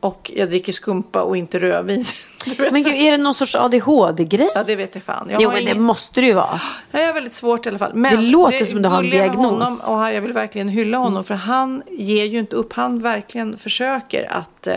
och 0.00 0.30
jag 0.34 0.48
dricker 0.48 0.72
skumpa 0.72 1.22
och 1.22 1.36
inte 1.36 1.58
rödvin. 1.58 2.04
Men 2.58 2.82
gud, 2.82 2.94
är 2.94 3.10
det 3.10 3.16
någon 3.18 3.34
sorts 3.34 3.54
ADHD-grej? 3.54 4.50
Ja, 4.54 4.64
det 4.64 4.76
vet 4.76 4.94
jag 4.94 5.04
fan. 5.04 5.28
Jag 5.30 5.42
Jo, 5.42 5.48
men 5.48 5.56
det 5.56 5.62
ingen- 5.62 5.80
måste 5.82 6.20
det 6.20 6.26
ju 6.26 6.32
vara. 6.32 6.60
Jag 6.90 7.06
har 7.06 7.14
väldigt 7.14 7.34
svårt 7.34 7.66
i 7.66 7.68
alla 7.68 7.78
fall. 7.78 7.94
Men 7.94 8.16
Det 8.16 8.22
låter 8.22 8.64
som 8.64 8.82
du 8.82 8.88
har 8.88 8.98
en 9.04 9.10
diagnos. 9.10 9.36
Honom, 9.36 9.78
och 9.88 10.14
jag 10.14 10.20
vill 10.20 10.32
verkligen 10.32 10.68
hylla 10.68 10.98
honom 10.98 11.24
för 11.24 11.34
han 11.34 11.82
ger 11.90 12.24
ju 12.24 12.38
inte 12.38 12.56
upp. 12.56 12.72
Han 12.72 12.98
verkligen 12.98 13.58
försöker 13.58 14.32
att 14.32 14.66
eh, 14.66 14.76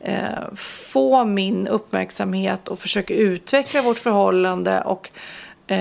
eh, 0.00 0.54
få 0.56 1.24
min 1.24 1.68
uppmärksamhet 1.68 2.68
och 2.68 2.78
försöker 2.78 3.14
utveckla 3.14 3.82
vårt 3.82 3.98
förhållande. 3.98 4.80
Och 4.80 5.10
eh, 5.66 5.78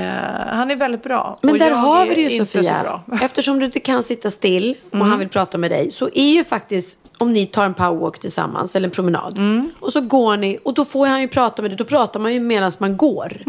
han 0.47 0.71
är 0.71 0.75
väldigt 0.75 1.03
bra. 1.03 1.39
Men 1.41 1.51
och 1.51 1.59
där 1.59 1.71
har 1.71 2.05
vi 2.05 2.15
det 2.15 2.21
ju 2.21 2.45
Sofia. 2.45 3.01
Mm. 3.07 3.19
Eftersom 3.25 3.59
du 3.59 3.65
inte 3.65 3.79
kan 3.79 4.03
sitta 4.03 4.31
still 4.31 4.75
och 4.91 5.05
han 5.05 5.19
vill 5.19 5.29
prata 5.29 5.57
med 5.57 5.71
dig 5.71 5.91
så 5.91 6.09
är 6.13 6.31
ju 6.31 6.43
faktiskt 6.43 6.99
om 7.17 7.33
ni 7.33 7.45
tar 7.45 7.65
en 7.65 7.73
powerwalk 7.73 8.19
tillsammans 8.19 8.75
eller 8.75 8.87
en 8.87 8.91
promenad 8.91 9.37
Mm. 9.37 9.71
och 9.79 9.93
så 9.93 10.01
går 10.01 10.37
ni 10.37 10.59
och 10.63 10.73
då 10.73 10.85
får 10.85 11.07
han 11.07 11.21
ju 11.21 11.27
prata 11.27 11.61
med 11.61 11.71
dig. 11.71 11.77
Då 11.77 11.85
pratar 11.85 12.19
man 12.19 12.33
ju 12.33 12.39
medan 12.39 12.71
man 12.79 12.97
går. 12.97 13.43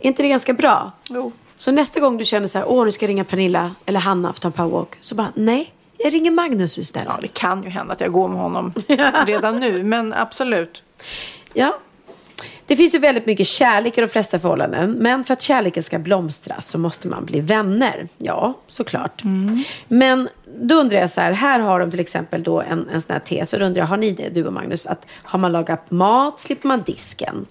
Är 0.00 0.06
inte 0.06 0.22
det 0.22 0.28
ganska 0.28 0.52
bra? 0.52 0.92
Mm. 1.10 1.22
Jo. 1.22 1.32
Så 1.56 1.70
nästa 1.72 2.00
gång 2.00 2.18
du 2.18 2.24
känner 2.24 2.46
så 2.46 2.58
här, 2.58 2.70
åh 2.70 2.84
nu 2.84 2.92
ska 2.92 3.04
jag 3.04 3.08
ringa 3.10 3.24
Pernilla 3.24 3.74
eller 3.86 4.00
Hanna 4.00 4.28
för 4.32 4.38
att 4.38 4.42
ta 4.42 4.48
en 4.48 4.52
powerwalk. 4.52 4.96
Så 5.00 5.14
bara, 5.14 5.32
nej, 5.34 5.72
jag 6.04 6.12
ringer 6.12 6.30
Magnus 6.30 6.78
istället. 6.78 7.08
Ja, 7.08 7.18
det 7.22 7.34
kan 7.34 7.62
ju 7.62 7.68
hända 7.68 7.92
att 7.92 8.00
jag 8.00 8.12
går 8.12 8.28
med 8.28 8.38
honom 8.38 8.72
redan 9.26 9.60
nu. 9.60 9.82
Men 9.82 10.12
absolut. 10.12 10.82
Ja. 11.52 11.78
Det 12.66 12.76
finns 12.76 12.94
ju 12.94 12.98
väldigt 12.98 13.26
mycket 13.26 13.46
kärlek 13.46 13.98
i 13.98 14.00
de 14.00 14.06
flesta 14.06 14.38
förhållanden. 14.38 14.90
Men 14.90 15.24
för 15.24 15.32
att 15.32 15.42
kärleken 15.42 15.82
ska 15.82 15.98
blomstra 15.98 16.60
så 16.60 16.78
måste 16.78 17.08
man 17.08 17.24
bli 17.24 17.40
vänner. 17.40 18.08
Ja, 18.18 18.54
såklart. 18.68 19.22
Men 19.88 20.28
då 20.62 20.74
undrar 20.74 20.98
jag 20.98 21.10
så 21.10 21.20
här. 21.20 21.32
Här 21.32 21.60
har 21.60 21.80
de 21.80 21.90
till 21.90 22.00
exempel 22.00 22.42
då 22.42 22.60
en, 22.60 22.88
en 22.92 23.00
sån 23.02 23.12
här 23.12 23.20
tes. 23.20 23.52
Och 23.52 23.58
då 23.58 23.66
undrar 23.66 23.82
jag, 23.82 23.86
har 23.86 23.96
ni 23.96 24.10
det, 24.10 24.28
du 24.28 24.46
och 24.46 24.52
Magnus? 24.52 24.86
Att 24.86 25.06
har 25.22 25.38
man 25.38 25.52
lagat 25.52 25.90
mat 25.90 26.40
slipper 26.40 26.68
man 26.68 26.82
disken. 26.82 27.46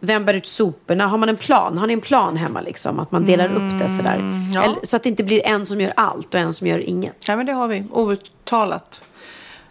Vem 0.00 0.24
bär 0.24 0.34
ut 0.34 0.46
soporna? 0.46 1.06
Har 1.06 1.18
man 1.18 1.28
en 1.28 1.36
plan? 1.36 1.78
Har 1.78 1.86
ni 1.86 1.92
en 1.92 2.00
plan 2.00 2.36
hemma 2.36 2.60
liksom? 2.60 2.98
Att 3.00 3.12
man 3.12 3.24
delar 3.24 3.48
upp 3.52 3.78
det 3.78 3.88
sådär? 3.88 4.48
ja. 4.54 4.62
Eller, 4.64 4.76
så 4.82 4.96
att 4.96 5.02
det 5.02 5.08
inte 5.08 5.24
blir 5.24 5.46
en 5.46 5.66
som 5.66 5.80
gör 5.80 5.92
allt 5.96 6.34
och 6.34 6.40
en 6.40 6.52
som 6.52 6.66
gör 6.66 6.78
inget. 6.78 7.28
Ja, 7.28 7.36
men 7.36 7.46
det 7.46 7.52
har 7.52 7.68
vi. 7.68 7.84
Outtalat. 7.90 9.02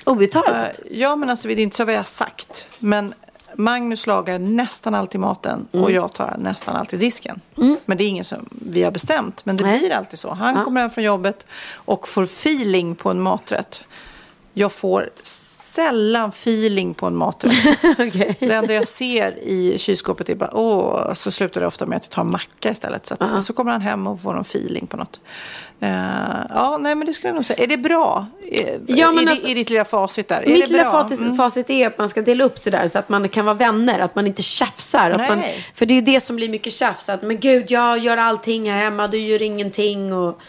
Outtalat. 0.06 0.80
Eh, 0.80 0.98
Ja, 1.00 1.16
men 1.16 1.30
alltså 1.30 1.48
det 1.48 1.54
är 1.54 1.60
inte 1.60 1.78
så 1.78 1.84
jag 1.84 1.96
har 1.98 2.04
sagt. 2.04 2.68
Men 2.80 3.14
Magnus 3.56 4.08
lagar 4.08 4.40
nästan 4.40 4.96
alltid 4.96 5.22
maten 5.22 5.68
Mm. 5.72 5.84
och 5.86 5.92
jag 5.92 6.14
tar 6.14 6.36
nästan 6.40 6.76
alltid 6.76 7.00
disken. 7.00 7.42
Men 7.86 7.98
det 7.98 8.04
är 8.04 8.08
inget 8.08 8.28
som 8.28 8.50
vi 8.52 8.84
har 8.84 8.92
bestämt. 8.92 9.46
Men 9.46 9.58
det 9.58 9.64
Nej. 9.64 9.80
blir 9.80 9.92
alltid 9.94 10.20
så. 10.20 10.34
Han 10.34 10.56
Ja. 10.56 10.64
kommer 10.64 10.82
hem 10.82 10.90
från 10.90 11.04
jobbet 11.04 11.46
och 11.74 12.08
får 12.08 12.24
feeling 12.24 12.96
på 12.96 13.10
en 13.10 13.22
maträtt. 13.22 13.84
Jag 14.54 14.72
får 14.72 15.10
sällan 15.84 16.30
feeling 16.30 16.94
på 16.94 17.06
en 17.06 17.16
maträtt. 17.16 17.54
Okej. 18.00 18.36
Det 18.40 18.52
enda 18.54 18.74
jag 18.74 18.88
ser 18.88 19.40
i 19.44 19.78
kylskåpet 19.78 20.30
är 20.30 20.36
bara 20.36 20.50
åh, 20.58 21.14
så 21.14 21.32
slutar 21.32 21.62
det 21.62 21.68
ofta 21.68 21.86
med 21.86 21.96
att 21.98 22.04
jag 22.04 22.12
tar 22.12 22.22
en 22.22 22.32
macka 22.32 22.72
istället. 22.72 23.08
Så, 23.08 23.16
att, 23.20 23.46
så 23.46 23.54
kommer 23.54 23.72
han 23.72 23.82
hem 23.82 24.08
och 24.08 24.22
får 24.22 24.36
en 24.36 24.42
feeling 24.42 24.88
på 24.88 24.98
något. 24.98 25.20
Eh, 25.82 25.90
ja, 26.50 26.78
nej 26.82 26.96
men 26.96 27.08
det 27.08 27.14
skulle 27.14 27.30
jag 27.30 27.36
nog 27.36 27.46
säga. 27.46 27.64
Är 27.64 27.68
det 27.68 27.78
bra? 27.78 28.28
Eh, 28.52 28.76
Ja, 28.88 29.12
men 29.12 29.28
i, 29.28 29.32
att- 29.32 29.42
di- 29.44 29.52
I 29.52 29.54
ditt 29.54 29.70
lilla 29.70 29.86
facit 29.86 30.28
där? 30.28 30.42
är 30.42 30.48
Mitt 30.48 30.62
det 30.66 30.72
lilla 30.72 30.92
facit, 30.92 31.20
Mm. 31.22 31.38
facit 31.38 31.70
är 31.70 31.88
att 31.88 31.98
man 31.98 32.10
ska 32.10 32.22
dela 32.22 32.44
upp 32.44 32.60
sig 32.60 32.72
där 32.72 32.88
så 32.88 33.00
att 33.00 33.10
man 33.10 33.30
kan 33.30 33.46
vara 33.46 33.56
vänner. 33.56 34.00
Att 34.00 34.16
man 34.16 34.28
inte 34.28 34.42
tjafsar. 34.42 35.12
Att 35.12 35.30
man, 35.30 35.44
för 35.76 35.86
det 35.86 35.94
är 35.98 36.02
det 36.02 36.20
som 36.20 36.36
blir 36.36 36.50
mycket 36.50 36.74
tjafs. 36.74 37.10
Att 37.10 37.22
men 37.22 37.40
gud, 37.40 37.72
jag 37.72 37.98
gör 37.98 38.18
allting 38.18 38.72
här 38.72 38.78
hemma, 38.78 39.08
du 39.08 39.18
gör 39.18 39.42
ingenting. 39.42 40.14
Och, 40.14 40.40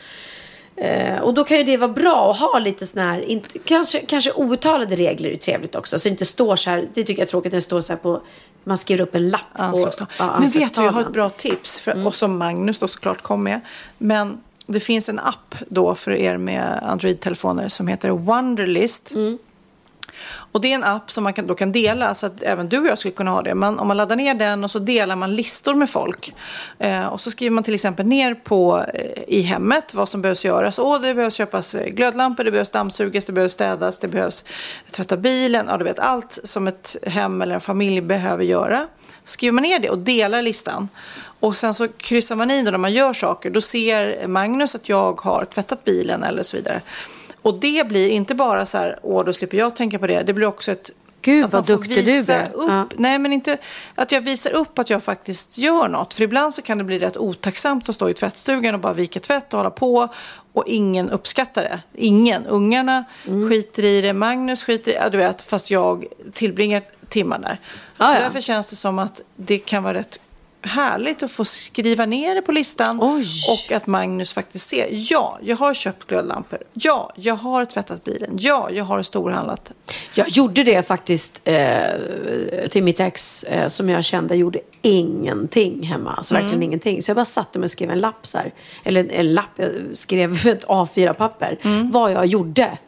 eh, 0.80 1.18
och 1.20 1.34
då 1.34 1.44
kan 1.44 1.56
ju 1.56 1.62
det 1.64 1.76
vara 1.76 1.92
bra 1.92 2.30
att 2.30 2.38
ha 2.40 2.58
lite 2.58 2.86
sådana 2.86 3.12
här, 3.12 3.20
inte, 3.20 3.58
kanske, 3.58 3.98
kanske 4.00 4.32
outtalade 4.32 4.96
regler 4.96 5.30
är 5.30 5.36
trevligt 5.36 5.74
också. 5.74 5.98
Så 5.98 6.08
det 6.08 6.12
inte 6.12 6.24
står 6.24 6.56
så 6.56 6.70
här, 6.70 6.88
det 6.94 7.02
tycker 7.04 7.22
jag 7.22 7.26
är 7.26 7.30
tråkigt 7.30 7.52
när 7.52 7.56
det 7.58 7.62
står 7.62 7.80
så 7.80 7.92
här 7.92 8.00
på, 8.00 8.20
man 8.64 8.78
skriver 8.78 9.02
upp 9.02 9.14
en 9.14 9.28
lapp. 9.28 9.40
på- 9.56 9.62
Anslagstavlan. 9.62 10.08
ja, 10.18 10.40
men 10.40 10.48
vet 10.50 10.74
du, 10.74 10.82
jag 10.82 10.92
har 10.92 11.00
ett 11.00 11.12
bra 11.12 11.30
tips. 11.30 11.78
För, 11.78 12.06
Och 12.06 12.14
som 12.14 12.38
Magnus 12.38 12.78
då 12.78 12.88
såklart 12.88 13.22
kom 13.22 13.42
med. 13.42 13.60
Men 13.98 14.40
det 14.66 14.80
finns 14.80 15.08
en 15.08 15.18
app 15.18 15.54
då 15.68 15.94
för 15.94 16.10
er 16.12 16.36
med 16.36 16.78
Android-telefoner 16.82 17.68
som 17.68 17.86
heter 17.86 18.10
Wonderlist. 18.10 19.12
Och 20.52 20.60
det 20.60 20.70
är 20.70 20.74
en 20.74 20.84
app 20.84 21.10
som 21.10 21.24
man 21.24 21.32
kan, 21.32 21.46
då 21.46 21.54
kan 21.54 21.72
dela 21.72 22.14
så 22.14 22.26
att 22.26 22.42
även 22.42 22.68
du 22.68 22.78
och 22.78 22.86
jag 22.86 22.98
skulle 22.98 23.14
kunna 23.14 23.30
ha 23.30 23.42
det. 23.42 23.54
Man, 23.54 23.78
om 23.78 23.88
man 23.88 23.96
laddar 23.96 24.16
ner 24.16 24.34
den 24.34 24.64
och 24.64 24.70
så 24.70 24.78
delar 24.78 25.16
man 25.16 25.34
listor 25.34 25.74
med 25.74 25.90
folk. 25.90 26.34
Eh, 26.78 27.06
och 27.06 27.20
så 27.20 27.30
skriver 27.30 27.50
man 27.50 27.64
till 27.64 27.74
exempel 27.74 28.06
ner 28.06 28.34
på 28.34 28.84
eh, 28.94 29.22
i 29.26 29.40
hemmet 29.40 29.94
vad 29.94 30.08
som 30.08 30.22
behövs 30.22 30.44
göras. 30.44 30.78
Åh, 30.78 31.00
det 31.00 31.14
behövs 31.14 31.34
köpas 31.34 31.74
eh, 31.74 31.86
glödlampor, 31.86 32.44
det 32.44 32.50
behövs 32.50 32.70
dammsugas, 32.70 33.24
det 33.24 33.32
behövs 33.32 33.52
städas, 33.52 33.98
det 33.98 34.08
behövs 34.08 34.44
tvätta 34.90 35.16
bilen. 35.16 35.66
Ja, 35.68 35.78
du 35.78 35.84
vet 35.84 35.98
allt 35.98 36.38
som 36.44 36.68
ett 36.68 36.96
hem 37.06 37.42
eller 37.42 37.54
en 37.54 37.60
familj 37.60 38.00
behöver 38.00 38.44
göra. 38.44 38.86
Skriver 39.24 39.52
man 39.52 39.62
ner 39.62 39.78
det 39.78 39.90
och 39.90 39.98
delar 39.98 40.42
listan. 40.42 40.88
Och 41.40 41.56
sen 41.56 41.74
så 41.74 41.88
kryssar 41.88 42.36
man 42.36 42.50
i 42.50 42.62
när 42.62 42.78
man 42.78 42.92
gör 42.92 43.12
saker. 43.12 43.50
Då 43.50 43.60
ser 43.60 44.26
Magnus 44.28 44.74
att 44.74 44.88
jag 44.88 45.20
har 45.20 45.44
tvättat 45.44 45.84
bilen 45.84 46.22
eller 46.22 46.42
så 46.42 46.56
vidare. 46.56 46.80
Och 47.42 47.54
det 47.60 47.88
blir 47.88 48.08
inte 48.08 48.34
bara 48.34 48.66
så 48.66 48.78
här, 48.78 48.98
åh 49.02 49.24
då 49.24 49.32
slipper 49.32 49.56
jag 49.56 49.76
tänka 49.76 49.98
på 49.98 50.06
det. 50.06 50.22
Det 50.22 50.32
blir 50.32 50.46
också 50.46 50.72
ett... 50.72 50.90
Gud, 51.22 51.44
att 51.44 51.52
vad 51.52 51.66
duktig 51.66 52.04
du 52.04 52.32
är. 52.32 52.50
Upp, 52.54 52.64
Ja. 52.68 52.88
Nej, 52.96 53.18
men 53.18 53.32
inte 53.32 53.58
att 53.94 54.12
jag 54.12 54.20
visar 54.20 54.50
upp 54.50 54.78
att 54.78 54.90
jag 54.90 55.02
faktiskt 55.02 55.58
gör 55.58 55.88
något. 55.88 56.14
För 56.14 56.22
ibland 56.24 56.54
så 56.54 56.62
kan 56.62 56.78
det 56.78 56.84
bli 56.84 56.98
rätt 56.98 57.16
otacksamt 57.16 57.88
att 57.88 57.94
stå 57.94 58.08
i 58.10 58.14
tvättstugan 58.14 58.74
och 58.74 58.80
bara 58.80 58.92
vika 58.92 59.20
tvätt 59.20 59.52
och 59.52 59.58
hålla 59.58 59.70
på. 59.70 60.08
Och 60.52 60.64
ingen 60.66 61.10
uppskattar 61.10 61.62
det. 61.62 61.80
Ingen. 61.94 62.46
Ungarna 62.46 63.04
Mm. 63.26 63.50
skiter 63.50 63.84
i 63.84 64.00
det, 64.00 64.12
Magnus 64.12 64.64
skiter 64.64 64.90
i 64.90 64.94
det. 64.94 65.00
Ja, 65.00 65.08
du 65.08 65.18
vet, 65.18 65.42
fast 65.42 65.70
jag 65.70 66.04
tillbringar 66.32 66.82
timmar 67.08 67.38
där. 67.38 67.58
Ja, 67.96 68.06
så 68.06 68.12
ja. 68.14 68.20
därför 68.20 68.40
känns 68.40 68.66
det 68.66 68.76
som 68.76 68.98
att 68.98 69.20
det 69.36 69.58
kan 69.58 69.82
vara 69.82 69.94
rätt 69.94 70.20
härligt 70.62 71.22
att 71.22 71.30
få 71.30 71.44
skriva 71.44 72.06
ner 72.06 72.34
det 72.34 72.42
på 72.42 72.52
listan. 72.52 72.98
Oj. 73.02 73.24
Och 73.48 73.72
att 73.72 73.86
Magnus 73.86 74.32
faktiskt 74.32 74.68
ser. 74.68 74.88
Ja, 74.90 75.38
jag 75.42 75.56
har 75.56 75.74
köpt 75.74 76.06
glödlampor. 76.06 76.58
Ja, 76.72 77.12
jag 77.16 77.34
har 77.34 77.64
tvättat 77.64 78.04
bilen. 78.04 78.36
Ja, 78.40 78.68
jag 78.72 78.84
har 78.84 79.02
storhandlat. 79.02 79.72
Jag 80.14 80.28
gjorde 80.28 80.64
det 80.64 80.86
faktiskt 80.86 81.40
eh, 81.44 81.58
till 82.70 82.82
mitt 82.82 83.00
ex 83.00 83.42
eh, 83.42 83.68
som 83.68 83.88
jag 83.88 84.04
kände 84.04 84.34
gjorde 84.36 84.58
ingenting 84.82 85.82
hemma. 85.82 86.14
Alltså 86.14 86.34
Mm. 86.34 86.42
verkligen 86.44 86.62
ingenting. 86.62 87.02
Så 87.02 87.10
jag 87.10 87.16
bara 87.16 87.24
satte 87.24 87.58
mig 87.58 87.64
och 87.64 87.70
skrev 87.70 87.90
en 87.90 87.98
lapp 88.00 88.26
så 88.26 88.38
här. 88.38 88.52
Eller 88.84 89.00
en, 89.00 89.10
en 89.10 89.34
lapp, 89.34 89.50
jag 89.56 89.70
skrev 89.92 90.32
ett 90.46 90.66
A4-papper. 90.66 91.58
Mm. 91.62 91.90
Vad 91.90 92.12
jag 92.12 92.26
gjorde 92.26 92.78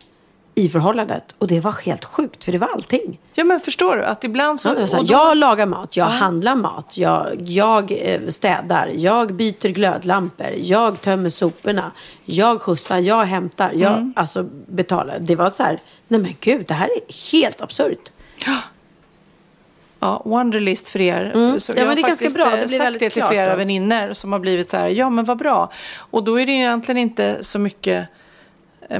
i 0.55 0.69
förhållandet. 0.69 1.35
Och 1.39 1.47
det 1.47 1.61
var 1.61 1.73
helt 1.73 2.05
sjukt 2.05 2.45
för 2.45 2.53
det 2.53 2.59
var 2.59 2.69
allting. 2.69 3.19
Ja, 3.35 3.45
men 3.45 3.61
förstår 3.61 3.97
du? 3.97 4.05
Att 4.05 4.25
ibland 4.25 4.61
så... 4.61 4.69
Ja, 4.69 4.75
det 4.75 4.89
så 4.89 4.97
här, 4.97 5.05
då- 5.05 5.13
Jag 5.13 5.37
lagar 5.37 5.67
mat, 5.67 5.97
jag 5.97 6.05
handlar 6.05 6.55
mat, 6.55 6.97
jag, 6.99 7.29
jag 7.41 7.93
eh, 8.01 8.21
städar, 8.29 8.87
jag 8.87 9.35
byter 9.35 9.69
glödlampor, 9.69 10.47
jag 10.57 11.01
tömmer 11.01 11.29
soporna, 11.29 11.91
jag 12.25 12.61
skjutsar, 12.63 12.99
jag 12.99 13.25
hämtar, 13.25 13.73
jag 13.75 13.93
Mm. 13.93 14.13
alltså, 14.17 14.43
betalar. 14.67 15.19
Det 15.21 15.35
var 15.37 15.51
så 15.51 15.63
här, 15.63 15.79
nej 16.09 16.21
men 16.21 16.35
gud, 16.41 16.67
det 16.69 16.75
här 16.75 16.89
är 16.89 17.33
helt 17.33 17.61
absurt. 17.63 18.11
Ja, 20.01 20.23
Wonderlist 20.25 20.89
för 20.89 21.01
er. 21.01 21.31
Så 21.33 21.39
Mm. 21.39 21.59
Ja, 21.69 21.75
jag 21.77 21.87
men 21.87 21.97
det 21.97 22.03
är 22.03 22.07
ganska 22.07 22.29
bra. 22.29 22.45
Det 22.51 22.61
eh, 22.63 22.67
blir 22.67 22.79
sagt 22.79 23.01
det 23.01 23.11
till 23.11 23.23
flera 23.23 23.51
då. 23.51 23.57
vänner 23.57 24.15
som 24.15 24.33
har 24.33 24.39
blivit 24.39 24.69
så 24.71 24.77
här, 24.77 24.89
ja 24.89 25.11
men 25.11 25.25
vad 25.25 25.39
bra. 25.39 25.73
Och 25.99 26.25
då 26.25 26.41
är 26.41 26.47
det 26.47 26.53
ju 26.53 26.59
egentligen 26.59 26.99
inte 26.99 27.39
så 27.45 27.59
mycket, 27.59 28.07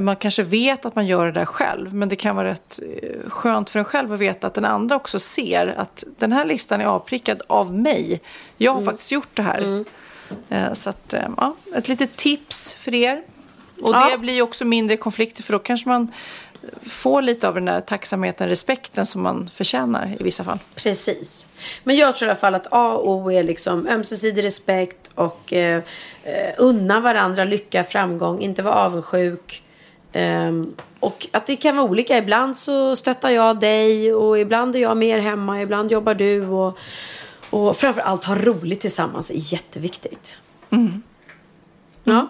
man 0.01 0.15
kanske 0.15 0.43
vet 0.43 0.85
att 0.85 0.95
man 0.95 1.05
gör 1.05 1.25
det 1.25 1.31
där 1.31 1.45
själv. 1.45 1.93
Men 1.93 2.09
det 2.09 2.15
kan 2.15 2.35
vara 2.35 2.47
rätt 2.49 2.79
eh, 3.03 3.29
skönt 3.29 3.69
för 3.69 3.79
en 3.79 3.85
själv 3.85 4.13
att 4.13 4.19
veta 4.19 4.47
att 4.47 4.53
den 4.53 4.65
andra 4.65 4.95
också 4.95 5.19
ser 5.19 5.67
att 5.77 6.03
den 6.19 6.31
här 6.31 6.45
listan 6.45 6.81
är 6.81 6.85
avprickad 6.85 7.41
av 7.47 7.73
mig. 7.73 8.21
Jag 8.57 8.71
har 8.71 8.81
Mm. 8.81 8.91
faktiskt 8.91 9.11
gjort 9.11 9.29
det 9.33 9.41
här. 9.41 9.85
Eh, 10.49 10.73
Så 10.73 10.89
att, 10.89 11.13
eh, 11.13 11.21
ja, 11.37 11.55
ett 11.75 11.87
litet 11.87 12.15
tips 12.17 12.73
för 12.73 12.93
er. 12.93 13.21
Och 13.81 13.89
Ja. 13.93 14.09
det 14.11 14.17
blir 14.17 14.33
ju 14.33 14.41
också 14.41 14.65
mindre 14.65 14.97
konflikter 14.97 15.43
för 15.43 15.53
då 15.53 15.59
kanske 15.59 15.89
man 15.89 16.11
får 16.83 17.21
lite 17.21 17.47
av 17.47 17.53
den 17.55 17.65
där 17.65 17.81
tacksamheten, 17.81 18.49
respekten 18.49 19.05
som 19.05 19.21
man 19.21 19.49
förtjänar 19.53 20.15
i 20.19 20.23
vissa 20.23 20.43
fall. 20.43 20.59
Precis. 20.75 21.47
Men 21.83 21.95
jag 21.95 22.15
tror 22.15 22.27
i 22.27 22.31
alla 22.31 22.39
fall 22.39 22.55
att 22.55 22.67
A 22.71 22.93
och 22.93 23.09
O 23.09 23.31
är 23.31 23.43
liksom 23.43 23.87
ömsesidig 23.87 24.43
respekt 24.43 25.11
och 25.15 25.53
eh, 25.53 25.81
eh, 26.23 26.53
unna 26.57 26.99
varandra 26.99 27.43
lycka, 27.43 27.83
framgång, 27.83 28.39
inte 28.41 28.61
vara 28.63 28.75
avundsjuk. 28.75 29.63
Ehm, 30.13 30.73
och 30.99 31.27
att 31.31 31.47
det 31.47 31.55
kan 31.55 31.77
vara 31.77 31.89
olika. 31.89 32.17
Ibland 32.17 32.57
så 32.57 32.95
stöttar 32.95 33.29
jag 33.29 33.59
dig 33.59 34.13
och 34.13 34.39
ibland 34.39 34.75
är 34.75 34.79
jag 34.79 34.97
mer 34.97 35.19
hemma, 35.19 35.61
ibland 35.61 35.91
jobbar 35.91 36.13
du. 36.13 36.47
Och, 36.47 36.77
och 37.49 37.77
framför 37.77 38.01
allt 38.01 38.23
ha 38.23 38.35
roligt 38.35 38.81
tillsammans 38.81 39.31
är 39.31 39.53
jätteviktigt. 39.53 40.37
Ja. 42.03 42.27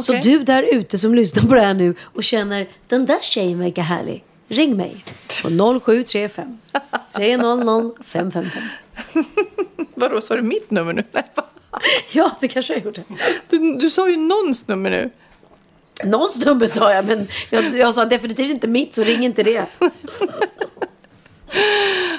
Så 0.00 0.12
Okej. 0.12 0.20
du 0.22 0.42
där 0.42 0.62
ute 0.62 0.98
som 0.98 1.14
lyssnar 1.14 1.42
på 1.42 1.54
det 1.54 1.60
här 1.60 1.74
nu 1.74 1.94
och 2.02 2.24
känner 2.24 2.68
den 2.88 3.06
där 3.06 3.18
tjejen 3.22 3.58
verkar 3.58 3.82
härlig. 3.82 4.24
Ring 4.48 4.76
mig 4.76 5.04
på 5.42 5.80
0735 5.80 6.58
300 7.16 7.90
555. 8.04 8.62
Vadå, 9.94 10.20
sa 10.20 10.36
du 10.36 10.42
mitt 10.42 10.70
nummer 10.70 10.92
nu? 10.92 11.04
Ja, 12.12 12.36
det 12.40 12.48
kanske 12.48 12.74
jag 12.74 12.84
gjorde. 12.84 13.02
Du, 13.48 13.76
du 13.76 13.90
sa 13.90 14.08
ju 14.08 14.16
någons 14.16 14.68
nummer 14.68 14.90
nu. 14.90 15.10
Någons 16.04 16.44
nummer 16.44 16.66
sa 16.66 16.92
jag, 16.92 17.04
men 17.04 17.28
jag, 17.50 17.64
jag 17.74 17.94
sa 17.94 18.04
definitivt 18.04 18.50
inte 18.50 18.68
mitt, 18.68 18.94
så 18.94 19.02
ring 19.04 19.24
inte 19.24 19.42
det. 19.42 19.66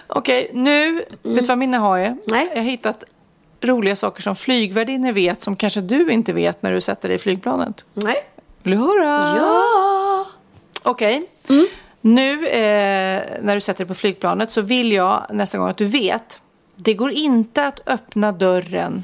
Okej, 0.07 0.51
nu, 0.53 0.93
vet 1.23 1.39
du 1.39 1.41
vad 1.41 1.57
mina 1.57 1.77
har 1.77 1.99
är? 1.99 2.17
Nej. 2.25 2.47
Jag 2.49 2.61
har 2.61 2.69
hittat 2.69 3.03
roliga 3.61 3.95
saker 3.95 4.21
som 4.21 4.35
flygvärdinnor 4.35 5.11
vet 5.11 5.41
som 5.41 5.55
kanske 5.55 5.81
du 5.81 6.11
inte 6.11 6.33
vet 6.33 6.61
när 6.63 6.71
du 6.71 6.81
sätter 6.81 7.09
dig 7.09 7.15
i 7.15 7.19
flygplanet. 7.19 7.85
Nej. 7.93 8.15
Vill 8.63 8.71
du 8.71 8.77
höra? 8.77 9.37
Ja. 9.37 10.25
Okej. 10.83 11.29
Nu 12.01 12.47
eh, 12.47 13.23
när 13.41 13.55
du 13.55 13.61
sätter 13.61 13.77
dig 13.77 13.87
på 13.87 13.93
flygplanet 13.93 14.51
så 14.51 14.61
vill 14.61 14.91
jag 14.91 15.25
nästa 15.29 15.57
gång 15.57 15.69
att 15.69 15.77
du 15.77 15.85
vet. 15.85 16.39
Det 16.75 16.93
går 16.93 17.11
inte 17.11 17.67
att 17.67 17.79
öppna 17.85 18.31
dörren. 18.31 19.03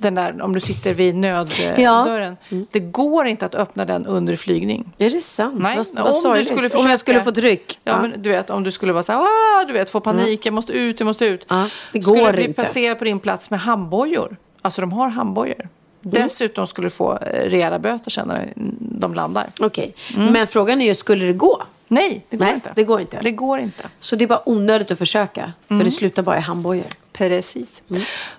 Den 0.00 0.14
där 0.14 0.42
om 0.42 0.52
du 0.54 0.60
sitter 0.60 0.94
vid 0.94 1.14
nöddörren. 1.14 1.82
Ja. 1.82 2.04
dörren. 2.04 2.36
Det 2.70 2.80
går 2.80 3.26
inte 3.26 3.46
att 3.46 3.54
öppna 3.54 3.84
den 3.84 4.06
under 4.06 4.36
flygning. 4.36 4.92
Är 4.98 5.10
det 5.10 5.20
sant? 5.20 5.54
Nej, 5.60 5.76
vad, 5.76 5.86
om 5.88 5.94
vad 6.04 6.06
du 6.14 6.20
sorgligt. 6.20 6.46
skulle 6.48 6.66
Om 6.66 6.70
försöka- 6.70 6.90
jag 6.90 7.00
skulle 7.00 7.20
få 7.20 7.32
tryck. 7.32 7.78
Ja, 7.84 8.02
men 8.02 8.22
du 8.22 8.30
vet 8.30 8.50
om 8.50 8.62
du 8.62 8.70
skulle 8.72 8.92
vara 8.92 9.02
så 9.02 9.12
här, 9.12 9.20
"Ah", 9.20 9.64
du 9.66 9.72
vet, 9.72 9.90
få 9.90 10.00
panik, 10.00 10.46
jag 10.46 10.54
måste 10.54 10.72
ut, 10.72 11.00
jag 11.00 11.06
måste 11.06 11.24
ut. 11.26 11.46
Ja, 11.48 11.66
det 11.92 12.02
skulle 12.02 12.20
går 12.20 12.26
du 12.26 12.32
bli 12.32 12.42
inte. 12.44 12.54
placerad 12.62 12.98
på 12.98 13.04
din 13.04 13.20
plats 13.20 13.50
med 13.50 13.60
handbojor. 13.60 14.36
Alltså 14.62 14.80
de 14.80 14.92
har 14.92 15.08
handbojor. 15.08 15.68
Dessutom 16.02 16.66
skulle 16.66 16.86
du 16.86 16.90
få 16.90 17.12
eh, 17.18 17.50
rejäla 17.50 17.78
böter 17.78 18.10
sen 18.10 18.28
när 18.28 18.52
de 18.80 19.14
landar. 19.14 19.46
Okej. 19.60 19.94
Men 20.16 20.46
frågan 20.46 20.80
är 20.80 20.86
ju, 20.86 20.94
skulle 20.94 21.24
det 21.26 21.32
gå? 21.32 21.62
Nej, 21.88 22.24
det 22.30 22.36
går 22.36 22.44
Nej, 22.44 22.54
inte. 22.54 22.72
det 22.74 22.84
går 22.84 23.00
inte. 23.00 23.18
Det 23.22 23.30
går 23.30 23.58
inte. 23.58 23.82
Så 24.00 24.16
det 24.16 24.24
är 24.24 24.28
bara 24.28 24.42
onödigt 24.48 24.90
att 24.90 24.98
försöka. 24.98 25.52
För 25.68 25.74
det 25.74 25.90
slutar 25.90 26.22
bara 26.22 26.38
i 26.38 26.40
handbojor. 26.40 26.84
Precis. 27.12 27.82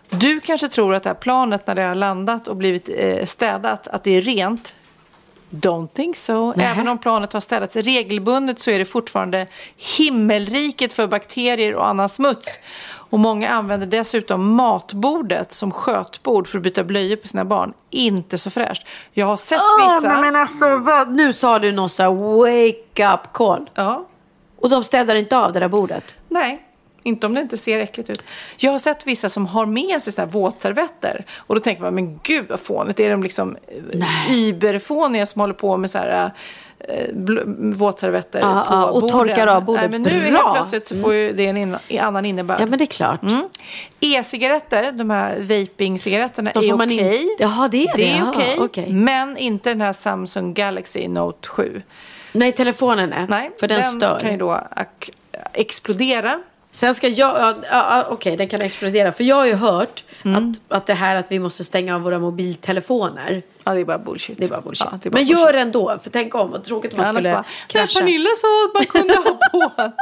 Du 0.09 0.39
kanske 0.39 0.67
tror 0.67 0.95
att 0.95 1.03
det 1.03 1.09
här 1.09 1.15
planet 1.15 1.67
när 1.67 1.75
det 1.75 1.81
har 1.81 1.95
landat 1.95 2.47
och 2.47 2.55
blivit 2.55 2.89
eh, 2.95 3.25
städat, 3.25 3.87
att 3.87 4.03
det 4.03 4.11
är 4.11 4.21
rent. 4.21 4.75
Don't 5.49 5.87
think 5.87 6.17
so. 6.17 6.53
Nähä. 6.53 6.71
Även 6.71 6.87
om 6.87 6.97
planet 6.97 7.33
har 7.33 7.41
städats 7.41 7.75
regelbundet 7.75 8.59
så 8.59 8.71
är 8.71 8.79
det 8.79 8.85
fortfarande 8.85 9.47
himmelriket 9.97 10.93
för 10.93 11.07
bakterier 11.07 11.75
och 11.75 11.87
annan 11.87 12.09
smuts. 12.09 12.59
Och 13.11 13.19
många 13.19 13.49
använder 13.49 13.87
dessutom 13.87 14.55
matbordet 14.55 15.53
som 15.53 15.71
skötbord 15.71 16.47
för 16.47 16.57
att 16.57 16.63
byta 16.63 16.83
blöjor 16.83 17.15
på 17.15 17.27
sina 17.27 17.45
barn. 17.45 17.73
Inte 17.89 18.37
så 18.37 18.49
fräscht. 18.49 18.87
Jag 19.13 19.25
har 19.25 19.37
sett 19.37 19.59
vissa... 19.79 20.21
men 20.21 20.35
alltså, 20.35 20.77
vad? 20.77 21.11
nu 21.11 21.33
sa 21.33 21.59
du 21.59 21.71
någon 21.71 21.89
så 21.89 22.03
här 22.03 22.09
wake 22.11 23.13
up 23.13 23.33
call. 23.33 23.69
Ja, 23.73 24.07
Och 24.59 24.69
de 24.69 24.83
städar 24.83 25.15
inte 25.15 25.37
av 25.37 25.53
det 25.53 25.59
där 25.59 25.67
bordet. 25.67 26.15
Nej, 26.29 26.70
inte 27.03 27.27
om 27.27 27.33
det 27.33 27.41
inte 27.41 27.57
ser 27.57 27.79
äckligt 27.79 28.09
ut. 28.09 28.23
Jag 28.57 28.71
har 28.71 28.79
sett 28.79 29.07
vissa 29.07 29.29
som 29.29 29.45
har 29.45 29.65
med 29.65 30.01
sig 30.01 30.13
såna 30.13 30.25
här 30.25 30.31
våtservetter. 30.31 31.25
Och 31.37 31.55
då 31.55 31.61
tänker 31.61 31.81
man, 31.83 31.95
men 31.95 32.19
gud 32.23 32.45
vad 32.49 32.59
fånigt. 32.59 32.99
Är 32.99 33.09
de 33.11 33.23
liksom 33.23 33.57
eh, 33.93 34.31
iberfåniga 34.31 35.25
som 35.25 35.41
håller 35.41 35.53
på 35.53 35.77
med 35.77 35.89
så 35.89 35.97
här 35.97 36.31
eh, 36.79 37.05
våtservetter 37.73 38.39
Ja, 38.39 38.65
på 38.67 38.73
ja, 38.73 38.85
och 38.85 39.01
borden? 39.01 39.17
torkar 39.17 39.47
av 39.47 39.65
bordet. 39.65 39.81
Nej, 39.81 39.99
men 39.99 40.01
nu 40.01 40.09
helt 40.19 40.33
Bra. 40.39 40.53
plötsligt 40.53 40.87
så 40.87 40.95
får 40.95 41.13
ju 41.13 41.31
det 41.33 41.45
en 41.45 41.57
in, 41.57 41.77
annan 41.99 42.25
innebörd. 42.25 42.61
Ja, 42.61 42.65
men 42.65 42.79
det 42.79 42.83
är 42.83 42.85
klart. 42.85 43.21
Mm. 43.23 43.49
E-cigaretter, 43.99 44.91
de 44.91 45.09
här 45.09 45.37
vaping-cigaretterna, 45.39 46.51
är 46.51 46.69
får 46.69 46.77
man 46.77 46.91
in- 46.91 46.99
okej. 46.99 47.35
Jaha, 47.39 47.67
det 47.67 47.83
är 47.87 47.97
det. 47.97 48.03
Det 48.03 48.11
är 48.17 48.29
okej, 48.29 48.55
okej. 48.59 48.93
men 48.93 49.37
inte 49.37 49.69
den 49.69 49.81
här 49.81 49.93
Samsung 49.93 50.53
Galaxy 50.53 51.07
Note 51.07 51.47
7. 51.47 51.81
Nej, 52.33 52.51
telefonen 52.51 53.13
är. 53.13 53.27
Nej, 53.27 53.51
för 53.59 53.67
den, 53.67 53.83
stör. 53.83 54.19
kan 54.19 54.31
ju 54.31 54.37
då 54.37 54.59
explodera. 55.53 56.39
Sen 56.71 56.95
ska 56.95 57.07
jag, 57.07 57.37
ja, 57.39 57.55
ja, 57.63 57.67
ja, 57.71 58.05
okej 58.09 58.37
den 58.37 58.47
kan 58.49 58.61
explodera. 58.61 59.11
För 59.11 59.23
jag 59.23 59.35
har 59.35 59.45
ju 59.45 59.53
hört 59.55 60.03
Mm. 60.25 60.51
att, 60.69 60.77
att 60.77 60.85
det 60.85 60.93
här 60.93 61.15
att 61.15 61.31
vi 61.31 61.39
måste 61.39 61.63
stänga 61.63 61.95
av 61.95 62.01
våra 62.01 62.19
mobiltelefoner. 62.19 63.41
Ja, 63.63 63.73
det 63.73 63.79
är 63.81 63.85
bara 63.85 63.97
bullshit. 63.97 64.37
Det 64.37 64.45
är 64.45 64.49
bara 64.49 64.61
bullshit. 64.61 64.87
Ja, 64.91 64.97
är 64.97 64.97
bara 64.97 65.03
Men 65.03 65.11
bullshit. 65.11 65.37
gör 65.37 65.53
det 65.53 65.59
ändå, 65.59 65.97
för 66.03 66.09
tänk 66.09 66.35
om, 66.35 66.51
vad 66.51 66.63
tråkigt 66.63 66.91
om 66.93 66.97
man 66.97 67.05
skulle 67.15 67.31
bara, 67.33 67.43
krascha. 67.67 67.99
Pernilla 67.99 68.29
sa 68.41 68.65
att 68.67 68.73
man 68.73 68.85
kunde 68.85 69.13
ha 69.13 69.23
på. 69.51 69.91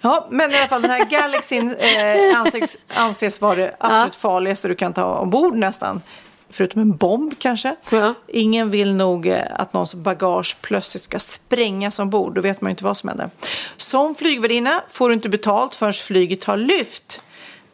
Ja, 0.00 0.26
men 0.30 0.50
i 0.52 0.56
alla 0.58 0.66
fall 0.68 0.82
den 0.82 0.90
här 0.90 1.04
Galaxyn 1.04 1.76
eh, 1.78 2.40
anses, 2.40 2.76
anses 2.94 3.40
vara 3.40 3.54
det 3.54 3.76
absolut 3.78 4.14
farligaste 4.14 4.68
du 4.68 4.74
kan 4.74 4.92
ta 4.92 5.04
ombord 5.18 5.56
nästan. 5.56 6.02
Förutom 6.50 6.80
en 6.82 6.96
bomb 6.96 7.34
kanske. 7.38 7.76
Ja. 7.90 8.14
Ingen 8.28 8.70
vill 8.70 8.94
nog 8.94 9.26
eh, 9.26 9.42
att 9.56 9.72
någons 9.72 9.94
bagage 9.94 10.56
plötsligt 10.60 11.02
ska 11.02 11.18
sprängas 11.18 11.98
ombord. 11.98 12.34
Då 12.34 12.40
vet 12.40 12.60
man 12.60 12.68
ju 12.68 12.70
inte 12.70 12.84
vad 12.84 12.96
som 12.96 13.08
händer. 13.08 13.30
Som 13.82 14.14
flygvärdinna 14.14 14.82
får 14.90 15.08
du 15.08 15.14
inte 15.14 15.28
betalt 15.28 15.74
förrän 15.74 15.92
flyget 15.92 16.44
har 16.44 16.56
lyft. 16.56 17.24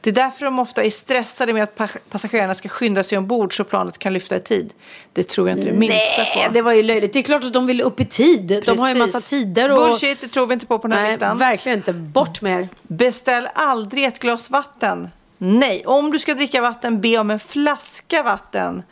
Det 0.01 0.11
är 0.11 0.15
därför 0.15 0.45
de 0.45 0.59
ofta 0.59 0.83
är 0.83 0.91
stressade 0.91 1.53
med 1.53 1.63
att 1.63 1.75
pa- 1.75 1.89
passagerarna 2.11 2.55
ska 2.55 2.69
skynda 2.69 3.03
sig 3.03 3.19
ombord 3.19 3.57
så 3.57 3.65
planet 3.65 3.99
kan 3.99 4.13
lyfta 4.13 4.37
i 4.37 4.41
tid. 4.41 4.73
Det 5.13 5.23
tror 5.29 5.49
jag 5.49 5.59
inte 5.59 5.71
det 5.71 5.77
minsta 5.77 5.97
Nej, 6.19 6.47
på. 6.47 6.53
det 6.53 6.63
var 6.63 6.73
ju 6.73 6.83
löjligt. 6.83 7.13
Det 7.13 7.19
är 7.19 7.23
klart 7.23 7.45
att 7.45 7.53
de 7.53 7.67
vill 7.67 7.81
upp 7.81 8.01
i 8.01 8.05
tid. 8.05 8.63
De 8.67 8.79
har 8.79 8.89
ju 8.89 8.95
Precis. 8.95 9.15
massa 9.15 9.31
tider. 9.31 9.71
Och... 9.71 9.77
Bullshit, 9.89 10.21
det 10.21 10.29
tror 10.29 10.47
vi 10.47 10.55
inte 10.55 10.67
på 10.67 10.79
på 10.79 10.89
den 10.89 10.97
här 10.97 11.03
Nej, 11.05 11.11
listan. 11.13 11.39
verkligen 11.39 11.79
inte. 11.79 11.93
Bort 11.93 12.41
med 12.43 12.61
er. 12.61 12.69
Beställ 12.83 13.49
aldrig 13.55 14.05
ett 14.05 14.19
glas 14.19 14.51
vatten. 14.51 15.09
Nej, 15.39 15.87
om 15.87 16.11
du 16.11 16.19
ska 16.19 16.35
dricka 16.35 16.61
vatten, 16.61 17.01
be 17.01 17.19
om 17.19 17.31
en 17.31 17.39
flaska 17.39 18.23
vatten. 18.23 18.83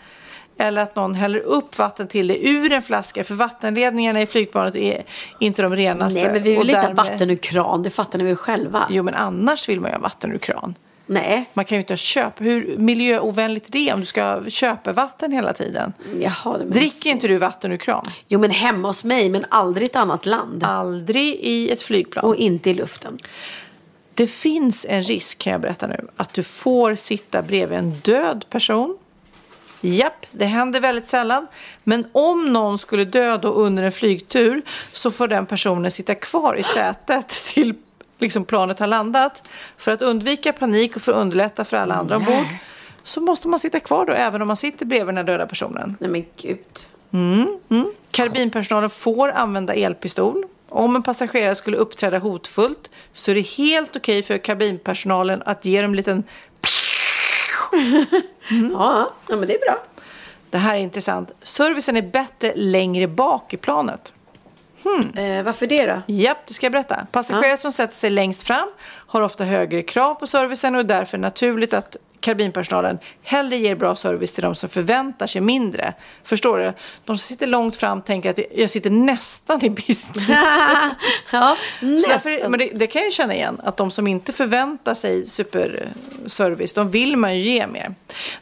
Eller 0.58 0.82
att 0.82 0.96
någon 0.96 1.14
häller 1.14 1.38
upp 1.38 1.78
vatten 1.78 2.08
till 2.08 2.26
dig 2.26 2.48
ur 2.48 2.72
en 2.72 2.82
flaska. 2.82 3.24
För 3.24 3.34
vattenledningarna 3.34 4.22
i 4.22 4.26
flygplanet 4.26 4.76
är 4.76 5.02
inte 5.40 5.62
de 5.62 5.76
renaste. 5.76 6.20
Nej, 6.20 6.32
men 6.32 6.42
vi 6.42 6.56
vill 6.56 6.70
inte 6.70 6.86
ha 6.86 6.92
vatten 6.94 7.30
ur 7.30 7.36
kran. 7.36 7.82
Det 7.82 7.90
fattar 7.90 8.18
ni 8.18 8.24
väl 8.24 8.36
själva? 8.36 8.86
Jo, 8.90 9.02
men 9.02 9.14
annars 9.14 9.68
vill 9.68 9.80
man 9.80 9.90
ju 9.90 9.96
ha 9.96 10.02
vatten 10.02 10.32
ur 10.32 10.38
kran. 10.38 10.74
Nej. 11.06 11.50
Man 11.54 11.64
kan 11.64 11.76
ju 11.76 11.80
inte 11.80 11.92
ha 11.92 11.96
köp. 11.98 12.40
Hur 12.40 12.76
miljöovänligt 12.78 13.68
är 13.68 13.72
det 13.72 13.92
om 13.92 14.00
du 14.00 14.06
ska 14.06 14.24
ha 14.24 14.50
köpevatten 14.50 15.32
hela 15.32 15.52
tiden? 15.52 15.92
Jaha, 16.20 16.58
Dricker 16.58 17.10
inte 17.10 17.28
du 17.28 17.38
vatten 17.38 17.72
ur 17.72 17.76
kran? 17.76 18.04
Jo, 18.28 18.40
men 18.40 18.50
hemma 18.50 18.88
hos 18.88 19.04
mig, 19.04 19.28
men 19.28 19.44
aldrig 19.48 19.88
i 19.88 19.90
ett 19.90 19.96
annat 19.96 20.26
land. 20.26 20.64
Aldrig 20.64 21.34
i 21.34 21.70
ett 21.70 21.82
flygplan. 21.82 22.24
Och 22.24 22.36
inte 22.36 22.70
i 22.70 22.74
luften. 22.74 23.18
Det 24.14 24.26
finns 24.26 24.86
en 24.88 25.02
risk 25.02 25.38
kan 25.38 25.52
jag 25.52 25.60
berätta 25.60 25.86
nu 25.86 26.08
att 26.16 26.34
du 26.34 26.42
får 26.42 26.94
sitta 26.94 27.42
bredvid 27.42 27.78
en 27.78 27.90
död 27.90 28.44
person. 28.50 28.98
Japp, 29.80 30.26
det 30.30 30.44
händer 30.44 30.80
väldigt 30.80 31.08
sällan. 31.08 31.46
Men 31.84 32.06
om 32.12 32.52
någon 32.52 32.78
skulle 32.78 33.04
dö 33.04 33.36
då 33.36 33.48
under 33.48 33.82
en 33.82 33.92
flygtur 33.92 34.62
så 34.92 35.10
får 35.10 35.28
den 35.28 35.46
personen 35.46 35.90
sitta 35.90 36.14
kvar 36.14 36.54
i 36.54 36.62
sätet 36.62 37.28
till 37.54 37.74
liksom 38.18 38.44
planet 38.44 38.78
har 38.78 38.86
landat. 38.86 39.48
För 39.76 39.92
att 39.92 40.02
undvika 40.02 40.52
panik 40.52 40.96
och 40.96 41.02
för 41.02 41.12
att 41.12 41.18
underlätta 41.18 41.64
för 41.64 41.76
alla 41.76 41.94
andra 41.94 42.16
ombord 42.16 42.46
så 43.02 43.20
måste 43.20 43.48
man 43.48 43.58
sitta 43.58 43.80
kvar 43.80 44.06
då 44.06 44.12
även 44.12 44.42
om 44.42 44.48
man 44.48 44.56
sitter 44.56 44.86
bredvid 44.86 45.08
den 45.08 45.16
här 45.16 45.24
döda 45.24 45.46
personen. 45.46 45.96
Nej, 46.00 46.10
men 46.10 46.24
gud. 46.36 46.58
Kabinpersonalen 48.10 48.90
får 48.90 49.30
använda 49.30 49.74
elpistol. 49.74 50.44
Om 50.68 50.96
en 50.96 51.02
passagerare 51.02 51.54
skulle 51.54 51.76
uppträda 51.76 52.18
hotfullt 52.18 52.90
så 53.12 53.30
är 53.30 53.34
det 53.34 53.46
helt 53.46 53.96
okej 53.96 54.22
för 54.22 54.38
kabinpersonalen 54.38 55.42
att 55.46 55.64
ge 55.64 55.82
dem 55.82 55.90
en 55.90 55.96
liten... 55.96 56.24
Ja, 58.72 59.12
ja, 59.28 59.36
men 59.36 59.48
det 59.48 59.54
är 59.54 59.60
bra. 59.60 59.78
Det 60.50 60.58
här 60.58 60.74
är 60.74 60.78
intressant. 60.78 61.30
Servicen 61.42 61.96
är 61.96 62.02
bättre 62.02 62.52
längre 62.56 63.08
bak 63.08 63.54
i 63.54 63.56
planet. 63.56 64.12
Eh, 65.14 65.42
varför 65.42 65.66
det 65.66 65.86
då? 65.86 66.02
Japp, 66.06 66.46
det 66.46 66.54
ska 66.54 66.66
jag 66.66 66.72
berätta. 66.72 67.06
Passagerare 67.12 67.56
som 67.56 67.72
sätter 67.72 67.94
sig 67.94 68.10
längst 68.10 68.42
fram 68.42 68.68
har 69.06 69.20
ofta 69.20 69.44
högre 69.44 69.82
krav 69.82 70.14
på 70.14 70.26
servicen 70.26 70.74
och 70.74 70.80
är 70.80 70.84
därför 70.84 71.18
naturligt 71.18 71.74
att 71.74 71.96
kabinpersonalen 72.26 72.98
hellre 73.22 73.56
ger 73.56 73.74
bra 73.74 73.96
service 73.96 74.32
till 74.32 74.42
de 74.42 74.54
som 74.54 74.68
förväntar 74.68 75.26
sig 75.26 75.40
mindre. 75.40 75.94
Förstår 76.24 76.58
du? 76.58 76.64
De 77.04 77.06
som 77.06 77.18
sitter 77.18 77.46
långt 77.46 77.76
fram 77.76 78.02
tänker 78.02 78.30
att 78.30 78.38
jag 78.56 78.70
sitter 78.70 78.90
nästan 78.90 79.64
i 79.64 79.70
business. 79.70 80.16
ja, 81.32 81.56
Så 81.80 81.86
därför, 81.86 82.30
nästan. 82.30 82.50
men 82.50 82.58
det, 82.60 82.70
det 82.74 82.86
kan 82.86 83.02
jag 83.02 83.12
känna 83.12 83.34
igen, 83.34 83.60
att 83.64 83.76
de 83.76 83.90
som 83.90 84.06
inte 84.06 84.32
förväntar 84.32 84.94
sig 84.94 85.26
superservice, 85.26 86.74
de 86.74 86.90
vill 86.90 87.16
man 87.16 87.34
ju 87.34 87.40
ge 87.40 87.66
mer. 87.66 87.94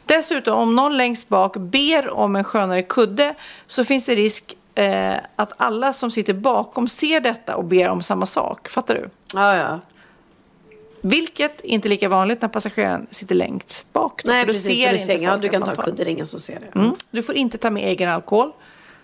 Dessutom, 0.05 0.59
om 0.59 0.75
någon 0.75 0.97
längst 0.97 1.29
bak 1.29 1.57
ber 1.57 2.09
om 2.09 2.35
en 2.35 2.43
skönare 2.43 2.81
kudde 2.83 3.35
så 3.67 3.85
finns 3.85 4.05
det 4.05 4.15
risk 4.15 4.55
eh, 4.75 5.13
att 5.35 5.53
alla 5.57 5.93
som 5.93 6.11
sitter 6.11 6.33
bakom 6.33 6.87
ser 6.87 7.19
detta 7.19 7.55
och 7.55 7.63
ber 7.63 7.89
om 7.89 8.01
samma 8.01 8.25
sak. 8.25 8.69
Fattar 8.69 8.95
du? 8.95 9.09
Ja, 9.33 9.55
ja. 9.57 9.79
Vilket 11.09 11.61
inte 11.61 11.87
är 11.87 11.89
lika 11.89 12.09
vanligt 12.09 12.41
när 12.41 12.49
passageraren 12.49 13.07
sitter 13.11 13.35
längst 13.35 13.93
bak. 13.93 14.23
Då, 14.23 14.31
Nej, 14.31 14.39
för 14.45 14.47
precis. 14.53 14.77
ser 14.77 14.97
För 14.97 15.07
du, 15.07 15.13
inte 15.13 15.23
ja, 15.25 15.37
du 15.37 15.49
kan 15.49 15.61
ta 15.61 15.75
tar. 15.75 15.83
kudde, 15.83 16.03
det 16.03 16.09
är 16.09 16.11
ingen 16.11 16.25
som 16.25 16.39
ser 16.39 16.59
det. 16.59 16.79
Mm. 16.79 16.93
Du 17.11 17.23
får 17.23 17.35
inte 17.35 17.57
ta 17.57 17.69
med 17.69 17.83
egen 17.83 18.09
alkohol. 18.09 18.51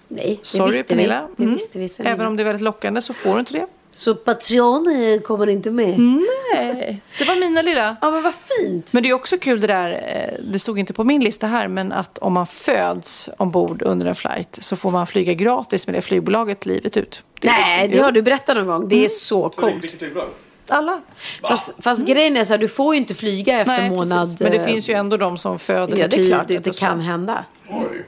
Nej, 0.08 0.40
det 0.42 0.48
Sorry 0.48 0.68
visste 0.72 0.84
Pernilla. 0.84 1.28
vi. 1.28 1.34
Det 1.38 1.44
Mm. 1.44 1.54
visste 1.56 1.80
vi. 1.80 2.10
Även 2.10 2.26
om 2.28 2.36
det 2.38 2.44
är 2.44 2.46
väldigt 2.46 2.62
lockande 2.62 3.02
så 3.02 3.14
får 3.14 3.34
du 3.34 3.40
inte 3.40 3.54
det. 3.54 3.66
Så 3.94 4.16
Patreon 4.16 4.88
eh, 5.14 5.20
kommer 5.22 5.50
inte 5.50 5.72
med? 5.72 6.00
Nej, 6.00 7.02
det 7.18 7.24
var 7.26 7.36
mina 7.40 7.62
lilla. 7.62 7.98
Ja, 8.02 8.12
men 8.12 8.24
vad 8.24 8.34
fint. 8.36 8.94
Men 8.94 9.04
det 9.04 9.10
är 9.10 9.14
också 9.14 9.38
kul 9.38 9.62
det 9.62 9.68
där, 9.68 9.92
eh, 9.92 10.44
det 10.52 10.60
stod 10.60 10.80
inte 10.80 10.94
på 10.94 11.04
min 11.04 11.24
lista 11.24 11.48
här, 11.48 11.68
men 11.68 11.92
att 11.92 12.18
om 12.18 12.34
man 12.34 12.48
föds 12.48 13.30
ombord 13.38 13.82
under 13.82 14.06
en 14.06 14.16
flight 14.16 14.58
så 14.62 14.76
får 14.76 14.92
man 14.92 15.08
flyga 15.08 15.34
gratis 15.34 15.88
med 15.88 15.94
det 15.96 16.02
flygbolaget 16.02 16.66
livet 16.66 16.98
ut. 16.98 17.24
Det 17.42 17.48
är 17.48 17.52
Nej, 17.52 17.88
det 17.88 17.98
har 18.00 18.12
du 18.12 18.22
berättat 18.22 18.58
någon 18.58 18.68
gång. 18.68 18.88
Det 18.88 19.06
är 19.06 19.10
så 19.10 19.50
coolt. 19.50 19.76
Vilket 19.84 20.00
flygbolag? 20.00 20.28
Alla. 20.72 21.02
Fast, 21.42 21.72
fast 21.80 22.06
grejen 22.06 22.38
är 22.38 22.44
så 22.46 22.54
här, 22.54 22.58
du 22.58 22.68
får 22.68 22.94
ju 22.96 23.02
inte 23.02 23.14
flyga 23.14 23.60
efter 23.62 23.78
Nej, 23.78 23.90
månad. 23.90 24.20
precis. 24.20 24.40
Men 24.40 24.52
det 24.52 24.58
eh, 24.58 24.66
finns 24.66 24.90
ju 24.90 24.94
ändå 24.94 25.18
de 25.18 25.38
som 25.38 25.60
föder 25.60 25.98
Ja, 25.98 26.04
för 26.04 26.18
det 26.18 26.24
är 26.24 26.28
klart 26.28 26.48
tidigt 26.48 26.60
att 26.60 26.64
det 26.64 26.74
så. 26.74 26.80
kan 26.80 27.00
hända. 27.00 27.46
Oj. 27.70 28.06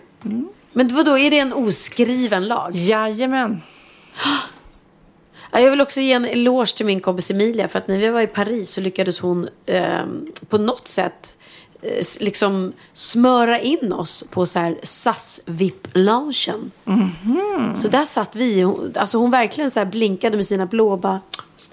Men 0.73 0.95
vadå, 0.95 1.17
är 1.17 1.31
det 1.31 1.39
en 1.39 1.53
oskriven 1.53 2.47
lag? 2.47 2.71
Jajamän. 2.75 3.61
Ja, 5.51 5.59
jag 5.59 5.71
vill 5.71 5.81
också 5.81 5.99
ge 6.01 6.13
en 6.13 6.25
eloge 6.25 6.75
till 6.77 6.85
min 6.85 6.99
kompis 6.99 7.31
Emilia. 7.31 7.67
För 7.67 7.79
att 7.79 7.87
när 7.87 7.97
vi 7.97 8.09
var 8.09 8.21
i 8.21 8.27
Paris 8.27 8.69
så 8.71 8.81
lyckades 8.81 9.19
hon 9.19 9.47
eh, 9.65 10.01
på 10.49 10.57
något 10.57 10.87
sätt 10.87 11.37
eh, 11.81 12.05
liksom 12.19 12.73
smöra 12.93 13.59
in 13.59 13.93
oss 13.93 14.23
på 14.31 14.45
så 14.45 14.59
här 14.59 14.79
SAS 14.83 15.41
VIP-loungen. 15.45 16.71
Så 17.75 17.87
där 17.87 18.05
satt 18.05 18.35
vi. 18.35 18.61
Hon, 18.61 18.93
alltså 18.95 19.17
hon 19.17 19.31
verkligen 19.31 19.71
så 19.71 19.79
här 19.79 19.85
blinkade 19.87 20.37
med 20.37 20.45
sina 20.45 20.65
blå 20.65 20.91
och 20.91 20.99
bara 20.99 21.21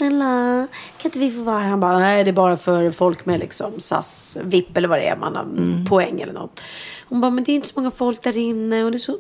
Snälla, 0.01 0.67
kan 0.99 1.09
inte 1.09 1.19
vi 1.19 1.31
få 1.31 1.43
vara 1.43 1.59
här? 1.59 1.69
Han 1.69 1.81
bara, 1.81 1.99
nej 1.99 2.25
det 2.25 2.31
är 2.31 2.33
bara 2.33 2.57
för 2.57 2.91
folk 2.91 3.27
med 3.27 3.41
liksom 3.41 3.81
SAS 3.81 4.39
VIP 4.43 4.77
eller 4.77 4.89
vad 4.89 4.99
det 4.99 5.09
är, 5.09 5.17
man 5.17 5.37
har 5.37 5.89
poäng 5.89 6.21
eller 6.21 6.33
något. 6.33 6.61
Hon 7.09 7.21
bara, 7.21 7.31
men 7.31 7.45
det 7.45 7.53
är 7.53 7.55
inte 7.55 7.69
så 7.69 7.81
många 7.81 7.91
folk 7.91 8.23
där 8.23 8.37
inne 8.37 8.85
och 8.85 8.91
det 8.91 8.97
är 8.97 8.99
så 8.99 9.19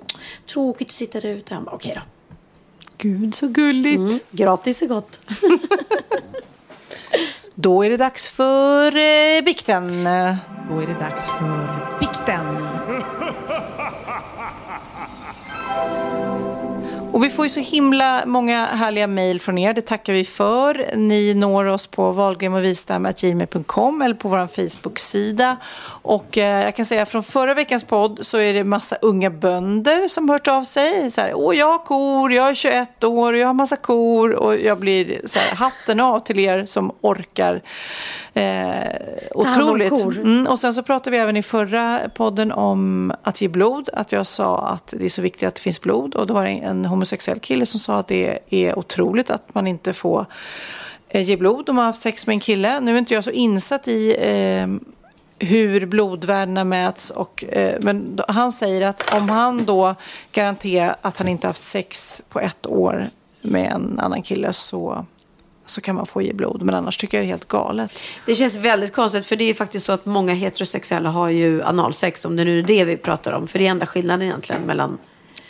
tråkigt 0.52 0.88
att 0.88 0.92
sitta 0.92 1.20
där 1.20 1.28
ute. 1.28 1.54
Han 1.54 1.64
bara, 1.64 1.74
okej 1.74 1.92
då. 1.94 2.00
Gud 2.96 3.34
så 3.34 3.48
gulligt. 3.48 3.98
Mm, 3.98 4.18
gratis 4.30 4.82
är 4.82 4.86
gott. 4.86 5.20
Då 7.54 7.84
är 7.84 7.90
det 7.90 7.96
dags 7.96 8.28
för 8.28 8.96
eh, 8.96 9.44
bikten. 9.44 10.04
Då 10.70 10.78
är 10.80 10.86
det 10.86 10.98
dags 11.00 11.30
för 11.30 11.98
bikten. 12.00 12.09
Och 17.20 17.26
vi 17.26 17.30
får 17.30 17.46
ju 17.46 17.50
så 17.50 17.60
himla 17.60 18.26
många 18.26 18.66
härliga 18.66 19.06
mejl 19.06 19.40
från 19.40 19.58
er. 19.58 19.74
Det 19.74 19.82
tackar 19.82 20.12
vi 20.12 20.24
för. 20.24 20.96
Ni 20.96 21.34
når 21.34 21.64
oss 21.64 21.86
på 21.86 22.12
wahlgrenogvistam.gmail.com 22.12 24.02
eller 24.02 24.14
på 24.14 24.28
vår 24.28 24.46
Facebook-sida. 24.46 25.56
Och 26.02 26.38
eh, 26.38 26.64
jag 26.64 26.76
kan 26.76 26.84
säga 26.84 27.06
från 27.06 27.22
förra 27.22 27.54
veckans 27.54 27.84
podd 27.84 28.18
så 28.22 28.38
är 28.38 28.54
det 28.54 28.64
massa 28.64 28.96
unga 28.96 29.30
bönder 29.30 30.08
som 30.08 30.28
hört 30.28 30.48
av 30.48 30.62
sig. 30.62 31.10
Så 31.10 31.20
här, 31.20 31.32
Åh, 31.34 31.56
jag 31.56 31.66
har 31.66 31.78
kor, 31.78 32.32
jag 32.32 32.48
är 32.48 32.54
21 32.54 33.04
år, 33.04 33.36
jag 33.36 33.46
har 33.46 33.54
massa 33.54 33.76
kor. 33.76 34.34
Och 34.34 34.56
jag 34.56 34.78
blir 34.78 35.20
så 35.24 35.38
här, 35.38 35.56
hatten 35.56 36.00
av 36.00 36.18
till 36.18 36.38
er 36.38 36.64
som 36.64 36.92
orkar. 37.00 37.62
Eh, 38.34 38.72
otroligt. 39.34 40.02
Mm, 40.02 40.46
och 40.46 40.58
sen 40.58 40.74
så 40.74 40.82
pratade 40.82 41.10
vi 41.10 41.22
även 41.22 41.36
i 41.36 41.42
förra 41.42 42.00
podden 42.14 42.52
om 42.52 43.12
att 43.22 43.40
ge 43.40 43.48
blod. 43.48 43.90
Att 43.92 44.12
jag 44.12 44.26
sa 44.26 44.58
att 44.58 44.94
det 44.98 45.04
är 45.04 45.08
så 45.08 45.22
viktigt 45.22 45.48
att 45.48 45.54
det 45.54 45.60
finns 45.60 45.80
blod. 45.80 46.14
Och 46.14 46.26
då 46.26 46.34
var 46.34 46.44
det 46.44 46.50
en 46.50 46.84
homosexuell 46.84 47.09
kille 47.16 47.66
som 47.66 47.80
sa 47.80 47.98
att 47.98 48.08
det 48.08 48.38
är 48.50 48.78
otroligt 48.78 49.30
att 49.30 49.54
man 49.54 49.66
inte 49.66 49.92
får 49.92 50.26
eh, 51.08 51.22
ge 51.22 51.36
blod 51.36 51.68
om 51.68 51.76
man 51.76 51.84
har 51.84 51.92
haft 51.92 52.02
sex 52.02 52.26
med 52.26 52.34
en 52.34 52.40
kille. 52.40 52.80
Nu 52.80 52.94
är 52.94 52.98
inte 52.98 53.14
jag 53.14 53.24
så 53.24 53.30
insatt 53.30 53.88
i 53.88 54.16
eh, 54.18 54.66
hur 55.40 55.86
blodvärdena 55.86 56.64
mäts. 56.64 57.10
Och, 57.10 57.44
eh, 57.44 57.78
men 57.82 58.16
då, 58.16 58.24
han 58.28 58.52
säger 58.52 58.86
att 58.86 59.14
om 59.14 59.28
han 59.28 59.64
då 59.64 59.94
garanterar 60.32 60.96
att 61.02 61.16
han 61.16 61.28
inte 61.28 61.46
haft 61.46 61.62
sex 61.62 62.22
på 62.28 62.40
ett 62.40 62.66
år 62.66 63.10
med 63.42 63.72
en 63.72 64.00
annan 64.00 64.22
kille 64.22 64.52
så, 64.52 65.06
så 65.66 65.80
kan 65.80 65.94
man 65.94 66.06
få 66.06 66.22
ge 66.22 66.32
blod. 66.32 66.62
Men 66.62 66.74
annars 66.74 66.96
tycker 66.96 67.18
jag 67.18 67.24
det 67.24 67.28
är 67.28 67.30
helt 67.30 67.48
galet. 67.48 68.02
Det 68.26 68.34
känns 68.34 68.56
väldigt 68.56 68.92
konstigt 68.92 69.26
för 69.26 69.36
det 69.36 69.44
är 69.44 69.48
ju 69.48 69.54
faktiskt 69.54 69.86
så 69.86 69.92
att 69.92 70.06
många 70.06 70.34
heterosexuella 70.34 71.10
har 71.10 71.28
ju 71.28 71.62
analsex 71.62 72.24
om 72.24 72.36
det 72.36 72.44
nu 72.44 72.58
är 72.58 72.62
det 72.62 72.84
vi 72.84 72.96
pratar 72.96 73.32
om. 73.32 73.46
För 73.46 73.58
det 73.58 73.66
är 73.66 73.70
enda 73.70 73.86
skillnaden 73.86 74.22
egentligen 74.22 74.62
mellan 74.62 74.98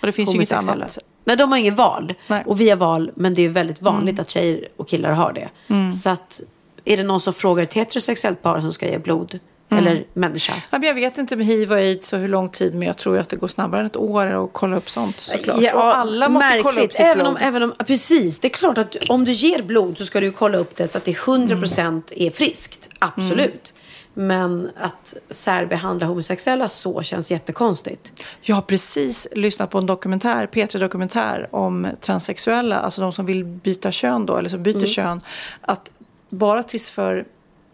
och 0.00 0.06
det 0.06 0.12
finns 0.12 0.30
ju 0.30 0.34
inget 0.34 0.52
annat. 0.52 0.98
Men 1.24 1.38
de 1.38 1.50
har 1.50 1.58
ingen 1.58 1.74
val. 1.74 2.14
Nej. 2.26 2.42
Och 2.46 2.60
vi 2.60 2.70
har 2.70 2.76
val, 2.76 3.10
men 3.14 3.34
det 3.34 3.42
är 3.42 3.48
väldigt 3.48 3.82
vanligt 3.82 4.20
att 4.20 4.30
tjejer 4.30 4.68
och 4.76 4.88
killar 4.88 5.10
har 5.12 5.32
det. 5.32 5.48
Så 5.92 6.10
att 6.10 6.40
är 6.84 6.96
det 6.96 7.02
någon 7.02 7.20
som 7.20 7.32
frågar 7.32 7.62
ett 7.62 7.74
heterosexuellt 7.74 8.42
par 8.42 8.60
som 8.60 8.72
ska 8.72 8.86
ge 8.86 8.98
blod, 8.98 9.38
eller 9.72 10.04
människa. 10.12 10.52
Jag 10.70 10.94
vet 10.94 11.18
inte 11.18 11.36
med 11.36 11.46
hiv 11.46 11.72
och 11.72 11.78
aids 11.78 12.12
och 12.12 12.18
hur 12.18 12.28
lång 12.28 12.48
tid, 12.48 12.74
men 12.74 12.86
jag 12.86 12.96
tror 12.96 13.18
att 13.18 13.28
det 13.28 13.36
går 13.36 13.48
snabbare 13.48 13.80
än 13.80 13.86
ett 13.86 13.96
år 13.96 14.26
att 14.26 14.50
kolla 14.52 14.76
upp 14.76 14.90
sånt 14.90 15.20
såklart. 15.20 15.60
Ja, 15.60 15.74
och 15.74 15.96
alla 15.98 16.28
måste 16.28 16.60
kolla 16.62 16.82
upp 16.82 16.92
sitt 16.92 17.00
även 17.00 17.16
blod. 17.18 17.28
om, 17.28 17.36
även 17.36 17.62
om, 17.62 17.74
Precis, 17.86 18.40
det 18.40 18.48
är 18.48 18.50
klart 18.50 18.78
att 18.78 18.96
om 19.08 19.24
du 19.24 19.32
ger 19.32 19.62
blod 19.62 19.98
så 19.98 20.04
ska 20.04 20.20
du 20.20 20.32
kolla 20.32 20.58
upp 20.58 20.76
det 20.76 20.88
så 20.88 20.98
att 20.98 21.04
det 21.04 21.12
100% 21.12 21.80
Mm. 21.80 22.02
är 22.10 22.30
friskt. 22.30 22.88
Absolut. 22.98 23.74
Men 24.20 24.70
att 24.76 25.16
särbehandla 25.30 26.06
homosexuella 26.06 26.68
så 26.68 27.02
känns 27.02 27.30
jättekonstigt. 27.30 28.22
Jag 28.42 28.54
har 28.54 28.62
precis 28.62 29.28
lyssnat 29.32 29.70
på 29.70 29.78
en 29.78 29.86
dokumentär, 29.86 30.46
P3-dokumentär 30.46 31.48
om 31.50 31.86
transsexuella, 32.00 32.76
alltså 32.76 33.00
de 33.00 33.12
som 33.12 33.26
vill 33.26 33.44
byta 33.44 33.92
kön 33.92 34.26
då, 34.26 34.36
eller 34.36 34.48
som 34.48 34.62
byter 34.62 34.86
kön. 34.86 35.20
Att 35.60 35.90
bara 36.28 36.62
tills 36.62 36.90
för 36.90 37.26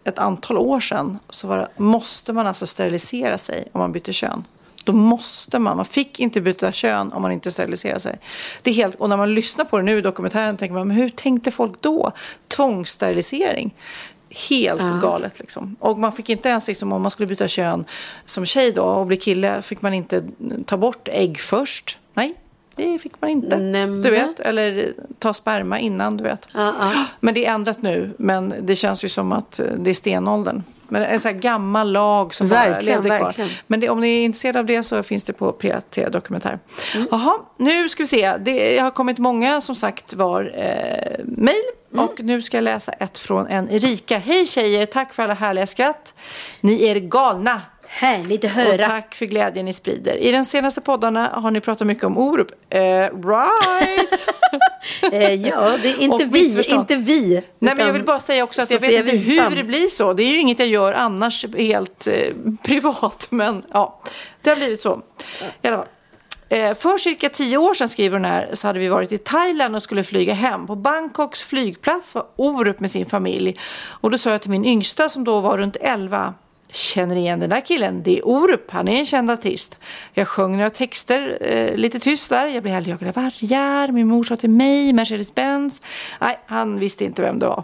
ett 0.03 0.19
antal 0.19 0.57
år 0.57 0.79
sedan 0.79 1.19
så 1.29 1.47
var 1.47 1.57
det, 1.57 1.67
måste 1.77 2.33
man 2.33 2.47
alltså 2.47 2.67
sterilisera 2.67 3.37
sig 3.37 3.67
om 3.71 3.79
man 3.79 3.91
byter 3.91 4.11
kön. 4.11 4.43
Då 4.83 4.93
måste 4.93 5.59
man, 5.59 5.77
man 5.77 5.85
fick 5.85 6.19
inte 6.19 6.41
byta 6.41 6.71
kön 6.71 7.13
om 7.13 7.21
man 7.21 7.31
inte 7.31 7.51
steriliserar 7.51 7.99
sig. 7.99 8.19
Det 8.61 8.69
är 8.69 8.73
helt, 8.73 8.95
och 8.95 9.09
när 9.09 9.17
man 9.17 9.33
lyssnar 9.33 9.65
på 9.65 9.77
det 9.77 9.83
nu 9.83 9.97
i 9.97 10.01
dokumentären 10.01 10.57
tänker 10.57 10.73
man, 10.73 10.87
men 10.87 10.97
hur 10.97 11.09
tänkte 11.09 11.51
folk 11.51 11.81
då? 11.81 12.11
Tvångssterilisering. 12.47 13.73
Helt 14.49 15.01
galet 15.01 15.39
liksom. 15.39 15.75
Och 15.79 15.99
man 15.99 16.11
fick 16.11 16.29
inte 16.29 16.49
ens, 16.49 16.67
liksom, 16.67 16.93
om 16.93 17.01
man 17.01 17.11
skulle 17.11 17.27
byta 17.27 17.47
kön 17.47 17.85
som 18.25 18.45
tjej 18.45 18.71
då 18.71 18.83
och 18.83 19.05
bli 19.05 19.17
kille, 19.17 19.61
fick 19.61 19.81
man 19.81 19.93
inte 19.93 20.23
ta 20.65 20.77
bort 20.77 21.07
ägg 21.11 21.39
först. 21.39 21.99
Nej, 22.13 22.35
det 22.75 22.99
fick 22.99 23.21
man 23.21 23.29
inte. 23.29 23.57
Nämen. 23.57 24.01
Du 24.01 24.09
vet, 24.11 24.39
eller 24.39 24.93
ta 25.19 25.33
sperma 25.33 25.79
innan, 25.79 26.17
du 26.17 26.23
vet. 26.23 26.47
Ja, 26.53 26.73
ja. 26.79 27.05
Men 27.19 27.33
det 27.33 27.45
är 27.45 27.53
ändrat 27.53 27.81
nu, 27.81 28.15
men 28.17 28.53
det 28.61 28.75
känns 28.75 29.05
ju 29.05 29.09
som 29.09 29.31
att 29.31 29.59
eh, 29.59 29.65
det 29.65 29.89
är 29.89 29.93
stenåldern. 29.93 30.63
Men 30.89 31.03
en 31.03 31.19
sån 31.19 31.33
här 31.33 31.39
gammal 31.39 31.91
lag 31.91 32.33
som 32.33 32.49
bara 32.49 32.69
Verkligen, 32.69 33.03
levde 33.03 33.17
kvar. 33.17 33.25
verkligen. 33.25 33.49
Men 33.67 33.79
det, 33.79 33.89
om 33.89 33.99
ni 33.99 34.19
är 34.19 34.25
intresserade 34.25 34.59
av 34.59 34.65
det 34.65 34.83
så 34.83 35.03
finns 35.03 35.23
det 35.23 35.33
på 35.33 35.51
P3 35.51 36.09
Dokumentär. 36.09 36.59
Jaha, 37.11 37.39
nu 37.57 37.89
ska 37.89 38.03
vi 38.03 38.07
se. 38.07 38.37
Det 38.37 38.79
har 38.79 38.91
kommit 38.91 39.17
många 39.17 39.61
som 39.61 39.75
sagt 39.75 40.13
var 40.13 40.51
eh, 40.55 41.25
mejl. 41.25 41.55
Och 41.95 42.19
nu 42.19 42.41
ska 42.41 42.57
jag 42.57 42.63
läsa 42.63 42.91
ett 42.91 43.19
från 43.19 43.47
en 43.47 43.69
Erika. 43.69 44.17
Hej 44.17 44.45
tjejer, 44.45 44.85
tack 44.85 45.13
för 45.13 45.23
alla 45.23 45.33
härliga 45.33 45.67
skratt. 45.67 46.13
Ni 46.61 46.83
är 46.87 46.95
galna. 46.95 47.61
Härligt 47.89 48.45
att 48.45 48.51
Och 48.51 48.57
höra. 48.57 48.87
tack 48.87 49.15
för 49.15 49.25
glädjen 49.25 49.65
ni 49.65 49.73
sprider. 49.73 50.15
I 50.15 50.31
den 50.31 50.45
senaste 50.45 50.81
poddarna 50.81 51.29
har 51.33 51.51
ni 51.51 51.61
pratat 51.61 51.87
mycket 51.87 52.03
om 52.03 52.17
Orup. 52.17 52.51
Eh, 52.69 52.79
right! 52.81 54.29
Eh, 55.11 55.33
ja, 55.33 55.77
det 55.81 55.89
är 55.89 55.99
inte 56.01 56.25
Och 56.25 56.35
vi. 56.35 56.63
Inte 56.69 56.95
vi. 56.95 57.43
Nej, 57.59 57.75
men 57.75 57.85
jag 57.85 57.93
vill 57.93 58.03
bara 58.03 58.19
säga 58.19 58.43
också 58.43 58.61
att 58.61 58.71
jag 58.71 58.81
Sofia 58.81 59.03
vet 59.03 59.13
inte 59.13 59.41
hur 59.43 59.55
det 59.55 59.63
blir 59.63 59.87
så. 59.87 60.13
Det 60.13 60.23
är 60.23 60.27
ju 60.27 60.39
inget 60.39 60.59
jag 60.59 60.67
gör 60.67 60.93
annars 60.93 61.45
helt 61.57 62.07
eh, 62.07 62.13
privat. 62.63 63.27
Men 63.29 63.63
ja, 63.73 64.01
det 64.41 64.49
har 64.49 64.57
blivit 64.57 64.81
så. 64.81 65.01
I 65.61 65.67
alla 65.67 65.77
fall. 65.77 65.87
Eh, 66.49 66.73
för 66.73 66.97
cirka 66.97 67.29
tio 67.29 67.57
år 67.57 67.73
sedan, 67.73 67.89
skriver 67.89 68.17
hon 68.17 68.25
här, 68.25 68.49
så 68.53 68.67
hade 68.67 68.79
vi 68.79 68.87
varit 68.87 69.11
i 69.11 69.17
Thailand 69.17 69.75
och 69.75 69.83
skulle 69.83 70.03
flyga 70.03 70.33
hem. 70.33 70.67
På 70.67 70.75
Bangkoks 70.75 71.41
flygplats 71.41 72.15
var 72.15 72.25
Orup 72.35 72.79
med 72.79 72.91
sin 72.91 73.05
familj. 73.05 73.59
Och 73.87 74.11
då 74.11 74.17
sa 74.17 74.29
jag 74.29 74.41
till 74.41 74.51
min 74.51 74.65
yngsta 74.65 75.09
som 75.09 75.23
då 75.23 75.39
var 75.39 75.57
runt 75.57 75.77
11 75.81 76.33
Känner 76.71 77.15
igen 77.15 77.39
den 77.39 77.49
där 77.49 77.61
killen, 77.61 78.03
det 78.03 78.17
är 78.17 78.27
Orup, 78.27 78.71
han 78.71 78.87
är 78.87 78.99
en 78.99 79.05
känd 79.05 79.31
artist. 79.31 79.77
Jag 80.13 80.27
sjöng 80.27 80.57
några 80.57 80.69
texter 80.69 81.37
eh, 81.41 81.75
lite 81.75 81.99
tyst 81.99 82.29
där. 82.29 82.47
Jag 82.47 82.63
blev 82.63 82.75
helgjagad 82.75 83.07
av 83.07 83.23
vargar, 83.23 83.91
min 83.91 84.07
mor 84.07 84.23
sa 84.23 84.35
till 84.35 84.49
mig, 84.49 84.93
Mercedes-Benz. 84.93 85.81
Nej, 86.21 86.39
han 86.45 86.79
visste 86.79 87.05
inte 87.05 87.21
vem 87.21 87.39
det 87.39 87.45
var. 87.45 87.63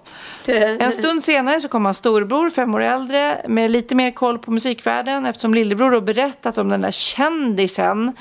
En 0.80 0.92
stund 1.02 1.24
senare 1.24 1.62
så 1.62 1.68
kom 1.68 1.86
hans 1.86 1.98
storbror, 1.98 2.50
fem 2.50 2.76
år 2.76 2.82
äldre, 2.82 3.42
med 3.48 3.72
lite 3.72 3.96
mer 3.96 4.12
koll 4.12 4.40
på 4.40 4.52
musikvärlden 4.52 5.26
eftersom 5.26 5.54
lillebror 5.54 5.92
då 5.92 6.02
berättat 6.02 6.58
om 6.58 6.70
den 6.70 6.82
där 6.82 6.92
kändisen. 6.92 8.14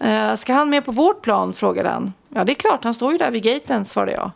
Eh, 0.00 0.34
ska 0.34 0.52
han 0.52 0.70
med 0.70 0.84
på 0.84 0.92
vårt 0.92 1.22
plan? 1.22 1.52
frågade 1.52 1.88
han. 1.88 2.12
Ja, 2.34 2.44
det 2.44 2.52
är 2.52 2.54
klart, 2.54 2.84
han 2.84 2.94
står 2.94 3.12
ju 3.12 3.18
där 3.18 3.30
vid 3.30 3.42
gaten, 3.42 3.84
svarade 3.84 4.12
jag. 4.12 4.30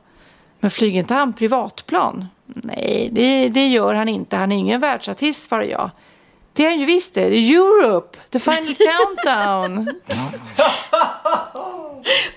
Men 0.60 0.70
flyger 0.70 1.00
inte 1.00 1.14
han 1.14 1.32
privatplan? 1.32 2.26
Nej, 2.46 3.08
det, 3.12 3.48
det 3.48 3.66
gör 3.68 3.94
han 3.94 4.08
inte. 4.08 4.36
Han 4.36 4.52
är 4.52 4.56
ingen 4.56 4.80
världsartist, 4.80 5.48
svarade 5.48 5.68
jag. 5.68 5.90
Det 6.52 6.64
är 6.64 6.68
han 6.70 6.78
ju 6.80 6.84
visst 6.86 7.14
det. 7.14 7.28
Det 7.28 7.36
är 7.36 7.52
Europe, 7.54 8.18
the 8.30 8.38
final 8.38 8.74
countdown. 9.24 9.90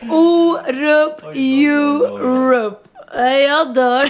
Orup, 0.12 1.24
Europe. 1.36 2.78
Nej, 3.16 3.44
Jag 3.44 3.74
dör. 3.74 4.10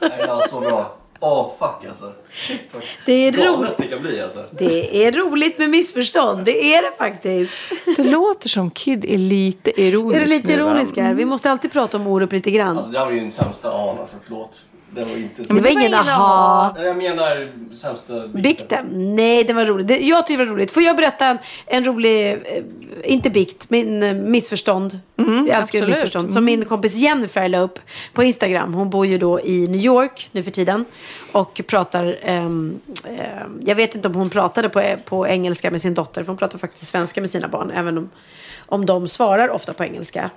Nej, 0.00 0.18
det 0.18 0.26
var 0.26 0.48
så 0.48 0.60
bra. 0.60 0.96
Åh, 1.20 1.50
fuck 1.58 1.88
alltså. 1.88 2.12
Shit, 2.32 2.74
vad 2.74 2.82
Det 3.06 3.12
är 3.12 3.32
roligt. 3.32 3.72
det 3.78 3.86
kan 3.86 4.02
bli 4.02 4.20
alltså. 4.20 4.40
Det 4.50 5.06
är 5.06 5.12
roligt 5.12 5.58
med 5.58 5.70
missförstånd. 5.70 6.44
Det 6.44 6.74
är 6.74 6.82
det 6.82 6.92
faktiskt. 6.98 7.52
Det 7.96 8.04
låter 8.04 8.48
som 8.48 8.70
Kid 8.70 9.04
är 9.04 9.18
lite 9.18 9.80
ironisk 9.82 10.16
Är 10.16 10.20
det 10.20 10.26
lite 10.34 10.52
ironisk 10.52 10.96
här? 10.96 11.14
Vi 11.14 11.24
måste 11.24 11.50
alltid 11.50 11.72
prata 11.72 11.96
om 11.96 12.06
Orup 12.06 12.32
lite 12.32 12.50
grann. 12.50 12.76
Alltså 12.76 12.92
det 12.92 12.98
där 12.98 13.04
var 13.04 13.12
ju 13.12 13.20
den 13.20 13.30
sämsta 13.32 13.72
an 13.72 13.98
alltså, 14.00 14.16
förlåt. 14.24 14.52
Den 14.94 15.08
var 15.08 15.16
inte 15.16 15.42
Det 15.42 15.48
så... 15.48 15.54
var 15.54 15.68
ingen 15.68 15.94
aha. 15.94 16.76
Jag 16.78 16.96
menar 16.96 17.48
sämsta 17.76 18.28
Bikten? 18.28 18.86
Nej, 19.16 19.44
det 19.44 19.52
var 19.52 19.64
roligt. 19.64 19.88
Det, 19.88 19.98
jag 19.98 20.26
tyckte 20.26 20.42
det 20.42 20.48
var 20.48 20.54
roligt. 20.54 20.70
Får 20.70 20.82
jag 20.82 20.96
berätta 20.96 21.26
en, 21.26 21.38
en 21.66 21.84
rolig, 21.84 22.32
eh, 22.32 22.38
inte 23.04 23.30
bikt, 23.30 23.70
men 23.70 24.02
eh, 24.02 24.14
missförstånd. 24.14 25.00
jag 25.16 25.38
älskar 25.38 25.58
absolut. 25.58 25.88
missförstånd. 25.88 26.32
Som 26.32 26.44
min 26.44 26.64
kompis 26.64 26.94
Jennifer 26.94 27.48
la 27.48 27.58
upp 27.58 27.78
på 28.12 28.22
Instagram. 28.22 28.74
Hon 28.74 28.90
bor 28.90 29.06
ju 29.06 29.18
då 29.18 29.40
i 29.40 29.66
New 29.68 29.80
York 29.80 30.28
nu 30.32 30.42
för 30.42 30.50
tiden. 30.50 30.84
Och 31.32 31.60
pratar, 31.66 32.16
ehm, 32.22 32.80
ehm, 33.04 33.60
jag 33.66 33.74
vet 33.74 33.94
inte 33.94 34.08
om 34.08 34.14
hon 34.14 34.30
pratade 34.30 34.68
på, 34.68 34.82
på 35.04 35.26
engelska 35.26 35.70
med 35.70 35.80
sin 35.80 35.94
dotter. 35.94 36.22
För 36.22 36.28
hon 36.28 36.36
pratar 36.36 36.58
faktiskt 36.58 36.86
svenska 36.86 37.20
med 37.20 37.30
sina 37.30 37.48
barn. 37.48 37.70
Även 37.70 37.98
om, 37.98 38.10
om 38.66 38.86
de 38.86 39.08
svarar 39.08 39.48
ofta 39.48 39.72
på 39.72 39.84
engelska. 39.84 40.30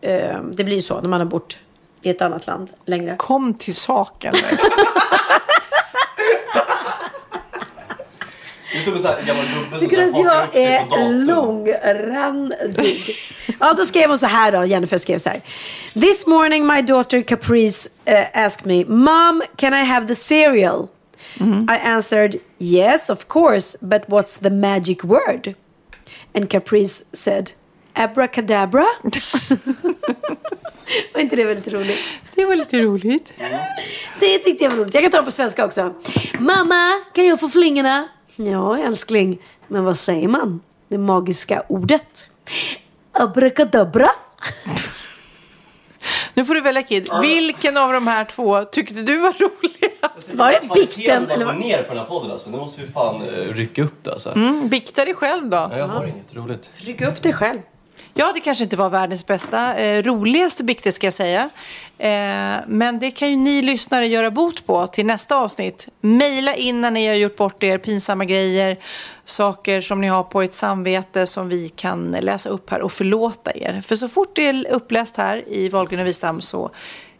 Ehm, 0.00 0.56
det 0.56 0.64
blir 0.64 0.76
ju 0.76 0.82
så 0.82 1.00
när 1.00 1.08
man 1.08 1.20
har 1.20 1.26
bott 1.26 1.58
i 2.02 2.10
ett 2.10 2.22
annat 2.22 2.46
land 2.46 2.70
längre. 2.84 3.16
Kom 3.18 3.54
till 3.54 3.74
saken. 3.74 4.34
Tycker 9.78 9.96
här 9.96 10.08
att 10.08 10.54
jag 10.54 10.62
är 10.62 11.12
långrandig. 11.24 13.16
ja, 13.60 13.72
då 13.72 13.84
skrev 13.84 14.08
hon 14.08 14.18
så 14.18 14.26
här 14.26 14.52
då. 14.52 14.64
Jennifer 14.64 14.98
skrev 14.98 15.18
så 15.18 15.28
här. 15.28 15.40
This 15.92 16.26
morning 16.26 16.66
my 16.66 16.82
daughter 16.82 17.22
Caprice 17.22 17.90
uh, 18.08 18.44
asked 18.44 18.66
me, 18.66 18.84
Mom, 18.84 19.42
can 19.56 19.74
I 19.74 19.84
have 19.84 20.08
the 20.08 20.14
cereal? 20.14 20.88
I 21.68 21.76
answered, 21.76 22.40
yes, 22.58 23.10
of 23.10 23.28
course, 23.28 23.76
but 23.80 24.08
what's 24.08 24.36
the 24.36 24.50
magic 24.50 25.04
word? 25.04 25.54
And 26.34 26.50
Caprice 26.50 27.04
said, 27.12 27.52
abracadabra. 27.92 28.86
Var 31.14 31.20
inte 31.20 31.36
det 31.36 31.44
väldigt 31.44 31.72
roligt? 31.72 32.20
Det 32.34 32.44
var 32.44 32.56
lite 32.56 32.78
roligt. 32.78 33.32
Det 34.20 34.38
tyckte 34.38 34.64
jag 34.64 34.70
var 34.70 34.78
roligt. 34.78 34.94
Jag 34.94 35.02
kan 35.02 35.10
ta 35.10 35.18
det 35.18 35.24
på 35.24 35.30
svenska 35.30 35.64
också. 35.64 35.94
Mamma, 36.38 37.00
kan 37.14 37.26
jag 37.26 37.40
få 37.40 37.48
flingorna? 37.48 38.08
Ja, 38.36 38.78
älskling. 38.78 39.38
Men 39.68 39.84
vad 39.84 39.96
säger 39.96 40.28
man? 40.28 40.60
Det 40.88 40.98
magiska 40.98 41.62
ordet. 41.68 42.30
Abracadabra. 43.12 44.08
Nu 46.34 46.44
får 46.44 46.54
du 46.54 46.60
välja 46.60 46.82
Kid. 46.82 47.08
Vilken 47.22 47.76
av 47.76 47.92
de 47.92 48.06
här 48.06 48.24
två 48.24 48.64
tyckte 48.64 48.94
du 48.94 49.16
var 49.18 49.32
roligast? 49.32 50.34
Var 50.34 50.52
det 50.52 50.74
bikten? 50.74 51.30
Eller 51.30 51.44
vad? 51.44 51.58
ner 51.58 51.82
på 51.82 51.88
den 51.88 51.98
här 51.98 52.04
podden 52.04 52.30
alltså. 52.30 52.50
Nu 52.50 52.56
måste 52.56 52.80
vi 52.80 52.86
fan 52.86 53.22
eh, 53.22 53.54
rycka 53.54 53.82
upp 53.82 54.04
det 54.04 54.12
alltså. 54.12 54.30
Mm, 54.32 54.68
bikta 54.68 55.04
dig 55.04 55.14
själv 55.14 55.50
då. 55.50 55.66
Nej, 55.70 55.78
jag 55.78 55.88
har 55.88 56.06
inget 56.06 56.34
roligt. 56.34 56.70
Ryck 56.76 57.00
upp 57.00 57.22
dig 57.22 57.32
själv. 57.32 57.58
Ja, 58.14 58.32
det 58.34 58.40
kanske 58.40 58.64
inte 58.64 58.76
var 58.76 58.90
världens 58.90 59.26
bästa, 59.26 59.76
eh, 59.76 60.02
roligaste 60.02 60.64
bikter 60.64 60.90
ska 60.90 61.06
jag 61.06 61.14
säga. 61.14 61.50
Eh, 61.98 62.56
men 62.66 62.98
det 62.98 63.10
kan 63.10 63.30
ju 63.30 63.36
ni 63.36 63.62
lyssnare 63.62 64.06
göra 64.06 64.30
bot 64.30 64.66
på 64.66 64.86
till 64.86 65.06
nästa 65.06 65.36
avsnitt. 65.36 65.88
Maila 66.00 66.54
in 66.54 66.80
när 66.80 66.90
ni 66.90 67.06
har 67.06 67.14
gjort 67.14 67.36
bort 67.36 67.62
er 67.62 67.78
pinsamma 67.78 68.24
grejer, 68.24 68.76
saker 69.24 69.80
som 69.80 70.00
ni 70.00 70.08
har 70.08 70.22
på 70.22 70.42
ert 70.42 70.52
samvete 70.52 71.26
som 71.26 71.48
vi 71.48 71.68
kan 71.68 72.10
läsa 72.10 72.48
upp 72.48 72.70
här 72.70 72.80
och 72.80 72.92
förlåta 72.92 73.50
er. 73.54 73.80
För 73.86 73.96
så 73.96 74.08
fort 74.08 74.36
det 74.36 74.46
är 74.46 74.70
uppläst 74.70 75.16
här 75.16 75.48
i 75.48 75.68
Wahlgren 75.68 76.00
och 76.00 76.06
Wistam 76.06 76.40
så 76.40 76.70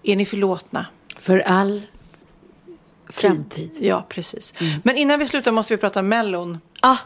är 0.03 0.16
ni 0.16 0.26
förlåtna. 0.26 0.86
För 1.16 1.38
all 1.38 1.82
framtid. 3.09 3.76
Ja, 3.80 4.07
precis. 4.09 4.55
Men 4.82 4.97
innan 4.97 5.18
vi 5.18 5.26
slutar 5.26 5.53
måste 5.53 5.74
vi 5.74 5.78
prata 5.78 6.03
Mellon. 6.03 6.59
Ah. 6.80 6.97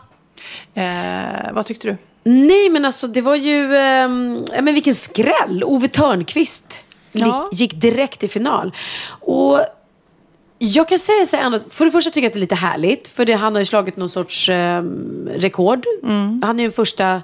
Eh, 0.74 1.52
vad 1.52 1.66
tyckte 1.66 1.88
du? 1.88 1.96
Nej, 2.24 2.70
men 2.70 2.84
alltså 2.84 3.06
det 3.06 3.20
var 3.20 3.34
ju... 3.34 3.74
ja, 3.74 4.08
men 4.62 4.74
vilken 4.74 4.94
skräll! 4.94 5.62
Ove 5.64 5.88
Törnqvist 5.88 6.80
Ja. 7.12 7.48
gick 7.52 7.74
direkt 7.74 8.20
till 8.20 8.30
final. 8.30 8.72
Och 9.20 9.60
jag 10.58 10.88
kan 10.88 10.98
säga 10.98 11.26
så 11.26 11.36
här, 11.36 11.44
ändå, 11.44 11.58
för 11.70 11.84
det 11.84 11.90
första 11.90 12.10
tycker 12.10 12.20
jag 12.24 12.26
att 12.30 12.32
det 12.32 12.38
är 12.38 12.40
lite 12.40 12.54
härligt. 12.54 13.08
För 13.08 13.24
det, 13.24 13.32
han 13.32 13.52
har 13.54 13.60
ju 13.60 13.64
slagit 13.66 13.96
någon 13.96 14.10
sorts 14.10 14.48
ehm, 14.48 15.28
rekord. 15.34 15.86
Han 16.42 16.42
är 16.44 16.54
ju 16.62 16.68
den 16.68 16.72
första 16.72 17.22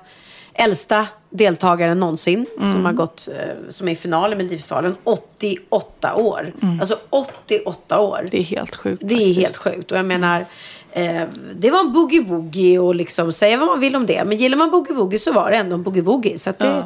äldsta 0.55 1.07
deltagaren 1.31 2.01
någonsin 2.01 2.47
som 2.61 2.85
har 2.85 2.93
gått, 2.93 3.29
eh, 3.29 3.55
som 3.69 3.89
är 3.89 3.93
i 3.93 3.97
final 3.97 4.33
i 4.33 4.37
Melodifestivalen. 4.37 4.97
88 5.05 6.15
år. 6.15 6.53
Alltså 6.81 6.99
88 7.11 8.01
år. 8.01 8.27
Det 8.31 8.39
är 8.39 8.43
helt 8.43 8.77
sjukt. 8.77 9.03
Det 9.07 9.15
är 9.15 9.33
helt 9.33 9.57
sjukt. 9.57 9.93
Och 9.93 9.99
jag 9.99 10.05
menar, 10.07 10.47
eh, 10.93 11.23
det 11.55 11.71
var 11.71 11.81
en 11.81 11.93
boogie-woogie 11.95 12.79
och 12.79 12.95
liksom, 12.95 13.33
säga 13.33 13.57
vad 13.57 13.67
man 13.67 13.81
vill 13.81 13.97
om 13.97 14.07
det. 14.07 14.25
Men 14.25 14.39
gillar 14.39 14.59
man 14.59 14.71
boogie-woogie 14.71 15.19
så 15.19 15.33
var 15.33 15.51
det 15.51 15.57
ändå 15.57 15.75
en 15.75 15.85
boogie-woogie. 15.85 16.37
Så 16.37 16.53
det, 16.59 16.85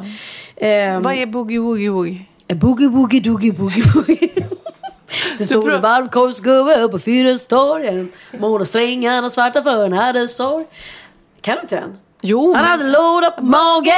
eh, 0.67 0.99
Vad 0.99 1.13
är 1.13 1.25
boogie 1.25 1.59
woogie 1.59 1.89
woogie? 1.89 2.25
Boogie 2.47 2.87
woogie 2.87 3.19
doogie 3.19 3.51
boogie 3.53 3.83
woogie. 3.95 4.29
Det 5.37 5.45
står 5.45 5.71
en 5.71 5.81
varmkorvsgubbe 5.81 6.87
på 6.87 6.99
Fyristorgen. 6.99 8.09
Måla 8.39 8.65
strängarna 8.65 9.29
svarta 9.29 9.63
för 9.63 9.81
han 9.81 9.93
hade 9.93 10.27
sorg. 10.27 10.65
Kan 11.41 11.55
du 11.55 11.61
inte 11.61 11.75
den? 11.75 11.97
Jo, 12.27 12.53
Han 12.53 12.61
men- 12.63 12.71
hade 12.71 12.83
låda 12.91 13.31
på 13.31 13.43
magen. 13.43 13.93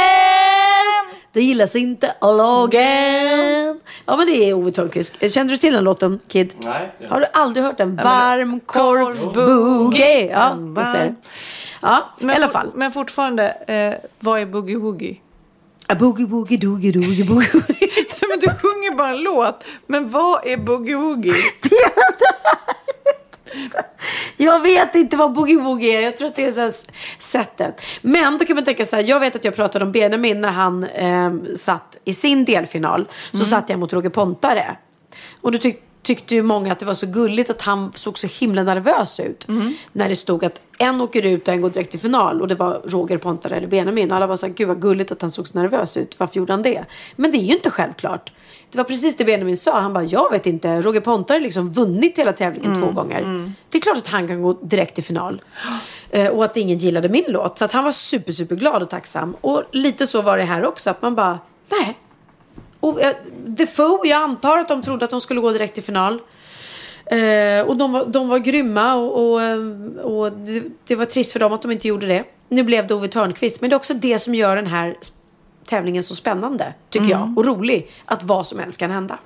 Det 1.31 1.41
gillas 1.43 1.75
inte 1.75 2.13
av 2.21 2.37
lagen. 2.37 3.79
Ja 4.05 4.17
men 4.17 4.25
det 4.27 4.49
är 4.49 4.53
Ove 4.53 4.71
Thörnqvist. 4.71 5.31
Känner 5.31 5.51
du 5.51 5.57
till 5.57 5.73
den 5.73 5.83
låten 5.83 6.19
Kid? 6.27 6.53
Nej. 6.63 6.91
det- 6.99 7.07
Har 7.07 7.19
du 7.19 7.25
aldrig 7.33 7.65
hört 7.65 7.77
den? 7.77 7.95
Varm 7.95 8.59
korv 8.59 9.33
boogie. 9.33 10.25
Ja, 10.31 10.49
det 10.75 10.85
ser. 10.85 11.15
Ja, 11.81 12.09
i 12.19 12.25
Men 12.25 12.35
alla 12.35 12.47
for- 12.47 12.53
fall. 12.53 12.71
Men 12.75 12.91
fortfarande, 12.91 13.47
eh, 13.49 13.93
vad 14.19 14.39
är 14.41 14.45
boogie 14.45 14.77
woogie? 14.77 15.17
A 15.87 15.95
boogie 15.95 16.25
woogie 16.25 16.57
doogie 16.57 16.91
doogie 16.91 17.23
boogie 17.25 17.53
woogie. 17.53 17.79
Nej, 17.79 18.05
men 18.29 18.39
du 18.39 18.47
sjunger 18.61 18.95
bara 18.97 19.09
en 19.09 19.17
låt. 19.21 19.63
Men 19.87 20.09
vad 20.09 20.45
är 20.47 20.57
boogie 20.57 20.95
woogie? 20.95 21.33
Jag 24.37 24.61
vet 24.61 24.95
inte 24.95 25.17
vad 25.17 25.33
boogie 25.33 25.59
woogie 25.59 25.97
är. 25.97 26.01
Jag 26.01 26.17
tror 26.17 26.27
att 26.27 26.35
det 26.35 26.45
är 26.45 26.51
så 26.51 26.61
här 26.61 26.73
sättet. 27.19 27.81
Men 28.01 28.37
då 28.37 28.45
kan 28.45 28.55
man 28.55 28.65
tänka 28.65 28.85
så 28.85 28.95
här. 28.95 29.03
Jag 29.03 29.19
vet 29.19 29.35
att 29.35 29.45
jag 29.45 29.55
pratade 29.55 29.85
om 29.85 29.91
Benjamin 29.91 30.41
när 30.41 30.51
han 30.51 30.83
eh, 30.83 31.55
satt 31.55 31.97
i 32.05 32.13
sin 32.13 32.45
delfinal. 32.45 33.07
Så 33.31 33.37
satt 33.45 33.69
jag 33.69 33.79
mot 33.79 33.93
Roger 33.93 34.09
Pontare. 34.09 34.77
Och 35.41 35.51
då 35.51 35.57
tyck, 35.57 35.81
tyckte 36.01 36.35
ju 36.35 36.43
många 36.43 36.71
att 36.71 36.79
det 36.79 36.85
var 36.85 36.93
så 36.93 37.07
gulligt 37.07 37.49
att 37.49 37.61
han 37.61 37.91
såg 37.93 38.17
så 38.17 38.27
himla 38.27 38.63
nervös 38.63 39.19
ut. 39.19 39.47
När 39.91 40.09
det 40.09 40.15
stod 40.15 40.45
att 40.45 40.61
en 40.77 41.01
åker 41.01 41.25
ut 41.25 41.47
och 41.47 41.53
en 41.53 41.61
går 41.61 41.69
direkt 41.69 41.91
till 41.91 41.99
final. 41.99 42.41
Och 42.41 42.47
det 42.47 42.55
var 42.55 42.81
Roger 42.85 43.17
Pontare 43.17 43.55
eller 43.55 43.67
Benjamin. 43.67 44.11
Alla 44.11 44.27
var 44.27 44.35
så 44.35 44.45
här, 44.45 44.53
gud 44.53 44.67
vad 44.67 44.81
gulligt 44.81 45.11
att 45.11 45.21
han 45.21 45.31
såg 45.31 45.47
så 45.47 45.59
nervös 45.59 45.97
ut. 45.97 46.19
Varför 46.19 46.37
gjorde 46.37 46.53
han 46.53 46.61
det? 46.61 46.85
Men 47.15 47.31
det 47.31 47.37
är 47.37 47.43
ju 47.43 47.53
inte 47.53 47.69
självklart. 47.69 48.31
Det 48.71 48.77
var 48.77 48.83
precis 48.83 49.17
det 49.17 49.25
Benjamin 49.25 49.57
sa. 49.57 49.79
Han 49.79 49.93
bara, 49.93 50.03
jag 50.03 50.31
vet 50.31 50.45
inte. 50.45 50.81
Roger 50.81 51.01
Pontare 51.01 51.35
har 51.35 51.41
liksom 51.41 51.69
vunnit 51.69 52.17
hela 52.17 52.33
tävlingen 52.33 52.75
två 52.75 52.91
gånger. 52.91 53.53
Det 53.69 53.77
är 53.77 53.81
klart 53.81 53.97
att 53.97 54.07
han 54.07 54.27
kan 54.27 54.41
gå 54.41 54.53
direkt 54.53 54.95
till 54.95 55.03
final. 55.03 55.41
Eh, 56.09 56.27
och 56.27 56.45
att 56.45 56.57
ingen 56.57 56.77
gillade 56.77 57.09
min 57.09 57.23
låt. 57.27 57.57
Så 57.57 57.65
att 57.65 57.71
han 57.71 57.83
var 57.83 57.91
super, 57.91 58.31
super 58.31 58.55
glad 58.55 58.83
och 58.83 58.89
tacksam. 58.89 59.35
Och 59.41 59.63
lite 59.71 60.07
så 60.07 60.21
var 60.21 60.37
det 60.37 60.43
här 60.43 60.65
också. 60.65 60.89
Att 60.89 61.01
man 61.01 61.15
bara, 61.15 61.39
nej. 61.69 61.97
Och, 62.79 63.01
eh, 63.01 63.15
Defoe, 63.45 64.07
jag 64.07 64.21
antar 64.21 64.57
att 64.57 64.67
de 64.67 64.81
trodde 64.83 65.05
att 65.05 65.11
de 65.11 65.21
skulle 65.21 65.41
gå 65.41 65.51
direkt 65.51 65.73
till 65.73 65.83
final. 65.83 66.21
Eh, 67.05 67.67
och 67.67 67.77
de 67.77 67.91
var, 67.91 68.05
de 68.05 68.27
var 68.27 68.37
grymma 68.37 68.95
och, 68.95 69.11
och, 69.13 69.41
och 70.15 70.31
det, 70.31 70.63
det 70.87 70.95
var 70.95 71.05
trist 71.05 71.31
för 71.31 71.39
dem 71.39 71.53
att 71.53 71.61
de 71.61 71.71
inte 71.71 71.87
gjorde 71.87 72.07
det. 72.07 72.23
Nu 72.49 72.63
blev 72.63 72.87
det 72.87 72.93
Ove 72.93 73.07
Thörnqvist. 73.07 73.61
Men 73.61 73.69
det 73.69 73.73
är 73.73 73.77
också 73.77 73.93
det 73.93 74.19
som 74.19 74.35
gör 74.35 74.55
den 74.55 74.67
här 74.67 74.97
tävlingen 75.67 76.03
så 76.03 76.15
spännande, 76.15 76.73
tycker 76.89 77.09
jag. 77.09 77.37
Och 77.37 77.45
rolig. 77.45 77.91
Att 78.05 78.23
vad 78.23 78.47
som 78.47 78.59
helst 78.59 78.79
kan 78.79 78.91
hända. 78.91 79.19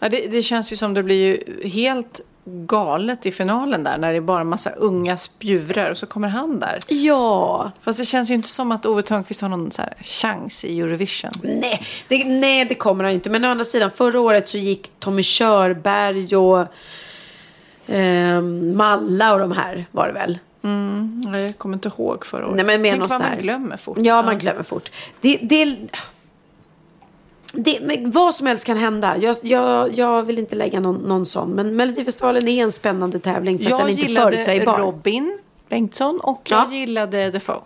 Ja, 0.00 0.08
det, 0.08 0.26
det 0.26 0.42
känns 0.42 0.72
ju 0.72 0.76
som 0.76 0.94
det 0.94 1.02
blir 1.02 1.16
ju 1.16 1.68
helt 1.68 2.20
galet 2.44 3.26
i 3.26 3.32
finalen 3.32 3.84
där. 3.84 3.98
När 3.98 4.10
det 4.10 4.16
är 4.16 4.20
bara 4.20 4.40
en 4.40 4.46
massa 4.46 4.70
unga 4.70 5.16
spjurar 5.16 5.90
och 5.90 5.98
så 5.98 6.06
kommer 6.06 6.28
han 6.28 6.60
där. 6.60 6.78
Ja. 6.88 7.72
Fast 7.82 7.98
det 7.98 8.04
känns 8.04 8.30
ju 8.30 8.34
inte 8.34 8.48
som 8.48 8.72
att 8.72 8.86
Ove 8.86 9.02
Thörnqvist 9.02 9.42
har 9.42 9.48
någon 9.48 9.72
så 9.72 9.82
chans 10.00 10.64
i 10.64 10.80
Eurovision. 10.80 11.30
Nej 11.42 11.82
det, 12.08 12.24
nej, 12.24 12.64
det 12.64 12.74
kommer 12.74 13.04
han 13.04 13.12
inte. 13.12 13.30
Men 13.30 13.44
å 13.44 13.48
andra 13.48 13.64
sidan, 13.64 13.90
förra 13.90 14.20
året 14.20 14.48
så 14.48 14.58
gick 14.58 14.88
Tommy 14.98 15.22
Körberg 15.22 16.36
och 16.36 16.60
eh, 17.94 18.40
Malla 18.74 19.32
och 19.32 19.40
de 19.40 19.52
här 19.52 19.86
var 19.90 20.06
det 20.06 20.12
väl. 20.12 20.38
Nej, 20.62 21.46
Jag 21.46 21.58
kommer 21.58 21.74
inte 21.74 21.88
ihåg 21.88 22.26
förra 22.26 22.46
året. 22.46 22.56
Nej, 22.56 22.64
men 22.64 22.82
med 22.82 22.90
Tänk 22.98 23.10
vad 23.10 23.20
man 23.20 23.38
glömmer 23.38 23.76
fort. 23.76 23.98
Ja, 24.00 24.22
man 24.22 24.38
glömmer 24.38 24.62
fort. 24.62 24.90
Det, 25.20 25.38
det, 25.42 25.76
det, 27.54 27.78
men 27.82 28.10
vad 28.10 28.34
som 28.34 28.46
helst 28.46 28.64
kan 28.64 28.76
hända. 28.76 29.16
Jag, 29.18 29.36
jag, 29.42 29.94
jag 29.98 30.22
vill 30.22 30.38
inte 30.38 30.54
lägga 30.56 30.80
någon, 30.80 30.96
någon 30.96 31.26
sån. 31.26 31.50
Men 31.50 31.76
Melodifestivalen 31.76 32.48
är 32.48 32.62
en 32.62 32.72
spännande 32.72 33.20
tävling 33.20 33.58
för 33.58 33.64
att 33.64 33.70
Jag 33.70 33.80
den 33.80 33.88
inte 33.88 34.02
är 34.02 34.06
gillade 34.06 34.30
förutsägbar. 34.30 34.78
Robin 34.78 35.38
Bengtsson 35.68 36.20
och 36.22 36.42
Ja. 36.44 36.66
jag 36.70 36.78
gillade 36.78 37.30
Defoe. 37.30 37.60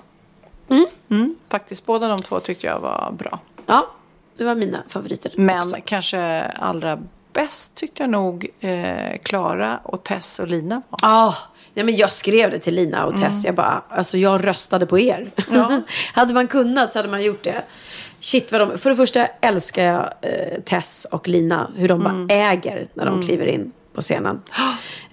Mm, 1.11 1.37
faktiskt, 1.49 1.87
båda 1.87 2.09
de 2.09 2.19
två 2.19 2.41
tyckte 2.41 2.67
jag 2.67 2.81
var 2.81 3.15
bra. 3.19 3.39
Ja, 3.67 3.91
det 4.37 4.45
var 4.45 4.55
mina 4.55 4.83
favoriter. 4.89 5.33
Men 5.37 5.59
också. 5.69 5.77
kanske 5.85 6.43
allra 6.43 6.99
bäst 7.33 7.75
tyckte 7.75 8.03
jag 8.03 8.11
nog 8.11 8.49
eh, 8.61 9.19
Klara 9.23 9.81
och 9.83 10.03
Tess 10.03 10.39
och 10.39 10.49
Lina 10.49 10.83
var. 10.89 10.99
Ah, 11.03 11.35
ja, 11.75 11.85
men 11.85 11.97
jag 11.97 12.13
skrev 12.13 12.51
det 12.51 12.59
till 12.59 12.75
Lina 12.75 13.07
och 13.07 13.17
Tess. 13.21 13.45
Jag 13.45 13.55
bara, 13.55 13.83
alltså 13.89 14.19
jag 14.19 14.47
röstade 14.47 14.87
på 14.87 14.99
er. 14.99 15.31
hade 16.15 16.35
man 16.35 16.47
kunnat 16.47 16.93
så 16.93 16.99
hade 16.99 17.09
man 17.09 17.23
gjort 17.23 17.43
det. 17.43 17.63
Shit 18.21 18.53
vad 18.53 18.61
de, 18.61 18.79
för 18.79 18.91
det 18.91 18.97
första 18.97 19.27
älskar 19.27 19.85
jag 19.85 20.13
eh, 20.23 20.61
Tess 20.65 21.07
och 21.11 21.29
Lina, 21.29 21.71
hur 21.77 21.89
de 21.89 22.01
Mm. 22.07 22.27
bara 22.27 22.35
äger 22.37 22.89
när 22.95 23.07
de 23.07 23.23
kliver 23.23 23.47
in 23.47 23.73
på 23.95 24.01
scenen. 24.01 24.43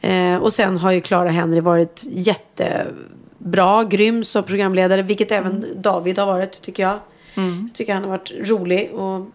Eh, 0.03 0.35
och 0.35 0.53
sen 0.53 0.77
har 0.77 0.91
ju 0.91 1.01
Clara 1.01 1.29
Henry 1.29 1.59
varit 1.59 2.03
jättebra, 2.05 3.83
grym 3.83 4.23
som 4.23 4.43
programledare, 4.43 5.01
vilket 5.01 5.31
Mm. 5.31 5.45
även 5.45 5.81
David 5.81 6.19
har 6.19 6.25
varit 6.25 6.61
tycker 6.61 6.83
jag. 6.83 6.99
Jag 7.35 7.69
tycker 7.73 7.93
han 7.93 8.03
har 8.03 8.09
varit 8.09 8.31
rolig 8.49 8.91
och 8.93 9.25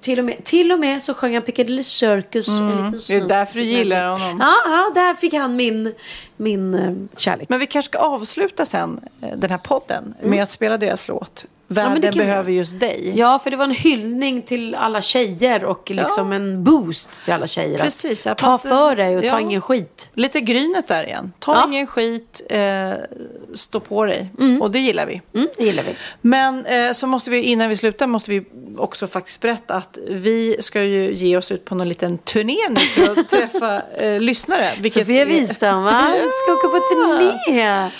till 0.00 0.18
och 0.18 0.24
med, 0.24 0.44
till 0.44 0.72
och 0.72 0.80
med 0.80 1.02
så 1.02 1.14
sjöng 1.14 1.34
han 1.34 1.42
Piccadilly 1.42 1.82
Circus 1.82 2.48
en 2.48 2.66
liten 2.66 2.78
Mm. 2.78 2.90
Det 2.90 2.96
är 2.96 3.00
snutt. 3.00 3.28
därför 3.28 3.58
du 3.58 3.64
gillar 3.64 4.10
honom. 4.10 4.36
Ja, 4.40 4.54
ja, 4.64 4.90
där 4.94 5.14
fick 5.14 5.34
han 5.34 5.56
min, 5.56 5.94
min 6.36 6.74
eh, 6.74 7.18
kärlek. 7.18 7.48
Men 7.48 7.58
vi 7.60 7.66
kanske 7.66 7.88
ska 7.90 7.98
avsluta 7.98 8.64
sen 8.66 9.00
eh, 9.22 9.28
den 9.36 9.50
här 9.50 9.58
podden 9.58 10.14
med 10.22 10.42
att 10.42 10.50
spela 10.50 10.76
deras 10.76 11.08
låt. 11.08 11.46
Världen 11.72 12.00
vi 12.12 12.18
behöver 12.18 12.52
just 12.52 12.80
dig. 12.80 13.12
Ja, 13.16 13.38
för 13.38 13.50
det 13.50 13.56
var 13.56 13.64
en 13.64 13.70
hyllning 13.70 14.42
till 14.42 14.74
alla 14.74 15.02
tjejer 15.02 15.64
och 15.64 15.90
liksom 15.90 16.32
en 16.32 16.64
boost 16.64 17.24
till 17.24 17.32
alla 17.32 17.46
tjejer. 17.46 17.74
att 17.74 17.80
Precis, 17.84 18.26
jag 18.26 18.38
Ta 18.38 18.58
för 18.58 18.96
dig 18.96 19.16
och 19.16 19.22
ta 19.22 19.28
Ja. 19.28 19.40
ingen 19.40 19.60
skit. 19.60 20.10
Lite 20.14 20.40
grynet 20.40 20.86
där 20.86 21.04
igen. 21.06 21.32
Ta 21.38 21.54
Ja. 21.54 21.64
ingen 21.68 21.86
skit, 21.86 22.42
eh, 22.50 22.90
stå 23.54 23.80
på 23.80 24.04
dig. 24.04 24.30
Och 24.60 24.70
det 24.70 24.78
gillar 24.78 25.06
vi. 25.06 25.20
Mm, 25.34 25.48
det 25.56 25.64
gillar 25.64 25.82
vi. 25.82 25.96
Men 26.20 26.66
eh, 26.66 26.92
så 26.92 27.06
måste 27.06 27.30
vi, 27.30 27.42
innan 27.42 27.68
vi 27.68 27.76
slutar, 27.76 28.06
måste 28.06 28.30
vi 28.30 28.42
också 28.78 29.06
faktiskt 29.06 29.40
berätta 29.42 29.74
att 29.74 29.98
vi 30.08 30.56
ska 30.60 30.82
ju 30.82 31.14
ge 31.14 31.36
oss 31.36 31.52
ut 31.52 31.64
på 31.64 31.74
någon 31.74 31.88
liten 31.88 32.18
turné 32.18 32.56
nu 32.70 32.80
för 32.80 33.20
att 33.20 33.28
träffa 33.30 33.82
eh, 33.98 34.20
lyssnare. 34.20 34.70
vilket 34.80 35.02
Sofia 35.02 35.24
Wistam, 35.24 35.84
va? 35.84 36.14
Ska 36.44 36.52
åka 36.52 36.68
på 36.68 36.80
turné. 36.94 37.90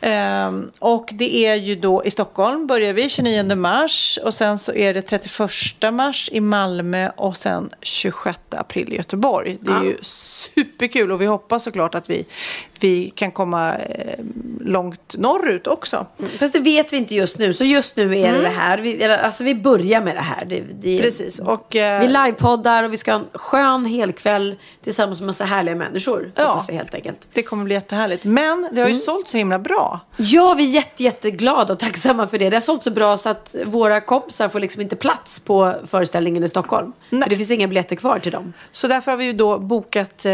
Ehm, 0.00 0.68
och 0.78 1.10
det 1.12 1.46
är 1.46 1.54
ju 1.54 1.74
då 1.74 2.04
i 2.04 2.10
Stockholm 2.10 2.66
börjar 2.66 2.92
vi 2.92 3.08
29 3.08 3.56
mars 3.56 4.18
och 4.24 4.34
sen 4.34 4.58
så 4.58 4.74
är 4.74 4.94
det 4.94 5.02
31 5.02 5.92
mars 5.92 6.28
i 6.32 6.40
Malmö 6.40 7.10
och 7.16 7.36
sen 7.36 7.70
26 7.82 8.38
april 8.50 8.92
i 8.92 8.96
Göteborg. 8.96 9.58
Det 9.60 9.70
är 9.70 9.82
ju 9.82 9.96
superkul 10.02 11.12
och 11.12 11.20
vi 11.20 11.26
hoppas 11.26 11.64
såklart 11.64 11.94
att 11.94 12.10
vi, 12.10 12.24
vi 12.80 13.10
kan 13.10 13.30
komma 13.30 13.76
eh, 13.76 14.18
långt 14.60 15.14
norrut 15.18 15.66
också. 15.66 16.06
Fast 16.38 16.52
det 16.52 16.58
vet 16.58 16.92
vi 16.92 16.96
inte 16.96 17.14
just 17.14 17.38
nu. 17.38 17.52
Så 17.52 17.64
just 17.64 17.96
nu 17.96 18.18
är 18.18 18.32
det 18.32 18.42
det 18.42 18.48
här. 18.48 18.78
Vi, 18.78 19.04
alltså 19.04 19.44
vi 19.44 19.54
börjar 19.54 20.00
med 20.00 20.16
det 20.16 20.20
här. 20.20 20.44
Det, 20.46 20.60
det, 20.82 21.02
Precis. 21.02 21.38
Och, 21.38 21.76
eh, 21.76 22.00
Vi 22.00 22.06
livepoddar 22.06 22.84
och 22.84 22.92
vi 22.92 22.96
ska 22.96 23.12
ha 23.12 23.18
en 23.18 23.26
skön 23.32 23.84
helkväll 23.84 24.56
tillsammans 24.84 25.20
med 25.20 25.26
massa 25.26 25.44
härliga 25.44 25.74
människor. 25.74 26.32
Ja. 26.34 26.44
Hoppas 26.44 26.68
vi 26.68 26.74
helt 26.74 26.94
enkelt. 26.94 27.28
det 27.32 27.42
kommer 27.42 27.64
bli 27.64 27.74
jättehärligt. 27.74 28.24
Men 28.24 28.68
det 28.72 28.80
har 28.80 28.88
ju 28.88 28.94
sålt 28.94 29.28
så 29.28 29.36
himla 29.36 29.58
bra. 29.58 30.00
Ja, 30.16 30.54
vi 30.54 30.68
är 30.68 30.74
jätte, 30.74 31.02
jätteglada 31.04 31.72
och 31.72 31.78
tacksamma 31.78 32.26
för 32.26 32.38
det. 32.38 32.50
Det 32.50 32.56
har 32.56 32.60
sålt 32.60 32.82
så 32.82 32.90
bra 32.90 33.16
så 33.16 33.28
att 33.28 33.56
våra 33.66 34.00
kompisar 34.00 34.48
får 34.48 34.60
liksom 34.60 34.82
inte 34.82 34.96
plats 34.96 35.40
på 35.40 35.74
föreställningen 35.86 36.44
i 36.44 36.48
Stockholm. 36.48 36.92
Nej. 37.10 37.22
För 37.22 37.30
det 37.30 37.36
finns 37.36 37.50
inga 37.50 37.68
biljetter 37.68 37.96
kvar 37.96 38.18
till 38.18 38.32
dem. 38.32 38.52
Så 38.72 38.86
därför 38.88 39.10
har 39.10 39.18
vi 39.18 39.24
ju 39.24 39.32
då 39.32 39.58
bokat 39.58 40.24
eh, 40.24 40.32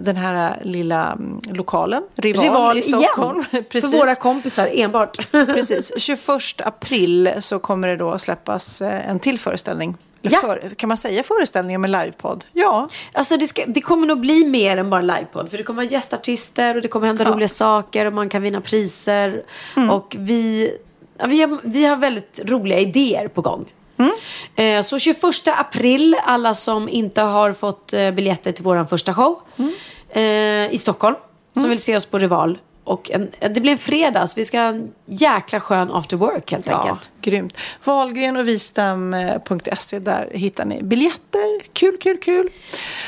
den 0.00 0.16
här 0.16 0.60
lilla 0.62 1.12
mm, 1.12 1.40
lokalen, 1.78 2.02
Rival, 2.16 2.42
Rival 2.44 2.78
i 2.78 2.82
Stockholm. 2.82 3.44
igen. 3.52 3.64
Precis. 3.70 3.90
För 3.90 3.98
våra 3.98 4.14
kompisar 4.14 4.70
enbart. 4.74 5.16
Precis. 5.30 5.92
21 5.96 6.20
april 6.64 7.30
så 7.40 7.58
kommer 7.58 7.88
det 7.88 7.96
då 7.96 8.18
släppas 8.18 8.82
eh, 8.82 9.10
en 9.10 9.18
till 9.20 9.38
föreställning. 9.38 9.96
Ja. 10.22 10.40
för, 10.40 10.74
kan 10.76 10.88
man 10.88 10.96
säga 10.96 11.22
föreställning 11.22 11.80
med 11.80 11.90
livepodd? 11.90 12.44
Ja. 12.52 12.88
Alltså 13.12 13.36
det, 13.36 13.46
ska, 13.46 13.62
det 13.66 13.80
kommer 13.80 14.06
nog 14.06 14.20
bli 14.20 14.44
mer 14.44 14.76
än 14.76 14.90
bara 14.90 15.00
livepodd. 15.00 15.50
För 15.50 15.58
det 15.58 15.64
kommer 15.64 15.82
vara 15.82 15.92
gästartister 15.92 16.74
och 16.76 16.82
det 16.82 16.88
kommer 16.88 17.06
hända 17.06 17.24
Ja. 17.24 17.30
roliga 17.30 17.48
saker 17.48 18.06
och 18.06 18.12
man 18.12 18.28
kan 18.28 18.42
vinna 18.42 18.60
priser. 18.60 19.42
Mm. 19.76 19.90
Och 19.90 20.16
vi, 20.18 20.70
ja, 21.18 21.26
vi, 21.26 21.40
har, 21.42 21.58
vi 21.62 21.84
har 21.84 21.96
väldigt 21.96 22.40
roliga 22.44 22.78
idéer 22.78 23.28
på 23.28 23.40
gång. 23.40 23.64
Mm. 23.98 24.12
Eh, 24.56 24.82
så 24.84 24.98
21 24.98 25.18
april, 25.46 26.16
alla 26.24 26.54
som 26.54 26.88
inte 26.88 27.22
har 27.22 27.52
fått 27.52 27.92
eh, 27.92 28.10
biljetter 28.10 28.52
till 28.52 28.64
vår 28.64 28.84
första 28.84 29.14
show 29.14 29.40
Mm. 29.58 30.70
i 30.70 30.78
Stockholm, 30.78 31.16
som 31.54 31.70
vill 31.70 31.82
se 31.82 31.96
oss 31.96 32.06
på 32.06 32.18
Rival. 32.18 32.58
Och 32.84 33.10
en, 33.10 33.30
det 33.40 33.60
blir 33.60 33.72
en 33.72 33.78
fredag, 33.78 34.26
så 34.26 34.40
vi 34.40 34.44
ska 34.44 34.60
ha 34.60 34.68
en 34.68 34.92
jäkla 35.06 35.60
skön 35.60 35.90
after 35.90 36.16
work 36.16 36.52
helt 36.52 36.66
ja, 36.66 36.80
enkelt. 36.80 37.10
grymt. 37.22 37.56
Wahlgren 37.84 38.36
och 38.36 38.48
Wistam.se, 38.48 39.98
där 39.98 40.30
hittar 40.32 40.64
ni 40.64 40.82
biljetter. 40.82 41.72
Kul, 41.72 41.98
kul, 41.98 42.18
kul. 42.18 42.48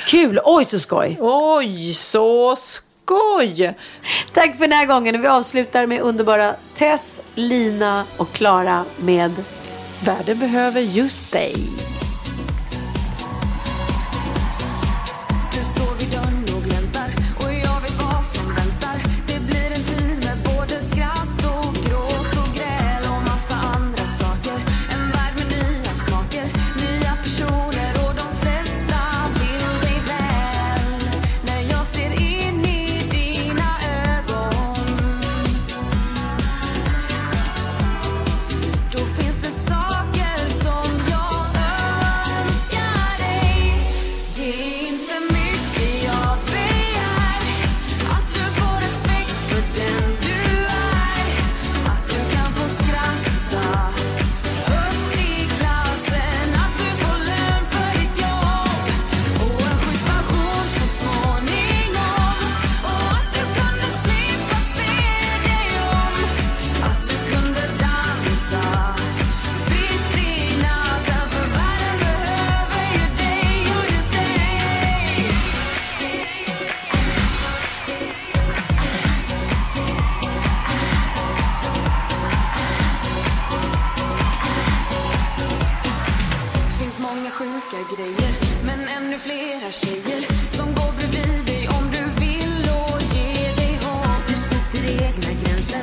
Kul, 0.07 0.41
oj 0.45 0.65
så 0.65 0.79
skoj. 0.79 1.19
Oj, 1.21 1.95
så 1.95 2.57
skoj! 2.57 3.75
Tack 4.33 4.57
för 4.57 4.67
den 4.67 4.73
här 4.73 4.87
gången 4.87 5.23
vi 5.23 5.29
avslutar 5.29 5.87
med 5.87 6.01
underbara 6.01 6.55
Tess, 6.75 7.21
Lina 7.35 8.05
och 8.17 8.33
Klara 8.33 8.85
med 8.97 9.33
Världen 10.05 10.39
behöver 10.39 10.81
just 10.81 11.33
dig. 11.33 11.55
Fler 87.81 87.97
grejer, 87.97 88.33
men 88.65 88.89
ännu 88.89 89.19
flera 89.19 89.71
tjejer 89.71 90.27
som 90.51 90.67
går 90.67 90.93
bredvid 90.99 91.47
dig 91.47 91.69
om 91.69 91.85
du 91.93 92.21
vill 92.25 92.63
och 92.63 93.03
ger 93.03 93.57
dig 93.57 93.79
hopp. 93.83 94.27
Du 94.27 94.35
sätter 94.35 95.05
egna 95.07 95.33
gränser, 95.43 95.83